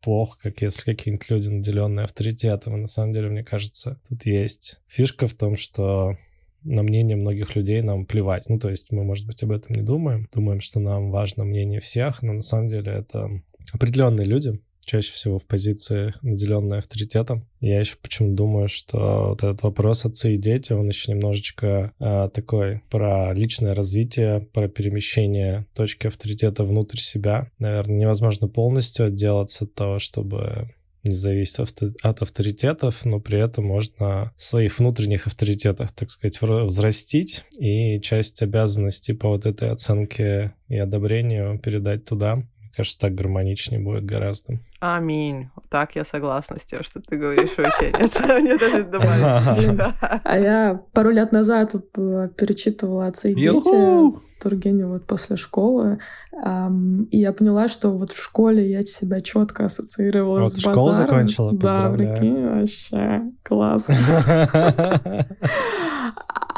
плохо, 0.00 0.38
как 0.40 0.62
если 0.62 0.94
какие-нибудь 0.94 1.30
люди, 1.30 1.48
наделенные 1.48 2.04
авторитетом. 2.04 2.76
И 2.76 2.80
на 2.80 2.86
самом 2.86 3.12
деле, 3.12 3.28
мне 3.28 3.42
кажется, 3.42 4.00
тут 4.08 4.24
есть 4.24 4.78
фишка 4.86 5.26
в 5.26 5.34
том, 5.34 5.56
что 5.56 6.16
на 6.62 6.82
мнение 6.82 7.16
многих 7.16 7.56
людей 7.56 7.80
нам 7.82 8.06
плевать. 8.06 8.48
Ну, 8.48 8.58
то 8.58 8.70
есть 8.70 8.92
мы, 8.92 9.04
может 9.04 9.26
быть, 9.26 9.42
об 9.42 9.52
этом 9.52 9.74
не 9.74 9.82
думаем. 9.82 10.28
Думаем, 10.32 10.60
что 10.60 10.80
нам 10.80 11.10
важно 11.10 11.44
мнение 11.44 11.80
всех, 11.80 12.22
но 12.22 12.32
на 12.32 12.42
самом 12.42 12.68
деле 12.68 12.92
это 12.92 13.30
определенные 13.72 14.26
люди, 14.26 14.60
чаще 14.86 15.12
всего 15.12 15.38
в 15.38 15.44
позиции, 15.44 16.14
наделенной 16.22 16.78
авторитетом. 16.78 17.46
Я 17.60 17.80
еще 17.80 17.96
почему 18.00 18.34
думаю, 18.34 18.68
что 18.68 19.28
вот 19.30 19.42
этот 19.42 19.62
вопрос 19.62 20.06
отцы 20.06 20.34
и 20.34 20.38
дети, 20.38 20.72
он 20.72 20.86
еще 20.86 21.12
немножечко 21.12 21.92
э, 21.98 22.30
такой 22.32 22.82
про 22.88 23.34
личное 23.34 23.74
развитие, 23.74 24.40
про 24.52 24.68
перемещение 24.68 25.66
точки 25.74 26.06
авторитета 26.06 26.64
внутрь 26.64 26.98
себя. 26.98 27.50
Наверное, 27.58 27.96
невозможно 27.96 28.48
полностью 28.48 29.06
отделаться 29.06 29.64
от 29.64 29.74
того, 29.74 29.98
чтобы 29.98 30.70
не 31.02 31.14
зависеть 31.14 31.58
от 32.02 32.22
авторитетов, 32.22 33.04
но 33.04 33.20
при 33.20 33.38
этом 33.38 33.64
можно 33.64 34.32
своих 34.36 34.78
внутренних 34.78 35.26
авторитетах, 35.26 35.92
так 35.92 36.10
сказать, 36.10 36.40
взрастить 36.40 37.44
и 37.58 38.00
часть 38.00 38.42
обязанностей 38.42 39.12
по 39.12 39.28
вот 39.28 39.46
этой 39.46 39.70
оценке 39.70 40.54
и 40.68 40.76
одобрению 40.76 41.58
передать 41.58 42.04
туда 42.04 42.44
кажется, 42.76 42.98
так 42.98 43.14
гармоничнее 43.14 43.80
будет 43.80 44.04
гораздо. 44.04 44.60
Аминь. 44.94 45.50
Так 45.68 45.96
я 45.96 46.04
согласна 46.04 46.58
с 46.60 46.64
тем, 46.64 46.84
что 46.84 47.00
ты 47.00 47.16
говоришь 47.16 47.56
вообще. 47.56 47.90
Мне 48.40 48.56
даже 48.56 48.84
добавить. 48.84 49.80
А 50.24 50.38
я 50.38 50.80
пару 50.92 51.10
лет 51.10 51.32
назад 51.32 51.72
перечитывала 52.36 53.06
«Отцы 53.06 53.32
и 53.32 53.34
дети» 53.34 54.26
Тургенева 54.40 54.94
вот 54.94 55.06
после 55.06 55.36
школы, 55.36 55.98
и 57.10 57.18
я 57.18 57.32
поняла, 57.32 57.68
что 57.68 57.90
вот 57.90 58.12
в 58.12 58.22
школе 58.22 58.70
я 58.70 58.82
себя 58.82 59.22
четко 59.22 59.64
ассоциировала 59.64 60.44
с 60.44 60.54
базаром. 60.54 60.74
школу 60.74 60.92
закончила? 60.92 61.52
Да, 61.54 61.90
прикинь, 61.90 62.46
вообще 62.46 63.24
классно. 63.42 63.94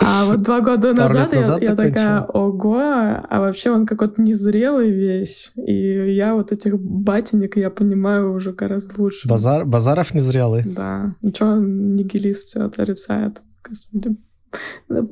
А 0.01 0.25
вот 0.27 0.43
два 0.43 0.61
года 0.61 0.93
назад, 0.93 1.33
назад 1.33 1.63
я, 1.63 1.71
я 1.71 1.77
такая, 1.77 2.23
ого, 2.23 2.79
а 2.79 3.41
вообще 3.41 3.71
он 3.71 3.85
какой-то 3.85 4.23
незрелый 4.23 4.91
весь. 4.91 5.53
И 5.57 6.15
я 6.15 6.35
вот 6.35 6.53
этих 6.53 6.79
батенек, 6.79 7.57
я 7.57 7.69
понимаю 7.69 8.18
уже 8.25 8.53
гораздо 8.53 9.01
лучше. 9.03 9.29
Базар, 9.29 9.65
Базаров 9.65 10.15
незрелый. 10.15 10.63
Да. 10.65 11.15
Ничего, 11.23 11.57
нигилист 11.57 12.49
все 12.49 12.61
отрицает. 12.61 13.43
Господи. 13.67 14.17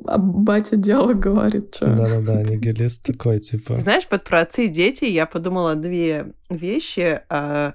А 0.05 0.17
батя 0.17 0.77
дело 0.77 1.13
говорит, 1.13 1.75
что. 1.75 1.95
Да-да-да, 1.95 2.43
нигилист 2.43 3.05
такой, 3.05 3.39
типа. 3.39 3.75
Знаешь, 3.75 4.07
под 4.07 4.23
про 4.23 4.41
отцы 4.41 4.65
и 4.65 4.69
дети 4.69 5.05
я 5.05 5.25
подумала 5.27 5.75
две 5.75 6.31
вещи. 6.49 7.21
А, 7.29 7.73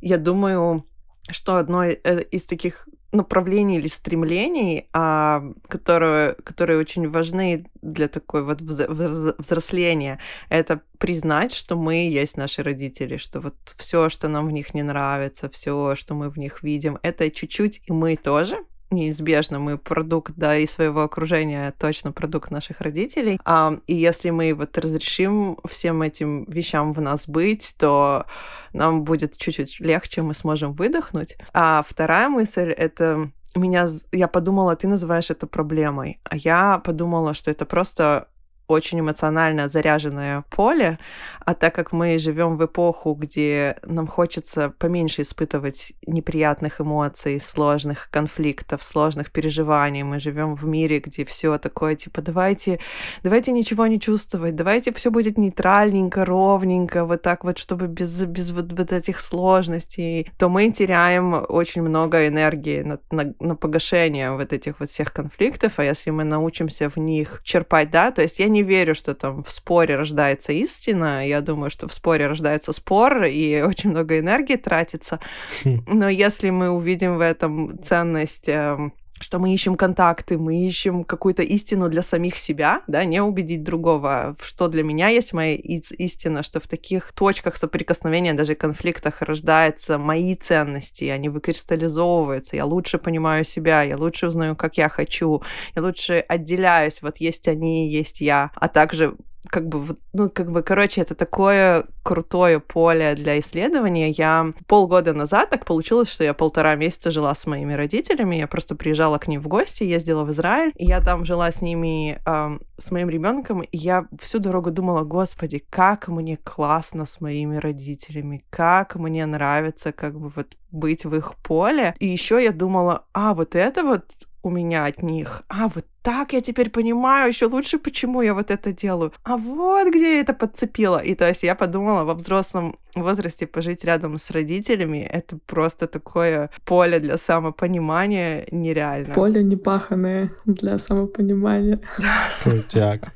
я 0.00 0.18
думаю, 0.18 0.84
что 1.30 1.56
одно 1.56 1.84
э, 1.84 1.94
из 2.30 2.46
таких 2.46 2.88
направлений 3.14 3.78
или 3.78 3.86
стремлений, 3.86 4.88
а, 4.92 5.42
которые, 5.68 6.34
которые 6.44 6.78
очень 6.78 7.08
важны 7.08 7.66
для 7.82 8.08
такой 8.08 8.42
вот 8.42 8.60
взросления, 8.60 10.18
это 10.48 10.80
признать, 10.98 11.54
что 11.54 11.76
мы 11.76 12.08
есть 12.08 12.36
наши 12.36 12.62
родители, 12.62 13.16
что 13.16 13.40
вот 13.40 13.54
все, 13.76 14.08
что 14.08 14.28
нам 14.28 14.48
в 14.48 14.52
них 14.52 14.74
не 14.74 14.82
нравится, 14.82 15.48
все, 15.48 15.94
что 15.96 16.14
мы 16.14 16.28
в 16.28 16.38
них 16.38 16.62
видим, 16.62 16.98
это 17.02 17.30
чуть-чуть 17.30 17.82
и 17.86 17.92
мы 17.92 18.16
тоже, 18.16 18.58
неизбежно 18.94 19.58
мы 19.58 19.78
продукт, 19.78 20.32
да, 20.36 20.56
и 20.56 20.66
своего 20.66 21.02
окружения, 21.02 21.72
точно 21.78 22.12
продукт 22.12 22.50
наших 22.50 22.80
родителей. 22.80 23.38
А, 23.44 23.78
и 23.86 23.94
если 23.94 24.30
мы 24.30 24.54
вот 24.54 24.76
разрешим 24.78 25.58
всем 25.64 26.02
этим 26.02 26.44
вещам 26.44 26.92
в 26.92 27.00
нас 27.00 27.28
быть, 27.28 27.74
то 27.78 28.26
нам 28.72 29.04
будет 29.04 29.36
чуть-чуть 29.36 29.80
легче, 29.80 30.22
мы 30.22 30.34
сможем 30.34 30.72
выдохнуть. 30.72 31.36
А 31.52 31.84
вторая 31.86 32.28
мысль— 32.28 32.70
это 32.76 33.30
меня, 33.54 33.88
я 34.12 34.28
подумала, 34.28 34.76
ты 34.76 34.88
называешь 34.88 35.30
это 35.30 35.46
проблемой, 35.46 36.20
а 36.24 36.36
я 36.36 36.78
подумала, 36.78 37.34
что 37.34 37.50
это 37.50 37.64
просто 37.64 38.28
очень 38.66 39.00
эмоционально 39.00 39.68
заряженное 39.68 40.44
поле, 40.50 40.98
а 41.44 41.54
так 41.54 41.74
как 41.74 41.92
мы 41.92 42.18
живем 42.18 42.56
в 42.56 42.64
эпоху, 42.64 43.14
где 43.14 43.76
нам 43.82 44.06
хочется 44.06 44.70
поменьше 44.78 45.22
испытывать 45.22 45.92
неприятных 46.06 46.80
эмоций, 46.80 47.40
сложных 47.40 48.08
конфликтов, 48.10 48.82
сложных 48.82 49.30
переживаний, 49.32 50.02
мы 50.02 50.18
живем 50.18 50.54
в 50.54 50.64
мире, 50.66 51.00
где 51.00 51.24
все 51.24 51.58
такое 51.58 51.96
типа 51.96 52.22
давайте, 52.22 52.80
давайте 53.22 53.52
ничего 53.52 53.86
не 53.86 54.00
чувствовать, 54.00 54.56
давайте 54.56 54.92
все 54.94 55.10
будет 55.10 55.36
нейтральненько, 55.36 56.24
ровненько, 56.24 57.04
вот 57.04 57.22
так 57.22 57.44
вот, 57.44 57.58
чтобы 57.58 57.86
без, 57.86 58.24
без 58.24 58.50
вот, 58.50 58.72
вот 58.72 58.92
этих 58.92 59.20
сложностей, 59.20 60.30
то 60.38 60.48
мы 60.48 60.70
теряем 60.70 61.44
очень 61.48 61.82
много 61.82 62.26
энергии 62.28 62.82
на, 62.82 62.98
на, 63.10 63.34
на 63.40 63.56
погашение 63.56 64.32
вот 64.32 64.52
этих 64.52 64.80
вот 64.80 64.88
всех 64.88 65.12
конфликтов, 65.12 65.78
а 65.78 65.84
если 65.84 66.10
мы 66.10 66.24
научимся 66.24 66.88
в 66.88 66.96
них 66.96 67.40
черпать, 67.44 67.90
да, 67.90 68.10
то 68.10 68.22
есть 68.22 68.38
я 68.38 68.48
не 68.54 68.62
верю, 68.62 68.94
что 68.94 69.14
там 69.14 69.42
в 69.42 69.50
споре 69.50 69.96
рождается 69.96 70.52
истина. 70.52 71.26
Я 71.26 71.40
думаю, 71.40 71.70
что 71.70 71.86
в 71.88 71.92
споре 71.92 72.26
рождается 72.26 72.72
спор, 72.72 73.24
и 73.24 73.60
очень 73.62 73.90
много 73.90 74.18
энергии 74.18 74.56
тратится. 74.56 75.20
Хм. 75.64 75.82
Но 75.86 76.08
если 76.08 76.50
мы 76.50 76.70
увидим 76.70 77.18
в 77.18 77.20
этом 77.20 77.78
ценность 77.82 78.48
эм, 78.48 78.94
что 79.20 79.38
мы 79.38 79.54
ищем 79.54 79.76
контакты, 79.76 80.38
мы 80.38 80.66
ищем 80.66 81.04
какую-то 81.04 81.42
истину 81.42 81.88
для 81.88 82.02
самих 82.02 82.38
себя, 82.38 82.82
да, 82.86 83.04
не 83.04 83.22
убедить 83.22 83.62
другого, 83.62 84.36
что 84.42 84.68
для 84.68 84.82
меня 84.82 85.08
есть 85.08 85.32
моя 85.32 85.54
истина, 85.56 86.42
что 86.42 86.60
в 86.60 86.66
таких 86.66 87.12
точках 87.12 87.56
соприкосновения, 87.56 88.34
даже 88.34 88.54
конфликтах 88.54 89.22
рождаются 89.22 89.98
мои 89.98 90.34
ценности, 90.34 91.04
они 91.04 91.28
выкристаллизовываются, 91.28 92.56
я 92.56 92.64
лучше 92.64 92.98
понимаю 92.98 93.44
себя, 93.44 93.82
я 93.82 93.96
лучше 93.96 94.26
узнаю, 94.26 94.56
как 94.56 94.76
я 94.76 94.88
хочу, 94.88 95.42
я 95.74 95.82
лучше 95.82 96.24
отделяюсь, 96.28 97.00
вот 97.02 97.18
есть 97.18 97.48
они, 97.48 97.88
есть 97.88 98.20
я, 98.20 98.50
а 98.54 98.68
также 98.68 99.16
как 99.48 99.68
бы, 99.68 99.96
ну, 100.12 100.30
как 100.30 100.50
бы, 100.50 100.62
короче, 100.62 101.00
это 101.00 101.14
такое 101.14 101.86
крутое 102.02 102.60
поле 102.60 103.14
для 103.14 103.38
исследования. 103.38 104.10
Я 104.10 104.52
полгода 104.66 105.12
назад 105.12 105.50
так 105.50 105.64
получилось, 105.64 106.08
что 106.08 106.24
я 106.24 106.34
полтора 106.34 106.74
месяца 106.74 107.10
жила 107.10 107.34
с 107.34 107.46
моими 107.46 107.72
родителями. 107.72 108.36
Я 108.36 108.46
просто 108.46 108.74
приезжала 108.74 109.18
к 109.18 109.28
ним 109.28 109.40
в 109.40 109.48
гости, 109.48 109.84
ездила 109.84 110.24
в 110.24 110.30
Израиль, 110.30 110.72
и 110.76 110.86
я 110.86 111.00
там 111.00 111.24
жила 111.24 111.50
с 111.50 111.62
ними, 111.62 112.20
э, 112.24 112.58
с 112.78 112.90
моим 112.90 113.08
ребенком, 113.08 113.62
и 113.62 113.76
я 113.76 114.06
всю 114.20 114.38
дорогу 114.38 114.70
думала, 114.70 115.02
господи, 115.02 115.64
как 115.70 116.08
мне 116.08 116.36
классно 116.36 117.04
с 117.06 117.20
моими 117.20 117.56
родителями, 117.56 118.44
как 118.50 118.96
мне 118.96 119.26
нравится, 119.26 119.92
как 119.92 120.18
бы 120.18 120.30
вот 120.34 120.56
быть 120.70 121.04
в 121.04 121.14
их 121.14 121.36
поле. 121.36 121.94
И 121.98 122.06
еще 122.06 122.42
я 122.42 122.52
думала, 122.52 123.06
а 123.12 123.34
вот 123.34 123.54
это 123.54 123.82
вот 123.82 124.04
у 124.44 124.50
меня 124.50 124.84
от 124.84 125.02
них. 125.02 125.42
А, 125.48 125.68
вот 125.68 125.86
так 126.02 126.32
я 126.32 126.40
теперь 126.40 126.70
понимаю 126.70 127.28
еще 127.28 127.46
лучше, 127.46 127.78
почему 127.78 128.22
я 128.22 128.34
вот 128.34 128.50
это 128.50 128.72
делаю. 128.72 129.12
А 129.22 129.36
вот 129.36 129.88
где 129.88 130.14
я 130.14 130.20
это 130.20 130.34
подцепила. 130.34 130.98
И 130.98 131.14
то 131.14 131.26
есть 131.26 131.42
я 131.42 131.54
подумала, 131.54 132.04
во 132.04 132.14
взрослом 132.14 132.76
возрасте 132.94 133.46
пожить 133.46 133.84
рядом 133.84 134.18
с 134.18 134.30
родителями, 134.30 134.98
это 134.98 135.38
просто 135.46 135.86
такое 135.86 136.50
поле 136.64 137.00
для 137.00 137.16
самопонимания 137.16 138.46
нереально. 138.50 139.14
Поле 139.14 139.42
непаханное 139.42 140.30
для 140.44 140.78
самопонимания. 140.78 141.80
Крутяк. 142.42 143.12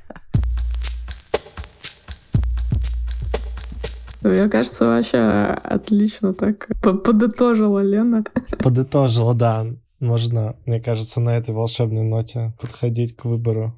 Мне 4.23 4.49
кажется, 4.49 4.85
вообще 4.87 5.19
отлично 5.19 6.35
так 6.35 6.69
подытожила 6.81 7.81
Лена. 7.81 8.25
Подытожила, 8.59 9.35
да. 9.35 9.67
Можно, 10.01 10.57
мне 10.67 10.81
кажется, 10.81 11.21
на 11.21 11.37
этой 11.37 11.55
волшебной 11.55 12.03
ноте 12.03 12.53
подходить 12.61 13.17
к 13.17 13.25
выбору 13.25 13.75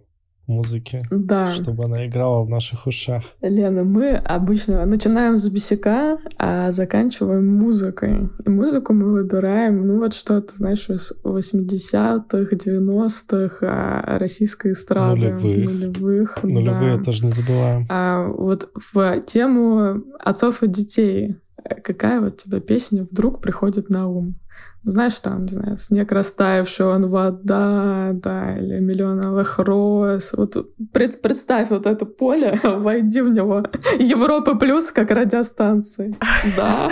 музыки, 0.47 1.01
Да. 1.11 1.49
чтобы 1.51 1.85
она 1.85 2.07
играла 2.07 2.45
в 2.45 2.49
наших 2.51 2.87
ушах. 2.87 3.23
Лена, 3.41 3.85
мы 3.85 4.17
обычно 4.17 4.85
начинаем 4.85 5.39
с 5.39 5.49
бесяка, 5.49 6.19
а 6.39 6.73
заканчиваем 6.73 7.47
музыкой. 7.47 8.29
И 8.45 8.51
музыку 8.51 8.93
мы 8.93 9.13
выбираем, 9.13 9.87
ну 9.87 9.99
вот 9.99 10.13
что-то, 10.13 10.53
знаешь, 10.57 10.91
из 10.91 11.13
80-х, 11.25 12.57
90-х, 12.57 13.59
а, 13.63 14.19
российской 14.19 14.73
эстрады. 14.73 15.21
Нулевых. 15.33 15.69
Нулевых, 15.69 16.39
Нулевые 16.43 16.97
да. 16.97 17.05
тоже 17.05 17.25
не 17.27 17.31
забываем. 17.31 17.87
А 17.89 18.27
вот 18.27 18.71
в 18.93 19.21
тему 19.21 20.03
отцов 20.19 20.63
и 20.65 20.69
детей 20.69 21.37
какая 21.85 22.21
вот 22.21 22.39
тебе 22.39 22.61
песня 22.61 23.07
вдруг 23.11 23.41
приходит 23.41 23.89
на 23.91 24.09
ум? 24.09 24.35
Знаешь, 24.83 25.21
там, 25.21 25.43
не 25.43 25.49
знаю, 25.49 25.77
снег 25.77 26.11
растаявший, 26.11 26.87
он 26.87 27.11
вода, 27.11 28.13
да, 28.15 28.57
или 28.57 28.81
миллион 28.81 29.25
алых 29.25 29.59
роз. 29.59 30.33
Вот 30.33 30.57
пред- 30.93 31.21
представь 31.21 31.69
вот 31.71 31.87
это 31.87 32.07
поле, 32.07 32.59
войди 32.65 33.21
в 33.21 33.29
него. 33.29 33.63
Европа 33.99 34.55
плюс 34.55 34.91
как 34.91 35.11
радиостанции. 35.11 36.17
Да. 36.57 36.91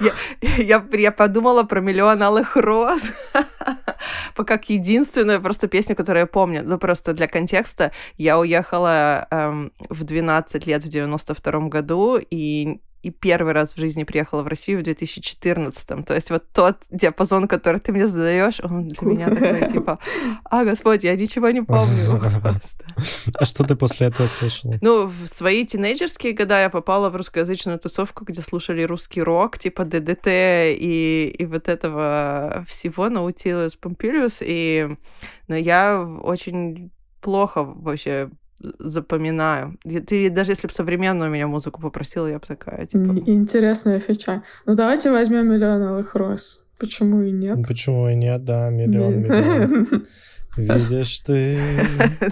Я, 0.00 0.12
я, 0.58 0.84
я 0.92 1.12
подумала 1.12 1.62
про 1.64 1.80
миллион 1.80 2.22
алых 2.22 2.56
роз. 2.56 3.02
Как 4.46 4.70
единственную 4.70 5.42
просто 5.42 5.66
песню, 5.66 5.96
которую 5.96 6.20
я 6.20 6.26
помню. 6.26 6.62
Ну, 6.64 6.78
просто 6.78 7.12
для 7.12 7.26
контекста. 7.26 7.90
Я 8.16 8.38
уехала 8.38 9.26
эм, 9.30 9.72
в 9.88 10.04
12 10.04 10.66
лет 10.66 10.84
в 10.84 10.88
92 10.88 11.68
году, 11.68 12.18
и 12.18 12.80
и 13.08 13.10
первый 13.10 13.52
раз 13.52 13.74
в 13.74 13.78
жизни 13.78 14.04
приехала 14.04 14.42
в 14.42 14.46
Россию 14.46 14.80
в 14.80 14.82
2014. 14.82 16.04
То 16.04 16.14
есть 16.14 16.30
вот 16.30 16.44
тот 16.52 16.76
диапазон, 16.90 17.48
который 17.48 17.80
ты 17.80 17.92
мне 17.92 18.06
задаешь, 18.06 18.60
он 18.62 18.88
для 18.88 19.06
меня 19.06 19.28
такой, 19.30 19.68
типа, 19.72 19.98
а, 20.44 20.64
Господь, 20.64 21.04
я 21.04 21.16
ничего 21.16 21.50
не 21.50 21.62
помню 21.62 22.20
просто. 22.42 22.84
А 23.34 23.44
что 23.44 23.64
ты 23.64 23.76
после 23.76 24.08
этого 24.08 24.26
слышала? 24.26 24.78
Ну, 24.80 25.06
в 25.06 25.26
свои 25.26 25.64
тинейджерские 25.64 26.34
года 26.34 26.60
я 26.60 26.70
попала 26.70 27.08
в 27.08 27.16
русскоязычную 27.16 27.78
тусовку, 27.78 28.24
где 28.24 28.42
слушали 28.42 28.82
русский 28.82 29.22
рок, 29.22 29.58
типа 29.58 29.84
ДДТ 29.84 30.26
и, 30.26 31.34
и 31.38 31.46
вот 31.46 31.68
этого 31.68 32.64
всего, 32.68 33.08
Наутилус 33.08 33.76
Помпилиус, 33.76 34.38
и 34.40 34.96
но 35.48 35.56
я 35.56 36.00
очень 36.22 36.90
плохо 37.20 37.64
вообще 37.64 38.30
запоминаю. 38.78 39.78
Ты 39.82 40.30
даже 40.30 40.52
если 40.52 40.66
бы 40.66 40.72
современную 40.72 41.30
меня 41.30 41.46
музыку 41.46 41.80
попросила, 41.80 42.26
я 42.26 42.38
бы 42.38 42.46
такая, 42.46 42.86
типа... 42.86 43.12
Интересная 43.26 44.00
фича. 44.00 44.42
Ну, 44.66 44.74
давайте 44.74 45.10
возьмем 45.10 45.48
«Миллион 45.48 45.82
алых 45.82 46.14
роз». 46.14 46.64
Почему 46.78 47.22
и 47.22 47.32
нет? 47.32 47.58
Почему 47.66 48.08
и 48.08 48.14
нет, 48.14 48.44
да, 48.44 48.70
миллион, 48.70 49.22
миллион. 49.22 50.06
Видишь 50.56 51.20
ты... 51.20 51.58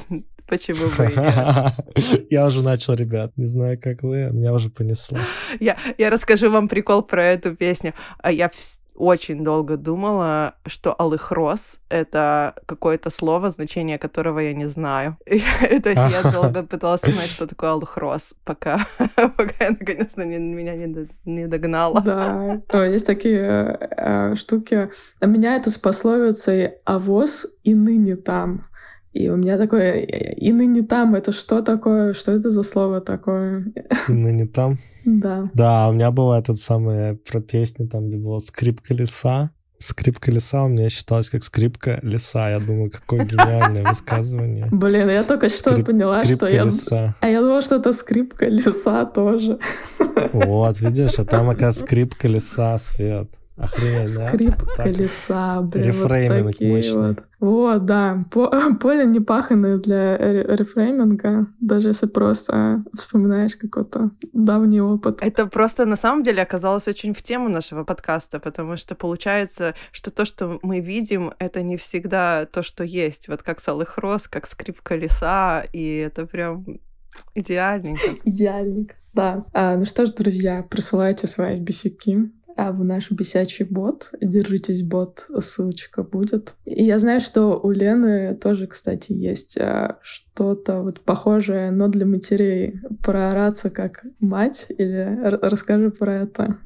Почему 0.49 0.87
бы 0.97 1.13
и 1.13 1.17
нет? 1.17 2.27
Я 2.31 2.47
уже 2.47 2.63
начал, 2.63 2.95
ребят. 2.95 3.33
Не 3.37 3.47
знаю, 3.47 3.81
как 3.81 4.05
вы, 4.05 4.31
меня 4.33 4.55
уже 4.55 4.71
понесло. 4.71 5.19
Я, 5.59 5.77
я 5.99 6.11
расскажу 6.11 6.51
вам 6.51 6.69
прикол 6.69 7.03
про 7.03 7.25
эту 7.25 7.57
песню. 7.57 7.95
А 8.19 8.31
Я 8.31 8.51
очень 8.97 9.45
долго 9.45 9.77
думала, 9.77 10.55
что 10.67 10.95
алых 10.99 11.31
роз— 11.31 11.81
это 11.89 12.55
какое-то 12.67 13.11
слово, 13.11 13.51
значение 13.51 13.99
которого 13.99 14.41
я 14.41 14.55
не 14.55 14.69
знаю. 14.69 15.17
То 15.27 15.91
есть 15.91 16.13
я 16.13 16.33
долго 16.33 16.63
пыталась 16.63 17.03
узнать, 17.03 17.29
что 17.29 17.47
такое 17.47 17.71
алых 17.71 17.97
роз, 17.97 18.35
пока, 18.45 18.87
пока 19.17 19.65
я, 19.65 19.71
наконец-то, 19.71 20.25
не, 20.25 20.39
меня 20.39 20.75
не, 20.75 21.09
не 21.25 21.47
догнала. 21.47 22.01
Да, 22.01 22.61
то 22.69 22.85
есть 22.85 23.07
такие 23.07 23.79
э, 23.97 24.35
штуки. 24.35 24.91
А 25.21 25.27
меня 25.27 25.57
это 25.57 25.71
с 25.71 25.79
пословицей 25.79 26.75
«авоз 26.85 27.47
и 27.65 27.75
ныне 27.75 28.17
там». 28.17 28.67
И 29.17 29.31
у 29.31 29.37
меня 29.37 29.57
такое 29.57 30.01
«и 30.03 30.53
ныне 30.53 30.83
там»— 30.83 31.15
это 31.17 31.33
что 31.33 31.63
такое? 31.63 32.13
Что 32.13 32.33
это 32.33 32.51
за 32.51 32.63
слово 32.63 33.01
такое? 33.01 33.65
И 34.09 34.13
ныне 34.13 34.47
там? 34.47 34.77
Да. 35.07 35.51
Да, 35.55 35.89
у 35.89 35.93
меня 35.93 36.11
была 36.11 36.39
этот 36.39 36.59
самый 36.59 37.15
про 37.15 37.41
песню, 37.41 37.89
там, 37.89 38.09
где 38.09 38.19
было 38.19 38.41
скрипка 38.41 38.93
леса. 38.93 39.51
Скрипка 39.79 40.31
леса 40.31 40.65
у 40.65 40.69
меня 40.69 40.91
считалась 40.91 41.31
как 41.31 41.45
скрипка 41.45 41.99
леса. 42.03 42.51
Я 42.51 42.61
думаю, 42.61 42.91
какое 42.91 43.21
гениальное 43.25 43.85
высказывание. 43.85 44.69
Блин, 44.71 45.09
я 45.09 45.25
только 45.25 45.49
что 45.49 45.71
Скрип- 45.71 45.85
поняла, 45.85 46.23
что 46.23 46.47
я... 46.47 46.65
леса. 46.65 47.15
А 47.21 47.29
я 47.29 47.41
думала, 47.41 47.63
что 47.63 47.77
это 47.77 47.95
скрипка 47.95 48.47
леса 48.49 49.07
тоже. 49.07 49.59
Вот, 50.33 50.81
видишь, 50.81 51.19
а 51.19 51.25
там, 51.25 51.49
оказывается, 51.49 51.85
скрипка 51.85 52.29
леса, 52.29 52.77
Свет. 52.79 53.31
Охренеть, 53.57 54.15
да? 54.15 54.29
Скрипка 54.29 54.67
Так. 54.77 54.87
леса, 54.87 55.61
блин, 55.63 55.87
Рефрейминг 55.87 56.43
вот 56.45 56.53
такие 56.53 56.75
мощный. 56.75 57.09
вот. 57.09 57.19
Вот, 57.39 57.85
да. 57.87 58.25
По- 58.31 58.51
поле 58.81 59.07
не 59.07 59.21
паханное 59.21 59.79
для 59.79 60.17
ре- 60.17 60.45
рефрейминга, 60.57 61.47
даже 61.61 61.89
если 61.89 62.07
просто 62.07 62.83
вспоминаешь 62.95 63.57
какой-то 63.57 64.11
давний 64.33 64.81
опыт. 64.81 65.19
Это 65.23 65.47
просто 65.47 65.87
на 65.87 65.97
самом 65.97 66.23
деле 66.23 66.43
оказалось 66.43 66.87
очень 66.89 67.15
в 67.15 67.23
тему 67.23 67.49
нашего 67.49 67.85
подкаста, 67.85 68.41
потому 68.41 68.77
что 68.77 68.95
получается, 68.95 69.75
что 69.93 70.11
то, 70.11 70.25
что 70.27 70.59
мы 70.63 70.81
видим, 70.81 71.33
это 71.39 71.63
не 71.63 71.77
всегда 71.77 72.45
то, 72.47 72.63
что 72.63 72.85
есть. 72.85 73.29
Вот 73.29 73.43
как 73.43 73.61
Салых 73.61 73.97
Роз, 73.99 74.29
как 74.29 74.47
скрипка 74.47 74.97
леса, 74.97 75.65
и 75.73 75.97
это 75.97 76.27
прям 76.27 76.65
идеальненько. 77.35 78.03
Идеальник. 78.25 78.95
Да. 79.15 79.45
А, 79.55 79.77
ну 79.77 79.87
что 79.87 80.05
ж, 80.07 80.11
друзья, 80.13 80.63
присылайте 80.69 81.27
свои 81.27 81.59
бесяки 81.59 82.31
а 82.57 82.73
в 82.73 82.83
наш 82.85 83.11
бесячий 83.11 83.67
бот. 83.67 84.11
Держитесь, 84.21 84.83
бот, 84.83 85.27
ссылочка 85.41 86.03
будет. 86.03 86.55
И 86.65 86.85
я 86.85 86.99
знаю, 86.99 87.21
что 87.21 87.59
у 87.63 87.71
Лены 87.71 88.35
тоже, 88.35 88.67
кстати, 88.67 89.13
есть 89.13 89.59
а, 89.59 89.99
что-то 90.03 90.83
вот 90.83 91.01
похожее, 91.03 91.71
но 91.71 91.89
для 91.89 92.07
матерей. 92.07 92.81
Проораться 93.05 93.71
как 93.71 94.05
мать 94.21 94.67
или 94.71 95.25
р- 95.25 95.39
расскажи 95.43 95.91
про 95.91 96.15
это. 96.15 96.57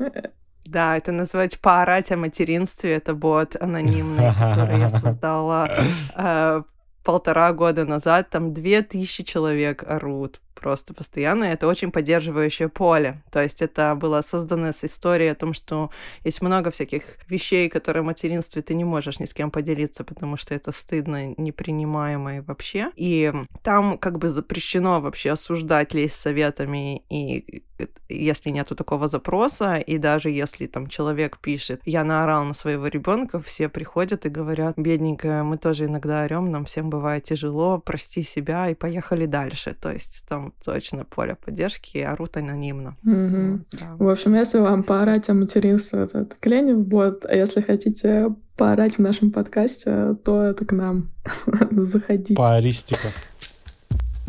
Да, 0.64 0.96
это 0.96 1.10
назвать 1.10 1.58
поорать 1.58 2.12
о 2.12 2.16
материнстве. 2.16 2.92
Это 2.94 3.14
бот 3.14 3.56
анонимный, 3.60 4.30
который 4.38 4.78
я 4.78 4.90
создала 5.04 5.68
э, 6.16 6.62
полтора 7.04 7.52
года 7.52 7.84
назад. 7.84 8.30
Там 8.30 8.54
две 8.54 8.82
тысячи 8.82 9.24
человек 9.24 9.82
орут 9.82 10.40
просто 10.60 10.94
постоянно. 10.94 11.44
Это 11.44 11.66
очень 11.66 11.90
поддерживающее 11.90 12.68
поле. 12.68 13.22
То 13.32 13.42
есть 13.42 13.62
это 13.62 13.94
было 13.94 14.22
создано 14.22 14.72
с 14.72 14.84
историей 14.84 15.30
о 15.30 15.34
том, 15.34 15.54
что 15.54 15.90
есть 16.24 16.42
много 16.42 16.70
всяких 16.70 17.02
вещей, 17.28 17.68
которые 17.68 18.02
в 18.02 18.06
материнстве 18.06 18.62
ты 18.62 18.74
не 18.74 18.84
можешь 18.84 19.20
ни 19.20 19.24
с 19.24 19.34
кем 19.34 19.50
поделиться, 19.50 20.04
потому 20.04 20.36
что 20.36 20.54
это 20.54 20.72
стыдно, 20.72 21.34
непринимаемо 21.36 22.36
и 22.36 22.40
вообще. 22.40 22.90
И 22.96 23.32
там 23.62 23.98
как 23.98 24.18
бы 24.18 24.30
запрещено 24.30 25.00
вообще 25.00 25.30
осуждать, 25.32 25.94
лезть 25.94 26.20
советами, 26.20 27.02
и 27.08 27.64
если 28.08 28.50
нету 28.50 28.74
такого 28.74 29.08
запроса, 29.08 29.76
и 29.76 29.98
даже 29.98 30.30
если 30.30 30.66
там 30.66 30.88
человек 30.88 31.38
пишет, 31.38 31.80
я 31.84 32.04
наорал 32.04 32.44
на 32.44 32.54
своего 32.54 32.86
ребенка, 32.88 33.40
все 33.40 33.68
приходят 33.68 34.26
и 34.26 34.28
говорят, 34.28 34.76
бедненькая, 34.76 35.42
мы 35.42 35.58
тоже 35.58 35.86
иногда 35.86 36.24
орем, 36.24 36.50
нам 36.50 36.64
всем 36.64 36.90
бывает 36.90 37.24
тяжело, 37.24 37.78
прости 37.78 38.22
себя 38.22 38.68
и 38.68 38.74
поехали 38.74 39.26
дальше. 39.26 39.74
То 39.80 39.92
есть 39.92 40.24
там 40.28 40.49
точно 40.64 41.04
поле 41.04 41.34
поддержки, 41.34 41.98
и 41.98 42.02
орут 42.02 42.36
анонимно. 42.36 42.96
Вот, 43.02 43.60
да. 43.72 43.96
В 43.98 44.08
общем, 44.08 44.34
если 44.34 44.58
вам 44.58 44.82
поорать 44.82 45.28
о 45.28 45.34
материнстве, 45.34 46.06
то 46.06 46.20
это 46.20 46.36
Кленев 46.38 46.78
бот, 46.78 47.24
а 47.26 47.34
если 47.34 47.60
хотите 47.60 48.34
поорать 48.56 48.96
в 48.96 48.98
нашем 49.00 49.30
подкасте, 49.30 50.16
то 50.24 50.42
это 50.42 50.64
к 50.64 50.72
нам. 50.72 51.10
Заходите. 51.70 52.34
Поаристика. 52.34 53.08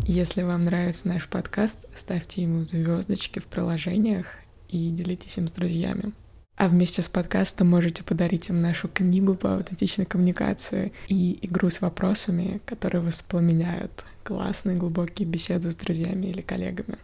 Если 0.04 0.42
вам 0.42 0.62
нравится 0.62 1.06
наш 1.06 1.28
подкаст, 1.28 1.86
ставьте 1.94 2.42
ему 2.42 2.64
звездочки 2.64 3.38
в 3.38 3.44
приложениях 3.44 4.26
и 4.68 4.90
делитесь 4.90 5.38
им 5.38 5.46
с 5.46 5.52
друзьями. 5.52 6.12
А 6.56 6.68
вместе 6.68 7.02
с 7.02 7.08
подкастом 7.08 7.68
можете 7.68 8.04
подарить 8.04 8.48
им 8.48 8.60
нашу 8.60 8.88
книгу 8.88 9.34
по 9.34 9.54
аутентичной 9.54 10.04
коммуникации 10.04 10.92
и 11.08 11.38
игру 11.46 11.70
с 11.70 11.80
вопросами, 11.80 12.60
которые 12.66 13.02
воспламеняют 13.02 14.04
классные 14.22 14.76
глубокие 14.76 15.26
беседы 15.26 15.70
с 15.70 15.76
друзьями 15.76 16.26
или 16.26 16.40
коллегами. 16.40 16.98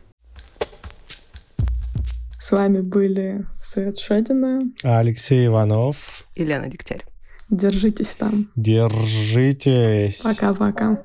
С 2.39 2.51
вами 2.53 2.81
были 2.81 3.45
Свет 3.63 3.99
Шадина. 3.99 4.63
Алексей 4.83 5.47
Иванов, 5.47 6.25
Елена 6.37 6.69
Дегтярь. 6.69 7.05
Держитесь 7.51 8.15
там. 8.17 8.51
держитесь. 8.57 10.21
Пока-пока. 10.23 11.03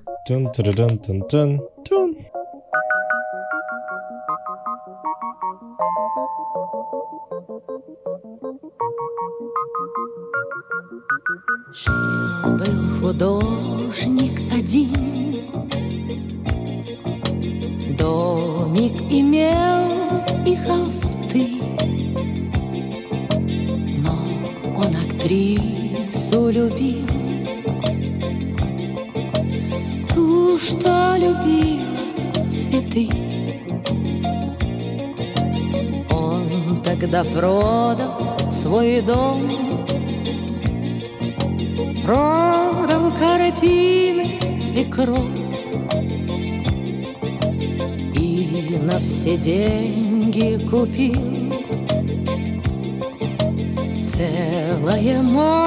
Тун. 1.87 2.17
Жил-был 11.73 12.99
художник 13.01 14.39
один, 14.53 15.02
продал 37.33 38.37
свой 38.49 39.01
дом, 39.01 39.49
продал 42.03 43.11
картины 43.17 44.39
и 44.75 44.85
кровь. 44.85 45.19
И 48.15 48.77
на 48.81 48.99
все 48.99 49.37
деньги 49.37 50.63
купил 50.69 51.53
целое 53.99 55.21
море. 55.21 55.62